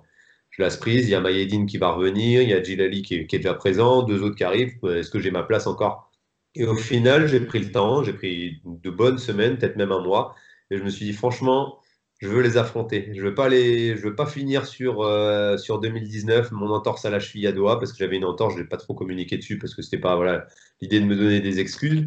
je 0.50 0.60
laisse 0.62 0.76
prise. 0.76 1.06
Il 1.06 1.10
y 1.10 1.14
a 1.14 1.20
Mayedine 1.20 1.66
qui 1.66 1.78
va 1.78 1.92
revenir, 1.92 2.42
il 2.42 2.48
y 2.48 2.54
a 2.54 2.60
Gilali 2.60 3.02
qui, 3.02 3.28
qui 3.28 3.36
est 3.36 3.38
déjà 3.38 3.54
présent, 3.54 4.02
deux 4.02 4.22
autres 4.24 4.36
qui 4.36 4.44
arrivent. 4.44 4.74
Est-ce 4.86 5.10
que 5.10 5.20
j'ai 5.20 5.30
ma 5.30 5.44
place 5.44 5.68
encore? 5.68 6.09
Et 6.54 6.64
au 6.64 6.74
final, 6.74 7.26
j'ai 7.28 7.40
pris 7.40 7.60
le 7.60 7.70
temps, 7.70 8.02
j'ai 8.02 8.12
pris 8.12 8.60
de 8.64 8.90
bonnes 8.90 9.18
semaines, 9.18 9.58
peut-être 9.58 9.76
même 9.76 9.92
un 9.92 10.02
mois, 10.02 10.34
et 10.70 10.78
je 10.78 10.82
me 10.82 10.90
suis 10.90 11.06
dit 11.06 11.12
franchement, 11.12 11.78
je 12.20 12.28
veux 12.28 12.42
les 12.42 12.56
affronter. 12.58 13.10
Je 13.14 13.22
veux 13.22 13.34
pas 13.34 13.48
les, 13.48 13.96
je 13.96 14.02
veux 14.02 14.14
pas 14.14 14.26
finir 14.26 14.66
sur 14.66 15.02
euh, 15.02 15.56
sur 15.56 15.80
2019, 15.80 16.52
mon 16.52 16.70
entorse 16.70 17.04
à 17.04 17.10
la 17.10 17.18
cheville 17.18 17.46
à 17.46 17.52
doigt 17.52 17.78
parce 17.78 17.92
que 17.92 17.98
j'avais 17.98 18.16
une 18.16 18.24
entorse, 18.24 18.54
je 18.54 18.60
n'ai 18.60 18.66
pas 18.66 18.76
trop 18.76 18.94
communiqué 18.94 19.36
dessus 19.38 19.58
parce 19.58 19.74
que 19.74 19.82
c'était 19.82 19.98
pas 19.98 20.16
voilà 20.16 20.46
l'idée 20.80 21.00
de 21.00 21.06
me 21.06 21.16
donner 21.16 21.40
des 21.40 21.60
excuses. 21.60 22.06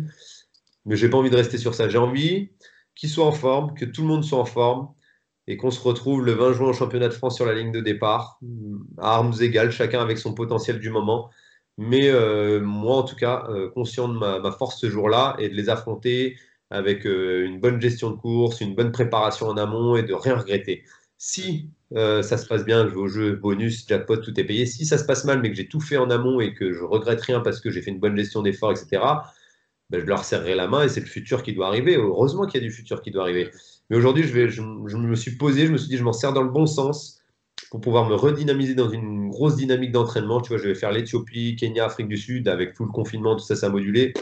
Mais 0.86 0.96
j'ai 0.98 1.10
pas 1.10 1.18
envie 1.18 1.30
de 1.30 1.36
rester 1.36 1.58
sur 1.58 1.74
ça. 1.74 1.90
J'ai 1.90 1.98
envie 1.98 2.52
qu'ils 2.96 3.10
soient 3.10 3.26
en 3.26 3.32
forme, 3.32 3.74
que 3.74 3.86
tout 3.86 4.02
le 4.02 4.08
monde 4.08 4.24
soit 4.24 4.40
en 4.40 4.46
forme 4.46 4.90
et 5.48 5.58
qu'on 5.58 5.72
se 5.72 5.82
retrouve 5.82 6.24
le 6.24 6.34
20 6.34 6.54
juin 6.54 6.70
au 6.70 6.74
championnat 6.74 7.10
de 7.10 7.14
France 7.14 7.36
sur 7.36 7.46
la 7.46 7.54
ligne 7.54 7.72
de 7.72 7.82
départ, 7.82 8.40
à 9.00 9.16
armes 9.16 9.34
égales, 9.42 9.72
chacun 9.72 10.02
avec 10.02 10.18
son 10.18 10.34
potentiel 10.34 10.80
du 10.80 10.90
moment. 10.90 11.30
Mais 11.78 12.10
euh, 12.10 12.62
moi, 12.62 12.98
en 12.98 13.04
tout 13.04 13.16
cas, 13.16 13.46
euh, 13.50 13.70
conscient 13.70 14.08
de 14.08 14.18
ma, 14.18 14.52
force 14.52 14.80
ce 14.80 14.90
jour-là 14.90 15.36
et 15.40 15.50
de 15.50 15.56
les 15.56 15.70
affronter 15.70 16.38
avec 16.70 17.06
euh, 17.06 17.46
une 17.46 17.60
bonne 17.60 17.82
gestion 17.82 18.12
de 18.12 18.16
course, 18.16 18.62
une 18.62 18.76
bonne 18.76 18.92
préparation 18.92 19.48
en 19.48 19.58
amont 19.58 19.96
et 19.96 20.04
de 20.04 20.14
rien 20.14 20.36
regretter. 20.38 20.84
Si 21.18 21.70
ça 21.96 22.38
se 22.38 22.48
passe 22.48 22.66
bien, 22.66 22.88
je 22.88 22.94
vais 22.94 23.00
au 23.00 23.08
jeu, 23.08 23.36
bonus, 23.36 23.88
jackpot, 23.88 24.18
tout 24.18 24.38
est 24.40 24.44
payé. 24.44 24.66
Si 24.66 24.86
ça 24.86 24.98
se 24.98 25.06
passe 25.06 25.26
mal, 25.26 25.42
mais 25.42 25.52
que 25.52 25.56
j'ai 25.56 25.68
tout 25.68 25.80
fait 25.80 25.98
en 25.98 26.10
amont 26.10 26.40
et 26.40 26.54
que 26.56 26.74
je 26.74 26.84
regrette 26.84 27.22
rien 27.22 27.40
parce 27.40 27.60
que 27.62 27.70
j'ai 27.70 27.82
fait 27.84 27.92
une 27.92 28.00
bonne 28.00 28.18
gestion 28.18 28.42
d'efforts, 28.42 28.72
etc., 28.72 29.02
ben, 29.90 30.02
je 30.02 30.06
leur 30.06 30.26
serrerai 30.26 30.56
la 30.56 30.68
main 30.68 30.84
et 30.84 30.90
c'est 30.90 31.02
le 31.02 31.06
futur 31.06 31.44
qui 31.44 31.54
doit 31.54 31.68
arriver. 31.68 31.96
Heureusement 31.98 32.48
qu'il 32.48 32.62
y 32.62 32.66
a 32.66 32.68
du 32.68 32.74
futur 32.74 33.02
qui 33.02 33.12
doit 33.12 33.24
arriver. 33.24 33.52
Mais 33.90 33.98
aujourd'hui, 33.98 34.24
je, 34.24 34.48
je, 34.48 34.62
je, 34.88 34.98
me 34.98 35.16
suis 35.16 35.38
posé, 35.38 35.68
je 35.68 35.72
me 35.72 35.78
suis 35.78 35.90
dit, 35.90 35.98
je 35.98 36.04
m'en 36.04 36.14
sers 36.14 36.34
dans 36.34 36.42
le 36.42 36.50
bon 36.50 36.66
sens 36.66 37.23
pour 37.74 37.82
pouvoir 37.82 38.08
me 38.08 38.14
redynamiser 38.14 38.76
dans 38.76 38.88
une 38.92 39.30
grosse 39.30 39.56
dynamique 39.56 39.92
d'entraînement. 39.92 40.40
Tu 40.42 40.50
vois, 40.50 40.60
je 40.60 40.68
vais 40.68 40.76
faire 40.76 40.92
l'Éthiopie, 40.92 41.56
Kenya, 41.56 41.86
Afrique 41.86 42.08
du 42.08 42.18
Sud 42.18 42.48
avec 42.48 42.76
tout 42.76 42.86
le 42.86 42.92
confinement, 42.92 43.36
tout 43.36 43.44
ça, 43.44 43.56
ça 43.56 43.66
a 43.66 43.70
modulé. 43.70 44.14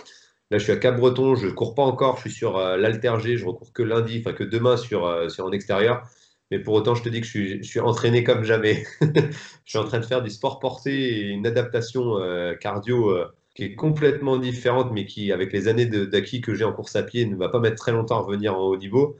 Là, 0.51 0.57
je 0.57 0.63
suis 0.63 0.71
à 0.71 0.77
Cap-Breton, 0.77 1.35
je 1.35 1.47
ne 1.47 1.51
cours 1.51 1.75
pas 1.75 1.83
encore, 1.83 2.15
je 2.15 2.21
suis 2.21 2.31
sur 2.31 2.55
euh, 2.55 2.77
l'Altergé, 2.77 3.35
je 3.35 3.45
recours 3.45 3.73
que 3.73 3.83
lundi, 3.83 4.23
enfin 4.23 4.31
que 4.31 4.45
demain 4.45 4.77
sur, 4.77 5.05
euh, 5.05 5.27
sur 5.27 5.45
en 5.45 5.51
extérieur. 5.51 6.01
Mais 6.49 6.59
pour 6.59 6.75
autant, 6.75 6.95
je 6.95 7.03
te 7.03 7.09
dis 7.09 7.19
que 7.19 7.25
je 7.25 7.29
suis, 7.29 7.61
je 7.61 7.79
entraîné 7.81 8.23
comme 8.23 8.45
jamais. 8.45 8.85
je 9.01 9.35
suis 9.65 9.77
en 9.77 9.83
train 9.83 9.99
de 9.99 10.05
faire 10.05 10.21
du 10.21 10.29
sport 10.29 10.59
porté 10.59 11.17
et 11.17 11.27
une 11.27 11.45
adaptation 11.45 12.19
euh, 12.19 12.53
cardio 12.55 13.13
qui 13.53 13.63
est 13.63 13.75
complètement 13.75 14.37
différente, 14.37 14.93
mais 14.93 15.03
qui, 15.03 15.33
avec 15.33 15.51
les 15.51 15.67
années 15.67 15.87
d'acquis 15.87 16.39
que 16.39 16.53
j'ai 16.53 16.63
en 16.63 16.71
course 16.71 16.95
à 16.95 17.03
pied, 17.03 17.25
ne 17.25 17.35
va 17.35 17.49
pas 17.49 17.59
mettre 17.59 17.75
très 17.75 17.91
longtemps 17.91 18.19
à 18.19 18.21
revenir 18.21 18.57
en 18.57 18.61
haut 18.61 18.77
niveau 18.77 19.17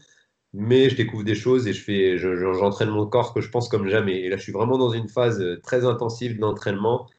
mais 0.54 0.90
je 0.90 0.96
découvre 0.96 1.24
des 1.24 1.36
choses 1.36 1.68
et 1.68 1.74
je 1.74 1.82
fais, 1.84 2.18
j'entraîne 2.18 2.90
mon 2.90 3.06
corps 3.08 3.34
que 3.34 3.42
je 3.42 3.50
pense 3.50 3.70
comme 3.70 3.88
jamais. 3.88 4.20
Et 4.22 4.30
là, 4.30 4.38
je 4.38 4.44
suis 4.44 4.52
vraiment 4.52 4.78
dans 4.78 4.90
une 4.90 5.08
phase 5.08 5.40
euh, 5.42 5.60
très 5.62 5.86
intensive 5.86 6.40
d'entraînement. 6.40 7.10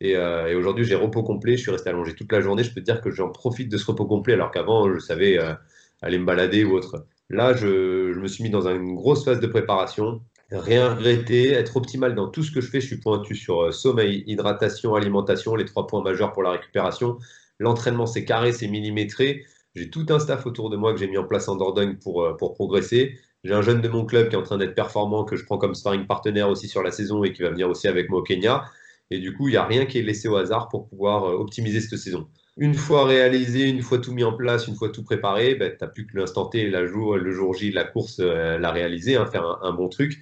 Et, 0.00 0.16
euh, 0.16 0.48
et 0.48 0.54
aujourd'hui, 0.54 0.84
j'ai 0.84 0.96
repos 0.96 1.22
complet. 1.22 1.56
Je 1.56 1.62
suis 1.62 1.70
resté 1.70 1.90
allongé 1.90 2.14
toute 2.14 2.32
la 2.32 2.40
journée. 2.40 2.64
Je 2.64 2.72
peux 2.74 2.80
te 2.80 2.86
dire 2.86 3.00
que 3.00 3.10
j'en 3.10 3.28
profite 3.30 3.68
de 3.68 3.76
ce 3.76 3.86
repos 3.86 4.06
complet, 4.06 4.34
alors 4.34 4.50
qu'avant, 4.50 4.92
je 4.92 4.98
savais 4.98 5.38
euh, 5.38 5.54
aller 6.02 6.18
me 6.18 6.24
balader 6.24 6.64
ou 6.64 6.74
autre. 6.74 7.06
Là, 7.28 7.54
je, 7.54 8.12
je, 8.12 8.18
me 8.18 8.26
suis 8.26 8.42
mis 8.42 8.50
dans 8.50 8.66
une 8.68 8.94
grosse 8.94 9.24
phase 9.24 9.40
de 9.40 9.46
préparation. 9.46 10.20
Rien 10.50 10.94
regretter, 10.94 11.52
être 11.52 11.76
optimal 11.76 12.16
dans 12.16 12.28
tout 12.28 12.42
ce 12.42 12.50
que 12.50 12.60
je 12.60 12.68
fais. 12.68 12.80
Je 12.80 12.86
suis 12.86 12.98
pointu 12.98 13.36
sur 13.36 13.72
sommeil, 13.72 14.24
hydratation, 14.26 14.96
alimentation, 14.96 15.54
les 15.54 15.64
trois 15.64 15.86
points 15.86 16.02
majeurs 16.02 16.32
pour 16.32 16.42
la 16.42 16.50
récupération. 16.52 17.18
L'entraînement, 17.60 18.06
c'est 18.06 18.24
carré, 18.24 18.52
c'est 18.52 18.66
millimétré. 18.66 19.44
J'ai 19.74 19.90
tout 19.90 20.06
un 20.08 20.18
staff 20.18 20.46
autour 20.46 20.70
de 20.70 20.76
moi 20.76 20.92
que 20.92 20.98
j'ai 20.98 21.06
mis 21.06 21.18
en 21.18 21.24
place 21.24 21.48
en 21.48 21.56
Dordogne 21.56 21.96
pour, 21.96 22.22
euh, 22.22 22.36
pour 22.36 22.54
progresser. 22.54 23.18
J'ai 23.44 23.54
un 23.54 23.62
jeune 23.62 23.80
de 23.80 23.88
mon 23.88 24.04
club 24.04 24.28
qui 24.28 24.34
est 24.34 24.38
en 24.38 24.42
train 24.42 24.58
d'être 24.58 24.74
performant, 24.74 25.24
que 25.24 25.36
je 25.36 25.44
prends 25.44 25.58
comme 25.58 25.74
sparring 25.74 26.06
partenaire 26.06 26.48
aussi 26.48 26.68
sur 26.68 26.82
la 26.82 26.90
saison 26.90 27.24
et 27.24 27.32
qui 27.32 27.42
va 27.42 27.50
venir 27.50 27.68
aussi 27.68 27.88
avec 27.88 28.10
moi 28.10 28.20
au 28.20 28.22
Kenya. 28.22 28.64
Et 29.10 29.18
du 29.18 29.34
coup, 29.34 29.48
il 29.48 29.52
n'y 29.52 29.56
a 29.56 29.64
rien 29.64 29.86
qui 29.86 29.98
est 29.98 30.02
laissé 30.02 30.28
au 30.28 30.36
hasard 30.36 30.68
pour 30.68 30.88
pouvoir 30.88 31.24
euh, 31.24 31.34
optimiser 31.34 31.80
cette 31.80 31.98
saison. 31.98 32.28
Une 32.56 32.74
fois 32.74 33.06
réalisé, 33.06 33.68
une 33.68 33.82
fois 33.82 33.98
tout 33.98 34.12
mis 34.12 34.24
en 34.24 34.32
place, 34.32 34.66
une 34.66 34.74
fois 34.74 34.90
tout 34.90 35.04
préparé, 35.04 35.54
ben, 35.54 35.70
tu 35.70 35.78
n'as 35.80 35.88
plus 35.88 36.06
que 36.06 36.18
l'instant 36.18 36.46
T, 36.46 36.68
la 36.68 36.86
jour, 36.86 37.16
le 37.16 37.30
jour 37.32 37.54
J, 37.54 37.72
la 37.72 37.84
course, 37.84 38.18
euh, 38.20 38.58
la 38.58 38.72
réaliser, 38.72 39.16
hein, 39.16 39.26
faire 39.26 39.58
un, 39.62 39.72
bon 39.72 39.88
truc. 39.88 40.18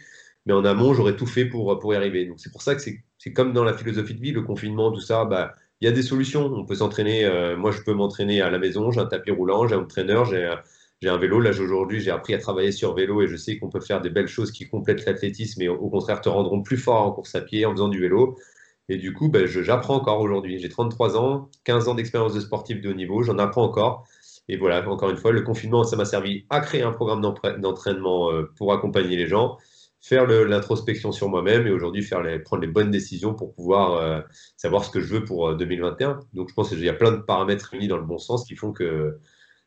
Mais 0.47 0.53
en 0.53 0.65
amont, 0.65 0.95
j'aurais 0.95 1.17
tout 1.17 1.27
fait 1.27 1.47
pour, 1.47 1.79
pour 1.79 1.93
y 1.95 1.97
arriver. 1.97 2.27
Donc 2.27 2.39
c'est 2.39 2.53
pour 2.53 2.63
ça 2.63 2.75
que 2.75 2.83
c'est 2.83 3.33
comme 3.33 3.53
dans 3.53 3.65
la 3.65 3.75
philosophie 3.75 4.15
de 4.15 4.21
vie, 4.21 4.33
le 4.33 4.43
confinement, 4.43 4.93
tout 4.93 5.01
ça, 5.01 5.25
bah, 5.25 5.55
il 5.81 5.85
y 5.87 5.89
a 5.89 5.93
des 5.93 6.03
solutions. 6.03 6.47
On 6.47 6.65
peut 6.65 6.77
s'entraîner. 6.77 7.25
Euh, 7.25 7.57
moi, 7.57 7.71
je 7.71 7.83
peux 7.83 7.93
m'entraîner 7.95 8.41
à 8.41 8.51
la 8.51 8.59
maison. 8.59 8.91
J'ai 8.91 9.01
un 9.01 9.07
tapis 9.07 9.31
roulant, 9.31 9.67
j'ai 9.69 9.75
un 9.75 9.81
entraîneur, 9.81 10.25
j'ai 10.25 11.09
un 11.09 11.17
vélo. 11.19 11.41
Là, 11.41 11.51
aujourd'hui, 11.51 12.01
j'ai 12.01 12.11
appris 12.11 12.35
à 12.35 12.39
travailler 12.39 12.73
sur 12.73 12.95
vélo 12.95 13.23
et 13.23 13.29
je 13.29 13.37
sais 13.37 13.59
qu'on 13.59 13.69
peut 13.71 13.81
faire 13.81 14.01
des 14.01 14.11
belles 14.11 14.29
choses 14.29 14.51
qui 14.53 14.69
complètent 14.69 15.05
l'athlétisme 15.07 15.63
et 15.63 15.69
au 15.69 15.89
contraire 15.89 16.21
te 16.21 16.29
rendront 16.29 16.63
plus 16.63 16.79
fort 16.79 17.03
en 17.03 17.13
course 17.13 17.35
à 17.35 17.41
pied 17.41 17.65
en 17.67 17.73
faisant 17.73 17.89
du 17.89 18.01
vélo. 18.01 18.37
Et 18.89 18.97
du 18.97 19.13
coup, 19.13 19.29
ben, 19.29 19.47
j'apprends 19.47 19.97
encore 19.97 20.21
aujourd'hui. 20.21 20.59
J'ai 20.59 20.69
33 20.69 21.17
ans, 21.19 21.51
15 21.65 21.89
ans 21.89 21.95
d'expérience 21.95 22.35
de 22.35 22.41
sportif 22.41 22.81
de 22.81 22.91
haut 22.91 22.95
niveau, 22.95 23.23
j'en 23.23 23.39
apprends 23.39 23.65
encore. 23.65 24.07
Et 24.49 24.57
voilà, 24.57 24.89
encore 24.89 25.11
une 25.11 25.19
fois, 25.19 25.31
le 25.31 25.43
confinement, 25.43 25.85
ça 25.85 25.97
m'a 25.97 26.07
servi 26.07 26.47
à 26.49 26.61
créer 26.61 26.83
un 26.83 26.93
programme 26.93 27.21
d'entraînement 27.21 28.33
euh, 28.33 28.51
pour 28.57 28.73
accompagner 28.73 29.17
les 29.17 29.27
gens 29.27 29.59
faire 30.01 30.27
l'introspection 30.27 31.13
sur 31.13 31.29
moi-même 31.29 31.67
et 31.67 31.71
aujourd'hui 31.71 32.03
faire 32.03 32.23
prendre 32.45 32.63
les 32.63 32.69
bonnes 32.69 32.91
décisions 32.91 33.35
pour 33.35 33.55
pouvoir 33.55 33.95
euh, 33.95 34.21
savoir 34.57 34.85
ce 34.85 34.91
que 34.91 35.01
je 35.01 35.15
veux 35.15 35.25
pour 35.25 35.57
2021. 35.57 36.11
Euh, 36.11 36.15
Donc 36.35 36.49
je 36.49 36.55
pense 36.55 36.69
qu'il 36.69 36.83
y 36.85 36.89
a 36.89 36.95
plein 36.95 37.13
de 37.13 37.19
paramètres 37.19 37.71
réunis 37.71 37.89
dans 37.89 37.97
le 37.97 38.05
bon 38.05 38.19
sens 38.19 38.45
qui 38.45 38.55
font 38.55 38.73
que 38.73 39.19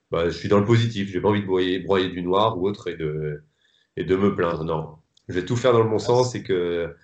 bah, 0.09 0.25
je 0.29 0.37
suis 0.37 0.49
dans 0.49 0.59
le 0.59 0.65
positif. 0.65 1.09
J'ai 1.09 1.21
pas 1.21 1.29
envie 1.29 1.41
de 1.41 1.47
broyer, 1.47 1.79
broyer, 1.79 2.09
du 2.09 2.21
noir 2.21 2.57
ou 2.57 2.67
autre 2.67 2.87
et 2.87 2.95
de, 2.95 3.43
et 3.97 4.03
de 4.03 4.15
me 4.15 4.35
plaindre. 4.35 4.63
Non, 4.63 4.97
je 5.27 5.33
vais 5.33 5.45
tout 5.45 5.55
faire 5.55 5.73
dans 5.73 5.83
le 5.83 5.89
bon 5.89 5.99
sens 5.99 6.35
et 6.35 6.43
que, 6.43 6.95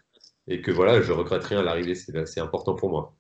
et 0.47 0.61
que 0.61 0.71
voilà, 0.71 1.01
je 1.01 1.11
regrette 1.11 1.43
rien 1.43 1.59
à 1.59 1.63
l'arrivée. 1.63 1.95
C'est 1.95 2.39
important 2.39 2.75
pour 2.75 2.89
moi. 2.89 3.15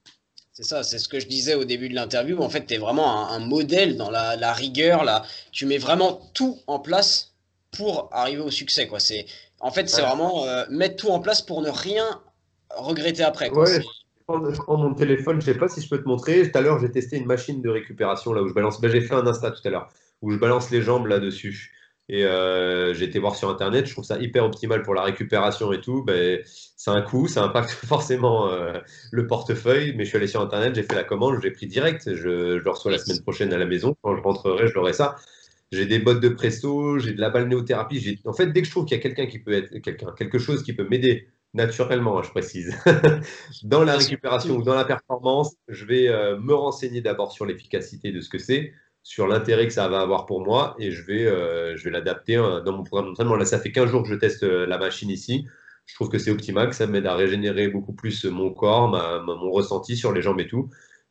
C'est 0.53 0.63
ça, 0.63 0.81
c'est 0.81 0.97
ce 0.97 1.07
que 1.07 1.19
je 1.19 1.27
disais 1.27 1.53
au 1.53 1.65
début 1.65 1.87
de 1.87 1.93
l'interview. 1.93 2.41
En 2.41 2.49
fait, 2.49 2.65
tu 2.65 2.73
es 2.73 2.77
vraiment 2.79 3.29
un, 3.29 3.37
modèle 3.37 3.95
dans 3.95 4.09
la, 4.09 4.53
rigueur. 4.53 5.03
Là. 5.03 5.23
Tu 5.51 5.67
mets 5.67 5.77
vraiment 5.77 6.31
tout 6.33 6.57
en 6.65 6.79
place 6.79 7.35
pour 7.71 8.09
arriver 8.11 8.41
au 8.41 8.49
succès. 8.49 8.87
Quoi. 8.87 8.99
En 9.59 9.71
fait, 9.71 9.89
c'est 9.89 10.01
vraiment 10.01 10.45
euh, 10.45 10.65
mettre 10.69 10.97
tout 10.97 11.09
en 11.09 11.19
place 11.19 11.41
pour 11.41 11.61
ne 11.61 11.69
rien 11.69 12.05
regretter 12.75 13.23
après. 13.23 13.49
Quoi. 13.49 13.65
je, 13.65 13.81
prends, 14.25 14.77
mon 14.77 14.93
téléphone, 14.93 15.41
je 15.41 15.45
sais 15.45 15.57
pas 15.57 15.67
si 15.67 15.81
je 15.81 15.89
peux 15.89 16.01
te 16.01 16.07
montrer. 16.07 16.51
Tout 16.51 16.57
à 16.57 16.61
l'heure, 16.61 16.79
j'ai 16.79 16.91
testé 16.91 17.17
une 17.17 17.25
machine 17.25 17.61
de 17.61 17.69
récupération 17.69 18.33
là 18.33 18.41
où 18.43 18.47
je 18.47 18.53
balance. 18.53 18.79
Ben, 18.79 18.91
j'ai 18.91 19.01
fait 19.01 19.15
un 19.15 19.25
Insta 19.25 19.51
tout 19.51 19.65
à 19.65 19.69
l'heure 19.69 19.89
où 20.21 20.31
je 20.31 20.37
balance 20.37 20.71
les 20.71 20.81
jambes 20.81 21.07
là-dessus. 21.07 21.73
Et 22.09 22.23
euh, 22.23 22.93
j'ai 22.93 23.05
été 23.05 23.19
voir 23.19 23.35
sur 23.35 23.49
Internet, 23.49 23.85
je 23.85 23.91
trouve 23.91 24.05
ça 24.05 24.17
hyper 24.17 24.45
optimal 24.45 24.81
pour 24.81 24.93
la 24.93 25.03
récupération 25.03 25.73
et 25.73 25.81
tout. 25.81 26.03
Ben, 26.03 26.39
c'est 26.45 26.91
un 26.91 27.01
coût, 27.01 27.27
ça 27.27 27.43
impacte 27.43 27.69
forcément 27.85 28.49
euh, 28.49 28.79
le 29.11 29.27
portefeuille, 29.27 29.93
mais 29.95 30.05
je 30.05 30.09
suis 30.09 30.17
allé 30.17 30.27
sur 30.27 30.39
Internet, 30.41 30.73
j'ai 30.73 30.83
fait 30.83 30.95
la 30.95 31.03
commande, 31.03 31.35
je 31.35 31.41
l'ai 31.41 31.51
pris 31.51 31.67
direct. 31.67 32.15
Je, 32.15 32.55
le 32.55 32.69
reçois 32.69 32.91
la 32.91 32.97
semaine 32.97 33.21
prochaine 33.21 33.51
à 33.51 33.57
la 33.57 33.65
maison. 33.65 33.95
Quand 34.01 34.15
je 34.15 34.21
rentrerai, 34.21 34.67
je 34.67 34.73
l'aurai 34.73 34.93
ça. 34.93 35.17
J'ai 35.71 35.85
des 35.85 35.99
bottes 35.99 36.21
de 36.21 36.29
presto, 36.29 36.97
j'ai 36.99 37.13
de 37.13 37.19
la 37.19 37.29
balnéothérapie. 37.29 38.21
En 38.25 38.33
fait, 38.33 38.47
dès 38.47 38.61
que 38.61 38.67
je 38.67 38.71
trouve 38.71 38.85
qu'il 38.85 38.95
y 38.95 38.99
a 38.99 39.03
quelqu'un 39.03 39.25
qui 39.25 39.39
peut 39.39 39.53
être 39.53 39.79
quelqu'un, 39.79 40.13
quelque 40.17 40.39
chose 40.39 40.63
qui 40.63 40.73
peut 40.73 40.87
m'aider 40.89 41.27
naturellement, 41.53 42.19
hein, 42.19 42.23
je 42.23 42.29
précise, 42.29 42.77
dans 43.63 43.83
la 43.83 43.97
récupération 43.97 44.55
ou 44.57 44.63
dans 44.63 44.75
la 44.75 44.85
performance, 44.85 45.55
je 45.67 45.85
vais 45.85 46.07
euh, 46.07 46.37
me 46.39 46.53
renseigner 46.53 47.01
d'abord 47.01 47.31
sur 47.31 47.45
l'efficacité 47.45 48.11
de 48.11 48.21
ce 48.21 48.29
que 48.29 48.37
c'est 48.37 48.73
sur 49.03 49.25
l'intérêt 49.25 49.67
que 49.67 49.73
ça 49.73 49.87
va 49.87 50.01
avoir 50.01 50.25
pour 50.25 50.43
moi 50.43 50.75
et 50.79 50.91
je 50.91 51.01
vais, 51.01 51.25
euh, 51.25 51.77
je 51.77 51.83
vais 51.85 51.91
l'adapter 51.91 52.35
hein, 52.35 52.61
dans 52.65 52.73
mon 52.73 52.83
programme 52.83 53.07
d'entraînement. 53.09 53.37
Là, 53.37 53.45
ça 53.45 53.57
fait 53.57 53.71
15 53.71 53.89
jours 53.89 54.03
que 54.03 54.09
je 54.09 54.15
teste 54.15 54.43
euh, 54.43 54.65
la 54.65 54.77
machine 54.77 55.09
ici. 55.09 55.47
Je 55.85 55.95
trouve 55.95 56.09
que 56.09 56.17
c'est 56.17 56.29
optimal, 56.29 56.67
que 56.69 56.75
ça 56.75 56.87
m'aide 56.87 57.05
à 57.05 57.15
régénérer 57.15 57.69
beaucoup 57.69 57.93
plus 57.93 58.25
mon 58.25 58.51
corps, 58.53 58.89
mon 58.89 59.49
ressenti 59.49 59.95
sur 59.95 60.11
les 60.11 60.21
jambes 60.21 60.41
et 60.41 60.47
tout. 60.47 60.69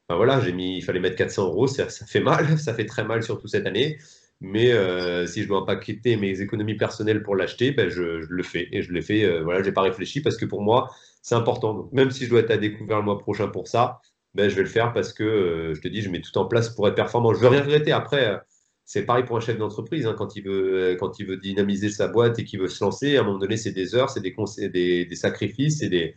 Enfin, 0.08 0.18
voilà, 0.18 0.40
j'ai 0.40 0.52
mis, 0.52 0.76
il 0.76 0.82
fallait 0.82 1.00
mettre 1.00 1.16
400 1.16 1.46
euros, 1.46 1.66
ça, 1.66 1.88
fait 1.88 2.20
mal, 2.20 2.58
ça 2.58 2.74
fait 2.74 2.84
très 2.84 3.04
mal 3.04 3.22
surtout 3.22 3.48
cette 3.48 3.66
année. 3.66 3.98
Mais 4.40 4.72
euh, 4.72 5.26
si 5.26 5.42
je 5.42 5.48
dois 5.48 5.64
pas 5.64 5.76
quitter 5.76 6.16
mes 6.16 6.40
économies 6.42 6.76
personnelles 6.76 7.22
pour 7.22 7.36
l'acheter, 7.36 7.72
ben 7.72 7.88
je, 7.88 8.02
le 8.28 8.42
fais. 8.42 8.68
Et 8.72 8.82
je 8.82 8.92
le 8.92 9.00
fais, 9.00 9.40
voilà, 9.40 9.62
j'ai 9.62 9.72
pas 9.72 9.82
réfléchi 9.82 10.20
parce 10.20 10.36
que 10.36 10.44
pour 10.44 10.62
moi, 10.62 10.90
c'est 11.22 11.34
important. 11.34 11.88
même 11.92 12.10
si 12.10 12.24
je 12.24 12.30
dois 12.30 12.40
être 12.40 12.50
à 12.50 12.56
découvert 12.56 12.98
le 12.98 13.04
mois 13.04 13.18
prochain 13.18 13.48
pour 13.48 13.66
ça, 13.68 14.00
ben, 14.36 14.50
je 14.50 14.54
vais 14.54 14.62
le 14.62 14.68
faire 14.68 14.92
parce 14.92 15.14
que 15.14 15.24
euh, 15.24 15.74
je 15.74 15.80
te 15.80 15.88
dis, 15.88 16.02
je 16.02 16.10
mets 16.10 16.20
tout 16.20 16.36
en 16.38 16.44
place 16.44 16.68
pour 16.68 16.86
être 16.88 16.94
performant. 16.94 17.32
Je 17.32 17.40
veux 17.40 17.48
rien 17.48 17.62
regretter. 17.62 17.90
Après, 17.92 18.28
euh, 18.28 18.36
c'est 18.84 19.06
pareil 19.06 19.24
pour 19.24 19.36
un 19.38 19.40
chef 19.40 19.56
d'entreprise. 19.56 20.06
Hein, 20.06 20.14
quand, 20.16 20.36
il 20.36 20.44
veut, 20.44 20.74
euh, 20.92 20.96
quand 20.96 21.18
il 21.18 21.26
veut 21.26 21.38
dynamiser 21.38 21.88
sa 21.88 22.08
boîte 22.08 22.38
et 22.38 22.44
qu'il 22.44 22.60
veut 22.60 22.68
se 22.68 22.84
lancer, 22.84 23.16
à 23.16 23.22
un 23.22 23.24
moment 23.24 23.38
donné, 23.38 23.56
c'est 23.56 23.72
des 23.72 23.94
heures, 23.94 24.10
c'est 24.10 24.20
des, 24.20 24.34
des, 24.68 25.06
des, 25.06 25.16
sacrifices, 25.16 25.78
c'est 25.78 25.88
des, 25.88 26.14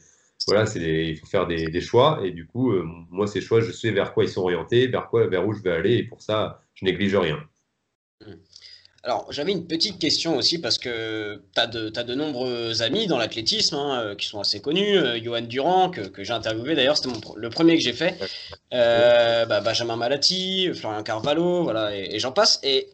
voilà, 0.47 0.65
c'est 0.65 0.81
il 0.81 1.15
faut 1.17 1.27
faire 1.27 1.47
des, 1.47 1.67
des, 1.67 1.81
choix. 1.81 2.19
Et 2.23 2.31
du 2.31 2.45
coup, 2.45 2.73
moi, 3.09 3.25
ces 3.25 3.39
choix, 3.41 3.61
je 3.61 3.71
sais 3.71 3.91
vers 3.91 4.13
quoi 4.13 4.25
ils 4.25 4.29
sont 4.29 4.41
orientés, 4.41 4.87
vers, 4.87 5.07
quoi, 5.07 5.27
vers 5.27 5.47
où 5.47 5.53
je 5.53 5.61
vais 5.63 5.71
aller. 5.71 5.95
Et 5.95 6.03
pour 6.03 6.21
ça, 6.21 6.61
je 6.73 6.85
néglige 6.85 7.15
rien. 7.15 7.39
Mmh. 8.25 8.33
Alors, 9.03 9.31
j'avais 9.31 9.53
une 9.53 9.65
petite 9.65 9.97
question 9.97 10.35
aussi 10.35 10.59
parce 10.59 10.77
que 10.77 11.41
tu 11.55 11.61
as, 11.61 11.63
as, 11.63 12.03
de 12.03 12.15
nombreux 12.15 12.81
amis 12.81 13.07
dans 13.07 13.17
l'athlétisme 13.17 13.75
hein, 13.75 14.01
euh, 14.01 14.15
qui 14.15 14.27
sont 14.27 14.41
assez 14.41 14.61
connus. 14.61 14.97
Euh, 14.97 15.17
Johan 15.23 15.41
Durand, 15.41 15.89
que, 15.89 16.01
que 16.01 16.23
j'ai 16.25 16.33
interviewé 16.33 16.75
d'ailleurs, 16.75 16.97
c'était 16.97 17.15
le 17.37 17.49
premier 17.49 17.75
que 17.75 17.81
j'ai 17.81 17.93
fait. 17.93 18.19
Euh, 18.73 19.45
bah, 19.45 19.61
Benjamin 19.61 19.95
Malati, 19.95 20.69
Florian 20.73 21.01
Carvalho, 21.03 21.63
voilà, 21.63 21.95
et, 21.95 22.19
j'en 22.19 22.33
passe. 22.33 22.59
Et 22.61 22.89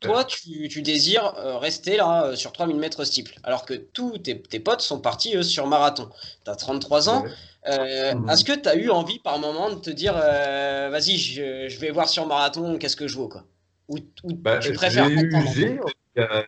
toi, 0.00 0.24
tu, 0.24 0.68
tu 0.68 0.82
désires 0.82 1.32
rester 1.58 1.96
là 1.96 2.36
sur 2.36 2.52
3000 2.52 2.76
mètres 2.76 3.04
steeple, 3.04 3.40
alors 3.42 3.64
que 3.64 3.72
tous 3.72 4.18
tes, 4.18 4.42
tes 4.42 4.60
potes 4.60 4.82
sont 4.82 5.00
partis 5.00 5.42
sur 5.42 5.66
marathon. 5.66 6.10
Tu 6.44 6.50
as 6.50 6.56
33 6.56 7.08
ans. 7.08 7.24
Mhm. 7.66 8.28
Est-ce 8.28 8.44
que 8.44 8.52
tu 8.52 8.68
as 8.68 8.76
eu 8.76 8.90
envie 8.90 9.20
par 9.20 9.38
moment 9.38 9.70
de 9.70 9.80
te 9.80 9.90
dire, 9.90 10.12
vas-y, 10.12 11.16
je, 11.16 11.66
je, 11.68 11.78
vais 11.80 11.90
voir 11.90 12.10
sur 12.10 12.26
marathon, 12.26 12.76
qu'est-ce 12.76 12.94
que 12.94 13.08
je 13.08 13.16
vaux 13.16 13.28
quoi? 13.28 13.42
Ou, 13.88 13.98
bah, 14.34 14.58
tu 14.58 14.72
préfères 14.72 15.08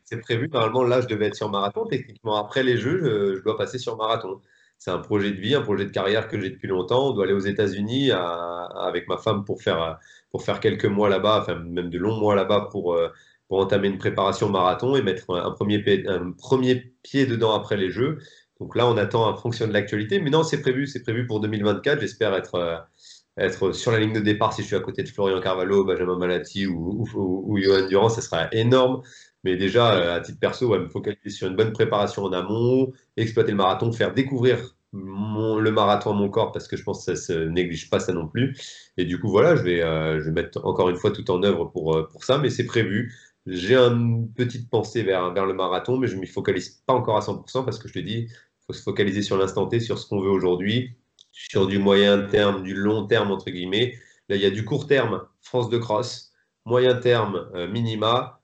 C'est 0.05 0.21
prévu, 0.21 0.49
normalement, 0.49 0.83
là, 0.83 1.01
je 1.01 1.07
devais 1.07 1.27
être 1.27 1.37
sur 1.37 1.51
marathon. 1.51 1.87
Techniquement, 1.87 2.37
après 2.37 2.63
les 2.63 2.77
Jeux, 2.77 3.37
je, 3.37 3.43
dois 3.43 3.57
passer 3.57 3.79
sur 3.79 3.97
marathon. 3.97 4.41
C'est 4.79 4.91
un 4.91 4.99
projet 4.99 5.33
de 5.33 5.41
vie, 5.41 5.55
un 5.55 5.63
projet 5.63 5.85
de 5.85 5.91
carrière 5.91 6.29
que 6.29 6.41
j'ai 6.41 6.51
depuis 6.51 6.69
longtemps. 6.69 7.09
On 7.09 7.13
doit 7.13 7.25
aller 7.25 7.33
aux 7.33 7.39
États-Unis 7.41 8.11
avec 8.13 9.09
ma 9.09 9.19
femme 9.19 9.45
pour 9.45 9.63
faire, 9.63 9.99
pour 10.31 10.43
faire 10.43 10.61
quelques 10.61 10.87
mois 10.87 11.09
là-bas, 11.09 11.41
enfin 11.43 11.57
même 11.57 11.91
de 11.91 11.99
longs 11.99 12.19
mois 12.19 12.35
là-bas 12.35 12.69
pour, 12.71 12.95
euh, 12.95 13.09
pour 13.49 13.59
entamer 13.59 13.89
une 13.89 13.99
préparation 13.99 14.49
marathon 14.49 14.97
et 14.97 15.03
mettre 15.03 15.31
un, 15.35 15.51
premier, 15.53 15.79
pied, 15.81 16.07
un 16.07 16.33
premier 16.33 16.93
pied 17.03 17.27
dedans 17.27 17.55
après 17.55 17.77
les 17.77 17.91
Jeux. 17.91 18.19
Donc 18.61 18.77
là, 18.77 18.87
on 18.89 18.97
attend 18.97 19.29
en 19.29 19.37
fonction 19.37 19.67
de 19.67 19.73
l'actualité. 19.73 20.21
Mais 20.21 20.31
non, 20.31 20.43
c'est 20.43 20.61
prévu, 20.61 20.87
c'est 20.87 21.03
prévu 21.03 21.27
pour 21.27 21.41
2024. 21.41 22.01
J'espère 22.01 22.35
être, 22.35 22.57
euh, 22.57 22.77
être 23.39 23.73
sur 23.73 23.93
la 23.93 24.01
ligne 24.01 24.13
de 24.13 24.21
départ 24.21 24.53
si 24.53 24.63
je 24.63 24.67
suis 24.67 24.77
à 24.77 24.81
côté 24.81 25.03
de 25.03 25.09
Florian 25.09 25.41
Carvalho, 25.41 25.85
Benjamin 25.85 26.19
Malati 26.19 26.67
ou, 26.67 27.07
Johan 27.57 27.87
Durand, 27.89 28.09
ça 28.09 28.21
sera 28.21 28.49
énorme. 28.53 29.03
Mais 29.45 29.57
déjà, 29.57 29.95
euh, 29.95 30.17
à 30.17 30.21
titre 30.21 30.41
perso, 30.41 30.69
ouais, 30.69 30.81
me 30.81 30.89
focaliser 30.89 31.31
sur 31.31 31.47
une 31.49 31.57
bonne 31.57 31.73
préparation 31.73 32.25
en 32.25 32.33
amont, 32.33 32.93
exploiter 33.17 33.53
le 33.53 33.57
marathon, 33.57 33.93
faire 33.93 34.13
découvrir 34.13 34.75
le 34.93 35.71
marathon 35.71 36.11
à 36.13 36.15
mon 36.15 36.29
corps 36.31 36.51
parce 36.51 36.67
que 36.67 36.77
je 36.77 36.83
pense 36.83 37.05
que 37.05 37.15
ça 37.15 37.23
se 37.23 37.33
néglige 37.33 37.91
pas 37.91 38.01
ça 38.01 38.13
non 38.13 38.27
plus. 38.27 38.57
Et 38.97 39.05
du 39.05 39.21
coup, 39.21 39.29
voilà, 39.29 39.55
je 39.55 39.63
vais, 39.63 39.83
euh, 39.83 40.19
je 40.19 40.25
vais 40.25 40.33
mettre 40.33 40.65
encore 40.67 40.89
une 40.89 40.97
fois 40.97 41.11
tout 41.13 41.31
en 41.31 41.43
œuvre 41.43 41.67
pour, 41.67 41.95
euh, 41.95 42.09
pour 42.11 42.25
ça, 42.25 42.39
mais 42.39 42.51
c'est 42.51 42.67
prévu. 42.67 43.15
J'ai 43.47 43.77
une 43.77 44.31
petite 44.33 44.69
pensée 44.69 45.03
vers, 45.03 45.33
vers 45.33 45.47
le 45.47 45.55
marathon, 45.55 45.99
mais 45.99 46.09
je 46.09 46.17
ne 46.17 46.21
m'y 46.21 46.27
focalise 46.27 46.83
pas 46.87 46.95
encore 46.95 47.17
à 47.17 47.21
100% 47.21 47.65
parce 47.65 47.79
que 47.79 47.89
je 47.89 47.95
te 47.95 47.99
dis, 48.01 48.27
il 48.29 48.65
faut 48.67 48.73
se 48.73 48.83
focaliser 48.83 49.23
sur 49.23 49.39
l'instant 49.39 49.67
T, 49.67 49.81
sur 49.81 49.99
ce 49.99 50.07
qu'on 50.07 50.21
veut 50.21 50.31
aujourd'hui 50.31 50.97
sur 51.39 51.67
du 51.67 51.79
moyen 51.79 52.23
terme, 52.27 52.63
du 52.63 52.75
long 52.75 53.07
terme, 53.07 53.31
entre 53.31 53.51
guillemets. 53.51 53.97
Là, 54.29 54.37
il 54.37 54.43
y 54.43 54.47
a 54.47 54.51
du 54.51 54.65
court 54.65 54.87
terme, 54.87 55.23
France 55.41 55.71
de 55.71 55.79
cross, 55.79 56.33
moyen 56.65 56.97
terme, 56.97 57.49
euh, 57.55 57.69
minima, 57.69 58.41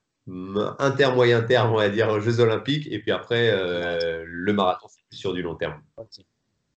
inter-moyen 0.79 1.43
terme, 1.43 1.73
on 1.73 1.77
va 1.77 1.91
dire, 1.91 2.21
Jeux 2.21 2.41
olympiques, 2.41 2.87
et 2.91 2.99
puis 2.99 3.11
après, 3.11 3.51
euh, 3.51 4.25
le 4.27 4.53
marathon, 4.53 4.87
c'est 5.11 5.19
sur 5.19 5.35
du 5.35 5.43
long 5.43 5.55
terme. 5.57 5.83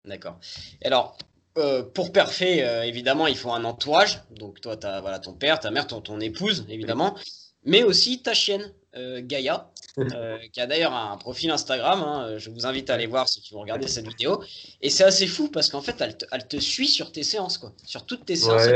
D'accord. 0.06 0.40
Alors, 0.84 1.18
euh, 1.58 1.84
pour 1.84 2.12
perfer, 2.12 2.60
évidemment, 2.86 3.28
il 3.28 3.38
faut 3.38 3.52
un 3.52 3.64
entourage. 3.66 4.22
Donc, 4.32 4.62
toi, 4.62 4.78
tu 4.78 4.88
as 4.88 5.02
voilà, 5.02 5.20
ton 5.20 5.34
père, 5.34 5.60
ta 5.60 5.70
mère, 5.70 5.86
ton 5.86 6.20
épouse, 6.20 6.66
évidemment, 6.70 7.16
mais 7.64 7.84
aussi 7.84 8.24
ta 8.24 8.34
chienne, 8.34 8.74
Gaïa. 8.96 9.70
Euh, 9.98 10.38
qui 10.52 10.60
a 10.60 10.68
d'ailleurs 10.68 10.94
un 10.94 11.18
profil 11.18 11.52
Instagram. 11.52 12.02
Hein, 12.04 12.38
je 12.38 12.50
vous 12.50 12.66
invite 12.66 12.90
à 12.90 12.96
aller 12.96 13.08
voir 13.08 13.30
si 13.30 13.42
tu 13.42 13.54
veux 13.54 13.60
regarder 13.60 13.88
cette 13.88 14.08
vidéo. 14.08 14.44
Et 14.82 14.90
c'est 14.90 15.04
assez 15.04 15.28
fou 15.28 15.50
parce 15.50 15.70
qu'en 15.70 15.82
fait, 15.82 15.96
elle 16.00 16.18
te, 16.18 16.26
elle 16.32 16.48
te, 16.48 16.58
suit 16.58 16.88
sur 16.88 17.12
tes 17.12 17.24
séances, 17.24 17.58
quoi. 17.58 17.74
Sur 17.86 18.06
toutes 18.06 18.26
tes 18.26 18.36
séances. 18.36 18.68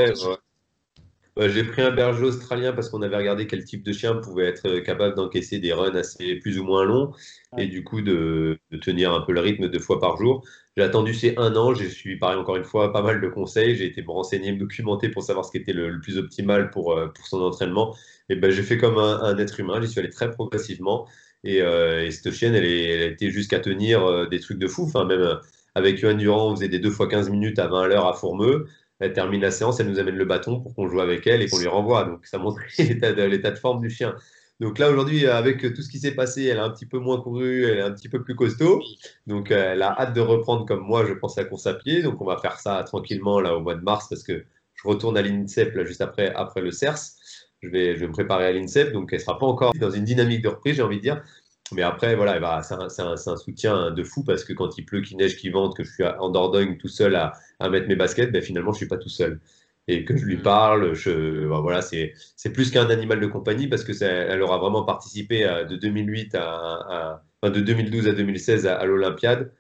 J'ai 1.48 1.64
pris 1.64 1.82
un 1.82 1.92
berger 1.92 2.24
australien 2.24 2.74
parce 2.74 2.90
qu'on 2.90 3.02
avait 3.02 3.16
regardé 3.16 3.48
quel 3.48 3.64
type 3.64 3.84
de 3.84 3.94
chien 3.94 4.16
pouvait 4.16 4.46
être 4.46 4.68
euh, 4.68 4.82
capable 4.82 5.16
d'encaisser 5.16 5.60
des 5.60 5.72
runs 5.72 5.96
assez 5.96 6.36
plus 6.36 6.60
ou 6.60 6.64
moins 6.64 6.84
longs 6.84 7.14
et 7.58 7.68
du 7.68 7.84
coup 7.84 8.02
de, 8.02 8.60
de, 8.72 8.78
tenir 8.78 9.14
un 9.14 9.22
peu 9.22 9.32
le 9.32 9.40
rythme 9.40 9.70
deux 9.70 9.80
fois 9.80 10.00
par 10.00 10.18
jour. 10.18 10.44
J'ai 10.76 10.84
attendu 10.84 11.14
ces 11.14 11.36
un 11.38 11.56
an, 11.56 11.74
j'ai 11.74 11.90
suivi 11.90 12.18
pareil 12.18 12.38
encore 12.38 12.58
une 12.58 12.64
fois 12.64 12.92
pas 12.92 13.02
mal 13.02 13.22
de 13.22 13.28
conseils, 13.28 13.76
j'ai 13.76 13.86
été 13.86 14.02
me 14.02 14.12
renseigner, 14.12 14.52
me 14.52 14.60
documenter 14.60 15.10
pour 15.10 15.24
savoir 15.24 15.46
ce 15.46 15.52
qui 15.52 15.58
était 15.58 15.74
le, 15.74 15.90
le 15.90 16.02
plus 16.02 16.18
optimal 16.18 16.70
pour, 16.72 16.94
euh, 16.94 17.08
pour 17.08 17.26
son 17.28 17.42
entraînement 17.42 17.96
et 18.30 18.36
ben, 18.36 18.52
j'ai 18.52 18.64
fait 18.64 18.78
comme 18.78 18.98
un, 18.98 19.38
être 19.38 19.60
humain, 19.60 19.82
j'y 19.82 19.88
suis 19.88 20.00
allé 20.00 20.10
très 20.10 20.32
progressivement. 20.32 21.08
Et, 21.44 21.62
euh, 21.62 22.10
cette 22.12 22.32
chienne, 22.32 22.56
elle, 22.56 22.66
est, 22.66 22.84
elle 22.84 23.02
a 23.04 23.06
été 23.08 23.32
jusqu'à 23.32 23.60
tenir 23.60 24.06
euh, 24.06 24.28
des 24.28 24.40
trucs 24.40 24.60
de 24.60 24.68
fou. 24.68 24.84
Enfin, 24.84 25.06
même 25.06 25.20
euh, 25.22 25.36
avec 25.76 25.98
Johan 25.98 26.14
Durand, 26.14 26.52
on 26.52 26.56
faisait 26.56 26.68
des 26.70 26.80
2 26.80 26.92
fois 26.92 27.08
15 27.08 27.30
minutes 27.30 27.60
à 27.60 27.68
20 27.68 27.88
l'heure 27.88 28.08
à 28.08 28.14
Fourmeux. 28.14 28.68
Elle 29.00 29.14
termine 29.14 29.42
la 29.42 29.52
séance, 29.52 29.80
elle 29.80 29.88
nous 29.88 30.00
amène 30.00 30.16
le 30.16 30.26
bâton 30.26 30.60
pour 30.60 30.76
qu'on 30.76 30.88
joue 30.88 31.00
avec 31.00 31.26
elle 31.28 31.42
et 31.42 31.48
qu'on 31.48 31.60
lui 31.60 31.68
renvoie. 31.68 32.04
Donc 32.06 32.26
ça 32.26 32.38
montre 32.38 32.60
l'état 32.78 33.12
de, 33.14 33.58
forme 33.58 33.82
du 33.82 33.90
chien. 33.90 34.16
Donc 34.60 34.78
là, 34.78 34.92
aujourd'hui, 34.92 35.26
avec 35.26 35.62
tout 35.74 35.82
ce 35.82 35.90
qui 35.90 36.00
s'est 36.00 36.16
passé, 36.16 36.44
elle 36.46 36.60
a 36.60 36.66
un 36.66 36.70
petit 36.70 36.86
peu 36.86 37.00
moins 37.00 37.22
couru, 37.22 37.64
elle 37.64 37.78
est 37.78 37.82
un 37.82 37.92
petit 37.92 38.10
peu 38.10 38.24
plus 38.24 38.36
costaud. 38.36 38.82
Donc 39.26 39.52
elle 39.52 39.82
a 39.82 39.98
hâte 40.00 40.14
de 40.14 40.22
reprendre 40.22 40.66
comme 40.66 40.82
moi, 40.82 41.06
je 41.06 41.14
pense, 41.14 41.38
à 41.38 41.46
course 41.46 41.66
à 41.66 41.74
pied. 41.74 42.04
Donc 42.04 42.22
on 42.22 42.26
va 42.26 42.38
faire 42.38 42.60
ça 42.60 42.84
tranquillement 42.84 43.40
là 43.40 43.56
au 43.56 43.62
mois 43.62 43.76
de 43.76 43.82
mars 43.82 44.08
parce 44.10 44.24
que 44.24 44.44
je 44.76 44.88
retourne 44.88 45.18
à 45.18 45.22
l'INSEP 45.22 45.76
là, 45.76 45.84
juste 45.84 46.02
après, 46.02 46.34
après 46.34 46.62
le 46.62 46.72
CERS 46.72 47.20
je 47.62 47.70
vais, 47.70 47.96
je 47.96 48.00
vais 48.00 48.08
me 48.08 48.14
préparer 48.14 48.46
à 48.46 48.52
l'INSEP, 48.52 48.94
donc 48.94 49.10
elle 49.12 49.20
ne 49.20 49.24
sera 49.24 49.38
pas 49.38 49.46
encore 49.46 49.74
dans 49.76 49.92
une 49.92 50.06
dynamique 50.06 50.42
de 50.42 50.50
reprise, 50.50 50.76
j'ai 50.76 50.82
envie 50.82 50.98
de 50.98 51.02
dire. 51.02 51.24
Mais 51.72 51.84
après, 51.84 52.16
voilà, 52.16 52.62
c'est 52.64 53.02
un, 53.02 53.12
un, 53.12 53.38
soutien 53.38 53.92
de 53.92 54.04
fou 54.04 54.24
parce 54.24 54.44
que 54.44 54.54
quand 54.54 54.78
il 54.78 54.86
pleut, 54.86 55.02
qu'il 55.02 55.18
neige, 55.18 55.38
qu'il 55.38 55.52
vente, 55.52 55.76
que 55.76 55.84
je 55.84 55.92
suis 55.92 56.04
en 56.04 56.30
Dordogne 56.30 56.78
tout 56.78 56.88
seul 56.88 57.16
à, 57.16 57.34
à 57.60 57.70
mettre 57.70 57.88
mes 57.88 57.96
baskets, 57.96 58.32
ben 58.32 58.42
finalement, 58.42 58.72
je 58.72 58.76
ne 58.78 58.80
suis 58.80 58.88
pas 58.88 58.98
tout 58.98 59.10
seul. 59.10 59.40
Et 59.88 60.06
que 60.06 60.16
je 60.18 60.26
lui 60.26 60.38
mm. 60.38 60.42
parle, 60.42 60.94
je, 60.94 61.48
ben 61.48 61.62
voilà, 61.62 61.82
c'est 61.82 62.14
plus 62.54 62.72
qu'un 62.72 62.90
animal 62.90 63.20
de 63.20 63.28
compagnie 63.28 63.68
parce 63.68 63.84
que 63.84 64.04
elle 64.04 64.42
aura 64.42 64.58
vraiment 64.58 64.84
participé 64.84 65.42
de 65.70 65.76
2008 65.76 66.36
à, 66.36 67.22
à, 67.42 67.50
de 67.50 67.60
2012 67.60 68.08
à 68.08 68.14
2016 68.14 68.68
à, 68.68 68.84
l'Olympiade, 68.86 69.52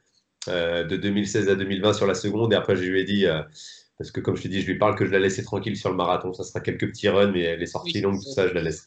euh, 0.48 0.84
de 0.84 0.98
2016 0.98 1.50
à 1.50 1.56
2020 1.56 1.94
sur 1.94 2.08
la 2.08 2.14
seconde. 2.14 2.54
Et 2.54 2.56
après, 2.56 2.76
je 2.76 2.84
lui 2.84 3.00
ai 3.00 3.04
dit, 3.04 3.26
euh, 3.26 3.42
parce 3.98 4.12
que 4.12 4.20
comme 4.20 4.36
je 4.36 4.44
te 4.44 4.48
dis, 4.48 4.62
je 4.62 4.68
lui 4.68 4.78
parle 4.78 4.96
que 4.96 5.06
je 5.06 5.12
la 5.12 5.20
laisser 5.20 5.44
tranquille 5.44 5.78
sur 5.78 5.90
le 5.90 5.96
marathon. 5.96 6.34
Ça 6.34 6.44
sera 6.44 6.60
quelques 6.60 6.88
petits 6.88 7.10
runs, 7.10 7.32
mais 7.32 7.58
les 7.58 7.66
sorties 7.66 8.02
longues, 8.02 8.22
tout 8.22 8.32
ça, 8.32 8.48
je 8.48 8.54
la 8.54 8.62
laisse. 8.62 8.86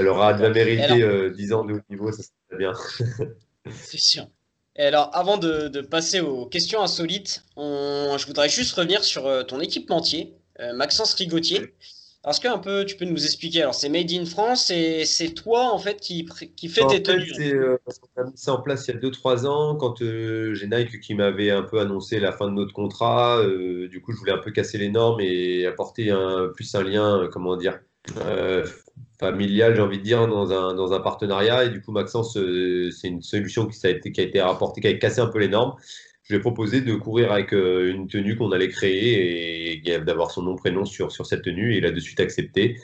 Elle 0.00 0.08
aura 0.08 0.32
de 0.32 0.42
la 0.42 0.50
mérité 0.50 1.30
10 1.30 1.52
euh, 1.52 1.56
ans 1.56 1.64
de 1.64 1.74
haut 1.74 1.80
niveau, 1.90 2.10
ça 2.10 2.22
serait 2.22 2.58
bien. 2.58 2.72
c'est 3.70 4.00
sûr. 4.00 4.26
Et 4.76 4.84
alors, 4.84 5.10
avant 5.12 5.36
de, 5.36 5.80
passer 5.82 6.20
aux 6.20 6.46
questions 6.46 6.80
insolites, 6.80 7.44
je 7.56 8.26
voudrais 8.26 8.48
juste 8.48 8.72
revenir 8.74 9.04
sur 9.04 9.26
euh, 9.26 9.42
ton 9.42 9.60
équipementier, 9.60 10.34
euh, 10.60 10.72
Maxence 10.72 11.12
Rigotier. 11.14 11.74
Est-ce 12.26 12.40
que 12.40 12.48
un 12.48 12.58
peu, 12.58 12.86
tu 12.86 12.96
peux 12.96 13.04
nous 13.04 13.24
expliquer 13.24 13.62
Alors, 13.62 13.74
c'est 13.74 13.90
Made 13.90 14.10
in 14.10 14.24
France 14.24 14.70
et 14.70 15.04
c'est 15.04 15.30
toi, 15.30 15.72
en 15.72 15.78
fait, 15.78 16.00
qui, 16.00 16.26
qui 16.56 16.68
fait 16.68 16.86
tes 16.86 17.02
tenues. 17.02 17.32
C'est 17.34 17.52
euh, 17.52 17.76
on 18.16 18.22
a 18.22 18.24
mis 18.24 18.36
ça 18.36 18.54
en 18.54 18.62
place 18.62 18.88
il 18.88 18.94
y 18.94 18.96
a 18.96 19.00
2-3 19.00 19.46
ans, 19.46 19.76
quand 19.76 19.98
j'ai 19.98 20.66
Nike 20.66 21.00
qui 21.00 21.14
m'avait 21.14 21.50
un 21.50 21.62
peu 21.62 21.80
annoncé 21.80 22.18
la 22.18 22.32
fin 22.32 22.46
de 22.46 22.52
notre 22.52 22.72
contrat. 22.72 23.42
du 23.44 24.00
coup, 24.00 24.12
je 24.12 24.18
voulais 24.18 24.32
un 24.32 24.38
peu 24.38 24.50
casser 24.50 24.78
les 24.78 24.90
normes 24.90 25.20
et 25.20 25.66
apporter 25.66 26.10
un, 26.10 26.48
plus 26.54 26.74
un 26.74 26.82
lien, 26.82 27.28
comment 27.32 27.56
dire, 27.56 27.80
familial, 29.20 29.76
j'ai 29.76 29.82
envie 29.82 29.98
de 29.98 30.02
dire, 30.02 30.26
dans 30.26 30.50
un, 30.52 30.74
dans 30.74 30.92
un 30.92 31.00
partenariat. 31.00 31.64
Et 31.64 31.70
du 31.70 31.80
coup, 31.82 31.92
Maxence, 31.92 32.36
euh, 32.36 32.90
c'est 32.90 33.08
une 33.08 33.22
solution 33.22 33.66
qui, 33.66 33.86
a 33.86 33.90
été, 33.90 34.10
qui 34.10 34.20
a 34.20 34.24
été 34.24 34.40
rapportée, 34.40 34.80
qui 34.80 34.88
a 34.88 34.94
cassé 34.94 35.20
un 35.20 35.28
peu 35.28 35.38
les 35.38 35.48
normes. 35.48 35.74
Je 36.22 36.34
lui 36.34 36.38
ai 36.38 36.40
proposé 36.40 36.80
de 36.80 36.94
courir 36.94 37.30
avec 37.32 37.52
euh, 37.52 37.92
une 37.92 38.08
tenue 38.08 38.36
qu'on 38.36 38.50
allait 38.52 38.68
créer 38.68 39.84
et, 39.86 39.98
d'avoir 40.00 40.30
son 40.30 40.42
nom, 40.42 40.56
prénom 40.56 40.84
sur, 40.84 41.12
sur 41.12 41.26
cette 41.26 41.42
tenue. 41.42 41.74
Et 41.74 41.78
il 41.78 41.86
a 41.86 41.90
de 41.92 42.00
suite 42.00 42.18
accepté. 42.20 42.78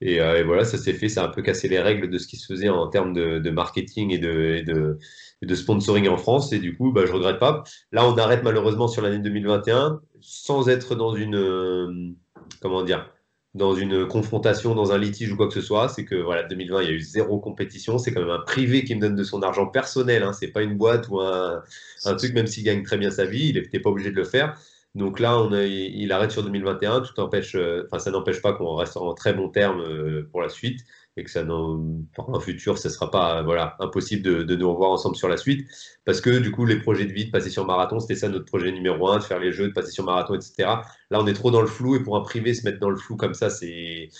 Et, 0.00 0.20
euh, 0.20 0.44
voilà, 0.44 0.64
ça 0.64 0.76
s'est 0.76 0.92
fait. 0.92 1.08
Ça 1.08 1.22
a 1.22 1.26
un 1.28 1.30
peu 1.30 1.42
cassé 1.42 1.68
les 1.68 1.78
règles 1.78 2.10
de 2.10 2.18
ce 2.18 2.26
qui 2.26 2.36
se 2.36 2.46
faisait 2.46 2.68
en 2.68 2.88
termes 2.88 3.14
de, 3.14 3.50
marketing 3.50 4.12
et 4.12 4.18
de, 4.18 4.62
de, 4.66 4.98
de, 5.42 5.54
sponsoring 5.54 6.08
en 6.08 6.18
France. 6.18 6.52
Et 6.52 6.58
du 6.58 6.76
coup, 6.76 6.92
bah, 6.92 7.06
je 7.06 7.12
regrette 7.12 7.38
pas. 7.38 7.64
Là, 7.92 8.06
on 8.08 8.18
arrête 8.18 8.42
malheureusement 8.42 8.88
sur 8.88 9.02
l'année 9.02 9.20
2021 9.20 10.00
sans 10.20 10.68
être 10.68 10.96
dans 10.96 11.14
une. 11.14 12.16
comment 12.60 12.82
dire 12.82 13.08
dans 13.56 13.74
une 13.74 14.06
confrontation, 14.06 14.74
dans 14.74 14.92
un 14.92 14.98
litige 14.98 15.32
ou 15.32 15.36
quoi 15.36 15.48
que 15.48 15.54
ce 15.54 15.62
soit, 15.62 15.88
c'est 15.88 16.04
que 16.04 16.14
voilà, 16.14 16.42
2020, 16.42 16.82
il 16.82 16.88
y 16.88 16.90
a 16.90 16.94
eu 16.94 17.00
zéro 17.00 17.38
compétition. 17.38 17.96
C'est 17.96 18.12
quand 18.12 18.20
même 18.20 18.30
un 18.30 18.40
privé 18.40 18.84
qui 18.84 18.94
me 18.94 19.00
donne 19.00 19.16
de 19.16 19.24
son 19.24 19.42
argent 19.42 19.66
personnel. 19.66 20.22
Hein. 20.22 20.34
C'est 20.34 20.48
pas 20.48 20.62
une 20.62 20.76
boîte 20.76 21.08
ou 21.08 21.20
un, 21.20 21.62
truc, 22.18 22.34
même 22.34 22.46
s'il 22.46 22.64
gagne 22.64 22.82
très 22.82 22.98
bien 22.98 23.10
sa 23.10 23.24
vie, 23.24 23.48
il 23.48 23.54
n'était 23.54 23.80
pas 23.80 23.90
obligé 23.90 24.10
de 24.10 24.16
le 24.16 24.24
faire. 24.24 24.58
Donc 24.94 25.20
là, 25.20 25.38
on 25.38 25.50
il 25.52 26.12
arrête 26.12 26.30
sur 26.30 26.42
2021. 26.42 27.00
Tout 27.00 27.20
euh, 27.54 27.86
ça 27.98 28.10
n'empêche 28.10 28.42
pas 28.42 28.52
qu'on 28.52 28.74
reste 28.76 28.96
en 28.98 29.14
très 29.14 29.32
bon 29.32 29.48
terme 29.48 29.80
euh, 29.80 30.28
pour 30.30 30.42
la 30.42 30.50
suite 30.50 30.80
et 31.16 31.24
que 31.24 31.30
ça 31.30 31.44
dans 31.44 31.82
un 32.28 32.40
futur, 32.40 32.76
ce 32.78 32.88
ne 32.88 32.92
sera 32.92 33.10
pas 33.10 33.42
voilà, 33.42 33.76
impossible 33.80 34.22
de, 34.44 34.56
nous 34.56 34.70
revoir 34.70 34.90
ensemble 34.90 35.16
sur 35.16 35.28
la 35.28 35.36
suite. 35.36 35.66
Parce 36.04 36.20
que 36.20 36.38
du 36.38 36.50
coup, 36.50 36.66
les 36.66 36.78
projets 36.78 37.06
de 37.06 37.12
vie, 37.12 37.26
de 37.26 37.30
passer 37.30 37.48
sur 37.48 37.64
marathon, 37.64 38.00
c'était 38.00 38.16
ça 38.16 38.28
notre 38.28 38.44
projet 38.44 38.70
numéro 38.70 39.08
un, 39.08 39.18
de 39.18 39.22
faire 39.22 39.38
les 39.38 39.52
jeux, 39.52 39.68
de 39.68 39.72
passer 39.72 39.90
sur 39.90 40.04
marathon, 40.04 40.34
etc. 40.34 40.54
Là, 41.10 41.20
on 41.20 41.26
est 41.26 41.32
trop 41.32 41.50
dans 41.50 41.62
le 41.62 41.66
flou 41.66 41.96
et 41.96 42.02
pour 42.02 42.16
un 42.16 42.20
privé, 42.20 42.52
se 42.52 42.64
mettre 42.64 42.78
dans 42.80 42.90
le 42.90 42.96
flou 42.96 43.16
comme 43.16 43.34
ça, 43.34 43.48
c'est 43.48 44.10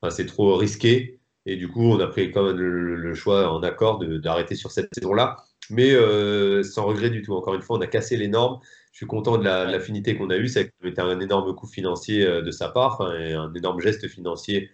enfin, 0.00 0.24
trop 0.24 0.56
risqué. 0.56 1.20
Et 1.44 1.56
du 1.56 1.68
coup, 1.68 1.82
on 1.82 2.00
a 2.00 2.06
pris 2.06 2.32
quand 2.32 2.42
même 2.44 2.56
le, 2.56 3.14
choix 3.14 3.52
en 3.52 3.62
accord 3.62 3.98
d'arrêter 3.98 4.54
sur 4.54 4.70
cette 4.70 4.88
saison-là. 4.94 5.36
Mais 5.68 5.92
euh, 5.92 6.62
sans 6.62 6.86
regret 6.86 7.10
du 7.10 7.22
tout. 7.22 7.34
Encore 7.34 7.54
une 7.54 7.62
fois, 7.62 7.76
on 7.76 7.80
a 7.80 7.86
cassé 7.86 8.16
les 8.16 8.28
normes. 8.28 8.60
Je 8.92 8.98
suis 8.98 9.06
content 9.06 9.36
de 9.36 9.44
l'affinité 9.44 10.16
qu'on 10.16 10.30
a 10.30 10.36
eue. 10.36 10.48
Ça 10.48 10.60
a 10.60 10.88
été 10.88 11.00
un 11.00 11.20
énorme 11.20 11.54
coût 11.54 11.66
financier 11.66 12.24
euh, 12.24 12.40
de 12.42 12.50
sa 12.50 12.68
part, 12.68 13.00
un 13.02 13.52
énorme 13.54 13.80
geste 13.80 14.08
financier 14.08 14.70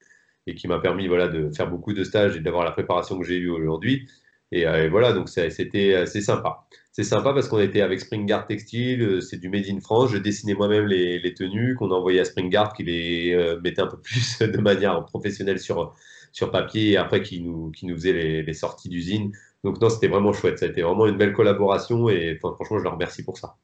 et 0.47 0.55
qui 0.55 0.68
m'a 0.68 0.78
permis 0.80 1.09
voilà, 1.09 1.28
de 1.28 1.51
faire 1.51 1.70
beaucoup 1.70 1.93
de 1.93 2.05
stages 2.05 2.36
et 2.36 2.40
d'avoir 2.40 2.64
la 2.64 2.72
préparation 2.72 3.18
que 3.18 3.24
j'ai 3.24 3.36
eue 3.36 3.51
aujourd'hui. 3.51 4.09
Et, 4.53 4.66
euh, 4.66 4.88
voilà, 4.90 5.12
donc 5.12 5.28
c'était 5.28 5.95
assez 5.95 6.20
sympa. 6.20 6.66
C'est 6.93 7.05
sympa 7.05 7.32
parce 7.32 7.49
qu'on 7.49 7.59
était 7.59 7.80
avec 7.80 8.01
Springard 8.01 8.47
Textile, 8.47 9.03
euh, 9.03 9.20
c'est 9.22 9.38
du 9.38 9.49
Made 9.49 9.64
in 9.68 9.80
France. 9.80 10.11
Je 10.11 10.18
dessinais 10.18 10.53
moi-même 10.55 10.86
les, 10.86 11.34
tenues 11.34 11.74
qu'on 11.74 11.90
envoyait 11.90 12.20
à 12.20 12.24
Springard 12.26 12.74
qui 12.74 12.84
les 12.84 13.32
euh, 13.32 13.59
mettait 13.61 13.80
un 13.80 13.86
peu 13.86 13.99
plus 13.99 14.38
de 14.40 14.59
manière 14.59 15.03
professionnelle 15.07 15.59
sur, 15.59 15.95
sur 16.32 16.51
papier 16.51 16.93
et 16.93 16.97
après 16.99 17.22
qui 17.22 17.40
nous, 17.40 17.70
qui 17.70 17.86
nous 17.86 17.95
faisait 17.97 18.43
les, 18.43 18.53
sorties 18.53 18.90
d'usine. 18.90 19.32
Donc 19.64 19.80
non, 19.80 19.88
c'était 19.88 20.09
vraiment 20.09 20.34
chouette. 20.34 20.59
Ça 20.59 20.66
a 20.66 20.68
été 20.68 20.82
vraiment 20.82 21.07
une 21.07 21.16
belle 21.16 21.32
collaboration 21.32 22.11
et 22.11 22.36
franchement, 22.36 22.78
je 22.78 22.84
leur 22.84 22.93
remercie 22.95 23.24
pour 23.24 23.38
ça. 23.38 23.57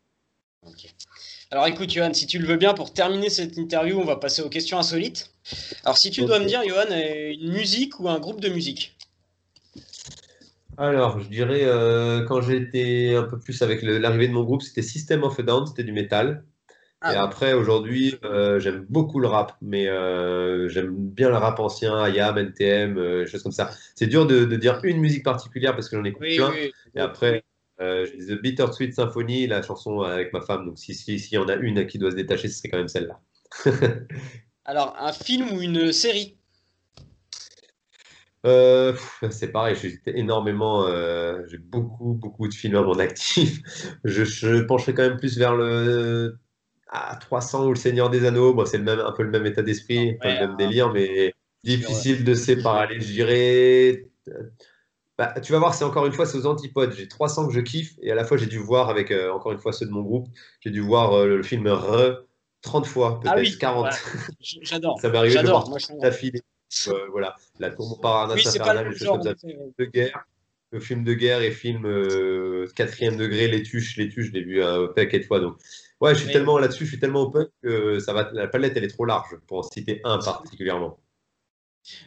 Alors 1.50 1.66
écoute, 1.66 1.88
Johan, 1.88 2.12
si 2.12 2.26
tu 2.26 2.38
le 2.38 2.46
veux 2.46 2.56
bien, 2.56 2.74
pour 2.74 2.92
terminer 2.92 3.30
cette 3.30 3.56
interview, 3.56 3.98
on 3.98 4.04
va 4.04 4.16
passer 4.16 4.42
aux 4.42 4.50
questions 4.50 4.78
insolites. 4.78 5.30
Alors 5.82 5.96
si 5.96 6.10
tu 6.10 6.22
dois 6.26 6.40
me 6.40 6.44
dire, 6.44 6.60
Johan, 6.66 6.90
euh, 6.90 7.32
une 7.32 7.52
musique 7.52 7.98
ou 8.00 8.08
un 8.08 8.18
groupe 8.18 8.40
de 8.40 8.48
musique 8.48 8.94
alors, 10.80 11.18
je 11.18 11.28
dirais, 11.28 11.62
euh, 11.64 12.24
quand 12.24 12.40
j'étais 12.40 13.16
un 13.16 13.24
peu 13.24 13.36
plus 13.36 13.62
avec 13.62 13.82
l'arrivée 13.82 14.28
de 14.28 14.32
mon 14.32 14.44
groupe, 14.44 14.62
c'était 14.62 14.80
System 14.80 15.24
of 15.24 15.36
a 15.36 15.42
Down, 15.42 15.66
c'était 15.66 15.82
du 15.82 15.90
métal. 15.90 16.44
Ah 17.00 17.14
et 17.14 17.16
après, 17.16 17.52
aujourd'hui, 17.52 18.14
euh, 18.22 18.60
j'aime 18.60 18.86
beaucoup 18.88 19.18
le 19.18 19.26
rap, 19.26 19.56
mais 19.60 19.86
j'aime 20.68 20.94
bien 20.94 21.30
le 21.30 21.36
rap 21.36 21.58
ancien, 21.58 22.08
IAM, 22.08 22.38
NTM, 22.38 23.26
choses 23.26 23.42
comme 23.42 23.50
ça. 23.50 23.70
C'est 23.96 24.06
dur 24.06 24.24
de, 24.24 24.44
dire 24.54 24.78
une 24.84 25.00
musique 25.00 25.24
particulière 25.24 25.74
parce 25.74 25.88
que 25.88 25.96
j'en 25.96 26.04
écoute 26.04 26.28
plein. 26.36 26.52
Et 26.94 27.00
après, 27.00 27.42
euh, 27.80 28.06
The 28.06 28.40
Bittersweet 28.40 28.94
Symphony, 28.94 29.46
la 29.46 29.62
chanson 29.62 30.00
avec 30.00 30.32
ma 30.32 30.40
femme. 30.40 30.66
Donc, 30.66 30.78
s'il 30.78 30.94
si, 30.94 31.18
si 31.18 31.34
y 31.34 31.38
en 31.38 31.48
a 31.48 31.54
une 31.54 31.86
qui 31.86 31.98
doit 31.98 32.10
se 32.10 32.16
détacher, 32.16 32.48
ce 32.48 32.58
serait 32.58 32.68
quand 32.68 32.78
même 32.78 32.88
celle-là. 32.88 33.20
Alors, 34.64 34.96
un 34.98 35.12
film 35.12 35.52
ou 35.52 35.62
une 35.62 35.92
série? 35.92 36.36
Euh, 38.46 38.94
c'est 39.30 39.50
pareil, 39.50 39.76
j'ai 39.80 39.98
énormément, 40.06 40.86
euh, 40.86 41.42
j'ai 41.48 41.58
beaucoup, 41.58 42.14
beaucoup 42.14 42.46
de 42.48 42.54
films 42.54 42.76
à 42.76 42.82
mon 42.82 42.98
actif. 42.98 43.60
Je, 44.04 44.24
je 44.24 44.62
pencherai 44.62 44.94
quand 44.94 45.02
même 45.02 45.16
plus 45.16 45.36
vers 45.38 45.56
le 45.56 46.38
à 46.90 47.16
300 47.16 47.66
ou 47.66 47.70
le 47.70 47.76
Seigneur 47.76 48.10
des 48.10 48.24
Anneaux. 48.24 48.54
Bon, 48.54 48.64
c'est 48.64 48.78
même, 48.78 49.00
un 49.00 49.12
peu 49.12 49.22
le 49.22 49.30
même 49.30 49.44
état 49.46 49.62
d'esprit, 49.62 50.16
le 50.22 50.46
même 50.46 50.56
délire, 50.56 50.92
mais 50.92 51.34
difficile 51.64 52.24
de 52.24 52.34
séparer. 52.34 53.00
Je 53.00 53.06
dirais 53.12 54.06
bah, 55.18 55.34
tu 55.42 55.50
vas 55.50 55.58
voir, 55.58 55.74
c'est 55.74 55.84
encore 55.84 56.06
une 56.06 56.12
fois, 56.12 56.26
c'est 56.26 56.38
aux 56.38 56.46
antipodes. 56.46 56.94
J'ai 56.96 57.08
300 57.08 57.48
que 57.48 57.52
je 57.52 57.58
kiffe 57.58 57.94
et 58.00 58.12
à 58.12 58.14
la 58.14 58.24
fois, 58.24 58.36
j'ai 58.36 58.46
dû 58.46 58.58
voir 58.58 58.88
avec, 58.88 59.10
euh, 59.10 59.32
encore 59.32 59.50
une 59.50 59.58
fois, 59.58 59.72
ceux 59.72 59.84
de 59.84 59.90
mon 59.90 60.02
groupe, 60.02 60.28
j'ai 60.60 60.70
dû 60.70 60.80
voir 60.80 61.12
euh, 61.12 61.26
le 61.26 61.42
film 61.42 61.66
Re 61.66 62.24
30 62.62 62.86
fois, 62.86 63.20
peut-être 63.20 63.34
ah 63.36 63.40
oui, 63.40 63.58
40. 63.58 63.88
J'adore. 64.62 65.00
Ça 65.00 65.08
m'est 65.08 65.18
arrivé 65.18 65.42
de 65.42 65.48
voir 65.48 65.68
d'affilée. 66.00 66.42
Euh, 66.88 67.06
voilà, 67.10 67.34
La 67.58 67.70
Tour 67.70 67.88
Montparnasse 67.88 68.36
oui, 68.36 68.48
infernale, 68.48 68.90
les 68.90 68.96
choses 68.96 69.08
comme 69.08 69.22
ça. 69.22 69.34
De 69.78 69.84
guerre, 69.86 70.24
le 70.70 70.80
film 70.80 71.02
de 71.02 71.14
guerre 71.14 71.42
et 71.42 71.50
film 71.50 71.82
quatrième 72.76 73.16
degré, 73.16 73.48
les 73.48 73.62
tuches, 73.64 73.96
les 73.96 74.08
tuches, 74.08 74.26
je 74.26 74.32
l'ai 74.32 74.44
vu 74.44 74.62
un 74.62 74.86
paquet 74.86 75.18
de 75.18 75.24
fois. 75.24 75.40
Donc, 75.40 75.56
ouais, 76.00 76.14
je 76.14 76.20
suis 76.20 76.32
tellement 76.32 76.58
là-dessus, 76.58 76.84
je 76.84 76.90
suis 76.90 77.00
tellement 77.00 77.22
open 77.22 77.46
que 77.62 77.98
ça 77.98 78.12
va, 78.12 78.30
la 78.32 78.46
palette, 78.46 78.76
elle 78.76 78.84
est 78.84 78.88
trop 78.88 79.04
large 79.04 79.36
pour 79.48 79.58
en 79.58 79.62
citer 79.62 80.00
un 80.04 80.18
particulièrement. 80.18 80.98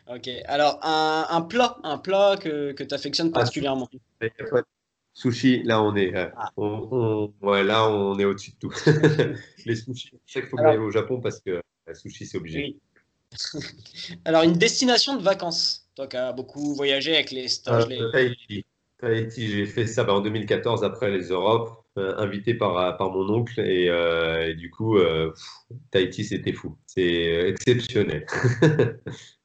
Ok, 0.08 0.30
alors 0.46 0.80
un, 0.84 1.42
plat, 1.42 1.78
un 1.84 1.98
plat 1.98 2.38
que, 2.38 2.72
que 2.72 2.84
tu 2.84 2.94
affectionnes 2.94 3.32
ah, 3.34 3.40
particulièrement. 3.40 3.90
Sushi, 5.14 5.64
là 5.64 5.82
on 5.82 5.96
est, 5.96 6.16
euh, 6.16 6.30
ah. 6.38 6.52
on, 6.56 7.34
ouais, 7.42 7.64
là 7.64 7.90
on 7.90 8.18
est 8.18 8.26
au-dessus 8.26 8.52
de 8.52 8.58
tout. 8.60 8.74
les 9.66 9.76
sushis, 9.76 10.20
c'est 10.26 10.42
qu'il 10.42 10.50
faut 10.50 10.58
que 10.58 10.78
au 10.78 10.90
Japon 10.90 11.20
parce 11.20 11.42
que 11.42 11.62
la 11.86 11.94
sushi 11.94 12.26
c'est 12.26 12.38
obligé. 12.38 12.78
alors 14.26 14.44
une 14.44 14.54
destination 14.54 15.18
de 15.18 15.22
vacances, 15.22 15.90
toi 15.96 16.08
qui 16.08 16.18
as 16.18 16.32
beaucoup 16.32 16.74
voyagé 16.76 17.14
avec 17.14 17.32
les 17.32 17.50
stages. 17.50 17.88
Euh, 17.92 18.12
Tahiti, 18.12 18.66
Tahiti 19.00 19.52
j'ai 19.52 19.66
fait 19.66 19.86
ça 19.86 20.06
bah, 20.06 20.14
en 20.14 20.22
2014 20.22 20.84
après 20.86 21.12
les 21.12 21.28
Europes, 21.28 21.86
euh, 21.98 22.16
invité 22.18 22.54
par, 22.54 22.96
par 22.98 23.12
mon 23.12 23.30
oncle 23.30 23.60
et, 23.60 23.88
et 23.88 24.56
du 24.56 24.72
coup 24.72 24.98
Tahiti 25.92 26.24
c'était 26.24 26.54
fou, 26.54 26.78
c'est 26.86 27.50
exceptionnel. 27.50 28.26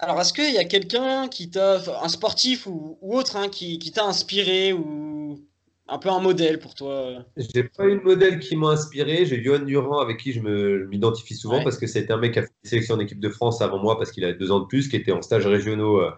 Alors, 0.00 0.20
est-ce 0.20 0.32
qu'il 0.32 0.52
y 0.52 0.58
a 0.58 0.64
quelqu'un 0.64 1.26
qui 1.28 1.50
t'a, 1.50 1.80
un 2.02 2.08
sportif 2.08 2.66
ou, 2.66 2.96
autre, 3.02 3.36
hein, 3.36 3.48
qui, 3.48 3.78
t'a 3.92 4.04
inspiré 4.04 4.72
ou 4.72 5.40
un 5.88 5.98
peu 5.98 6.08
un 6.08 6.20
modèle 6.20 6.60
pour 6.60 6.76
toi? 6.76 7.24
J'ai 7.36 7.64
pas 7.64 7.86
eu 7.86 7.98
de 7.98 8.02
modèle 8.02 8.38
qui 8.38 8.54
m'a 8.54 8.68
inspiré. 8.68 9.26
J'ai 9.26 9.42
Johan 9.42 9.58
Durand 9.58 9.98
avec 9.98 10.18
qui 10.18 10.32
je 10.32 10.40
m'identifie 10.40 11.34
souvent 11.34 11.64
parce 11.64 11.78
que 11.78 11.88
c'était 11.88 12.12
un 12.12 12.18
mec 12.18 12.34
qui 12.34 12.38
a 12.38 12.42
fait 12.42 12.52
une 12.62 12.70
sélection 12.70 12.94
en 12.94 13.00
équipe 13.00 13.18
de 13.18 13.28
France 13.28 13.60
avant 13.60 13.78
moi 13.82 13.98
parce 13.98 14.12
qu'il 14.12 14.24
a 14.24 14.32
deux 14.32 14.52
ans 14.52 14.60
de 14.60 14.66
plus, 14.66 14.88
qui 14.88 14.94
était 14.94 15.12
en 15.12 15.22
stage 15.22 15.46
régionaux. 15.46 16.00
Euh, 16.00 16.10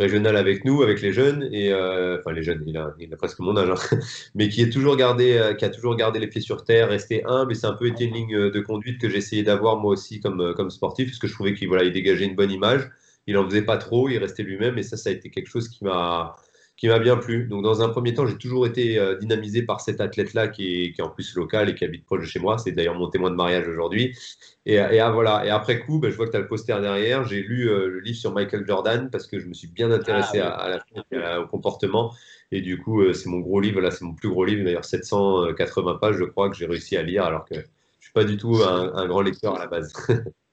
régional 0.00 0.36
avec 0.36 0.64
nous, 0.64 0.84
avec 0.84 1.02
les 1.02 1.12
jeunes, 1.12 1.48
et 1.50 1.72
euh, 1.72 2.18
enfin 2.20 2.30
les 2.30 2.44
jeunes, 2.44 2.62
il 2.68 2.76
a, 2.76 3.16
presque 3.16 3.40
mon 3.40 3.56
âge, 3.56 3.68
hein. 3.68 3.98
mais 4.36 4.48
qui, 4.48 4.62
est 4.62 4.70
toujours 4.70 4.96
gardé, 4.96 5.36
euh, 5.36 5.54
qui 5.54 5.64
a 5.64 5.70
toujours 5.70 5.96
gardé 5.96 6.20
les 6.20 6.28
pieds 6.28 6.40
sur 6.40 6.62
terre, 6.62 6.90
resté 6.90 7.24
humble, 7.26 7.50
et 7.50 7.54
c'est 7.56 7.66
un 7.66 7.72
peu 7.72 7.88
été 7.88 8.04
une 8.04 8.14
ligne 8.14 8.48
de 8.48 8.60
conduite 8.60 9.00
que 9.00 9.08
j'ai 9.08 9.16
essayé 9.16 9.42
d'avoir 9.42 9.76
moi 9.78 9.90
aussi 9.90 10.20
comme, 10.20 10.54
comme 10.54 10.70
sportif, 10.70 11.08
parce 11.08 11.18
que 11.18 11.26
je 11.26 11.32
trouvais 11.32 11.52
qu'il 11.52 11.66
voilà, 11.66 11.82
il 11.82 11.92
dégageait 11.92 12.26
une 12.26 12.36
bonne 12.36 12.52
image 12.52 12.88
il 13.28 13.36
en 13.36 13.44
faisait 13.44 13.62
pas 13.62 13.76
trop, 13.76 14.08
il 14.08 14.18
restait 14.18 14.42
lui-même 14.42 14.78
et 14.78 14.82
ça, 14.82 14.96
ça 14.96 15.10
a 15.10 15.12
été 15.12 15.30
quelque 15.30 15.48
chose 15.48 15.68
qui 15.68 15.84
m'a 15.84 16.34
qui 16.78 16.86
m'a 16.86 17.00
bien 17.00 17.16
plu. 17.16 17.46
Donc 17.46 17.64
dans 17.64 17.82
un 17.82 17.88
premier 17.88 18.14
temps, 18.14 18.26
j'ai 18.26 18.38
toujours 18.38 18.64
été 18.64 18.98
euh, 18.98 19.16
dynamisé 19.16 19.62
par 19.62 19.80
cet 19.80 20.00
athlète-là 20.00 20.46
qui 20.46 20.84
est, 20.84 20.92
qui 20.92 21.00
est, 21.00 21.04
en 21.04 21.10
plus 21.10 21.34
local 21.34 21.68
et 21.68 21.74
qui 21.74 21.84
habite 21.84 22.06
proche 22.06 22.20
de 22.20 22.26
chez 22.26 22.38
moi. 22.38 22.56
C'est 22.56 22.70
d'ailleurs 22.70 22.94
mon 22.94 23.10
témoin 23.10 23.30
de 23.30 23.34
mariage 23.34 23.66
aujourd'hui. 23.66 24.16
Et, 24.64 24.74
et, 24.74 25.00
ah, 25.00 25.10
voilà. 25.10 25.44
et 25.44 25.50
après 25.50 25.80
coup, 25.80 25.98
ben, 25.98 26.10
je 26.10 26.16
vois 26.16 26.26
que 26.26 26.30
tu 26.30 26.36
as 26.36 26.40
le 26.40 26.46
poster 26.46 26.80
derrière. 26.80 27.24
J'ai 27.24 27.42
lu 27.42 27.68
euh, 27.68 27.88
le 27.88 27.98
livre 27.98 28.16
sur 28.16 28.32
Michael 28.32 28.64
Jordan 28.64 29.10
parce 29.10 29.26
que 29.26 29.40
je 29.40 29.46
me 29.46 29.54
suis 29.54 29.66
bien 29.66 29.90
intéressé 29.90 30.38
ah 30.38 30.54
à, 30.54 30.80
la, 31.10 31.40
au 31.40 31.48
comportement. 31.48 32.14
Et 32.52 32.60
du 32.60 32.78
coup, 32.78 33.02
euh, 33.02 33.12
c'est 33.12 33.28
mon 33.28 33.40
gros 33.40 33.60
livre. 33.60 33.80
Là, 33.80 33.90
c'est 33.90 34.04
mon 34.04 34.14
plus 34.14 34.28
gros 34.28 34.44
livre. 34.44 34.64
D'ailleurs, 34.64 34.84
780 34.84 35.96
pages, 35.96 36.16
je 36.16 36.24
crois, 36.24 36.48
que 36.48 36.56
j'ai 36.56 36.66
réussi 36.66 36.96
à 36.96 37.02
lire 37.02 37.24
alors 37.24 37.44
que 37.44 37.56
je 37.56 38.04
suis 38.04 38.12
pas 38.12 38.24
du 38.24 38.36
tout 38.36 38.54
un, 38.62 38.94
un 38.94 39.06
grand 39.08 39.22
lecteur 39.22 39.56
à 39.56 39.58
la 39.58 39.66
base. 39.66 39.92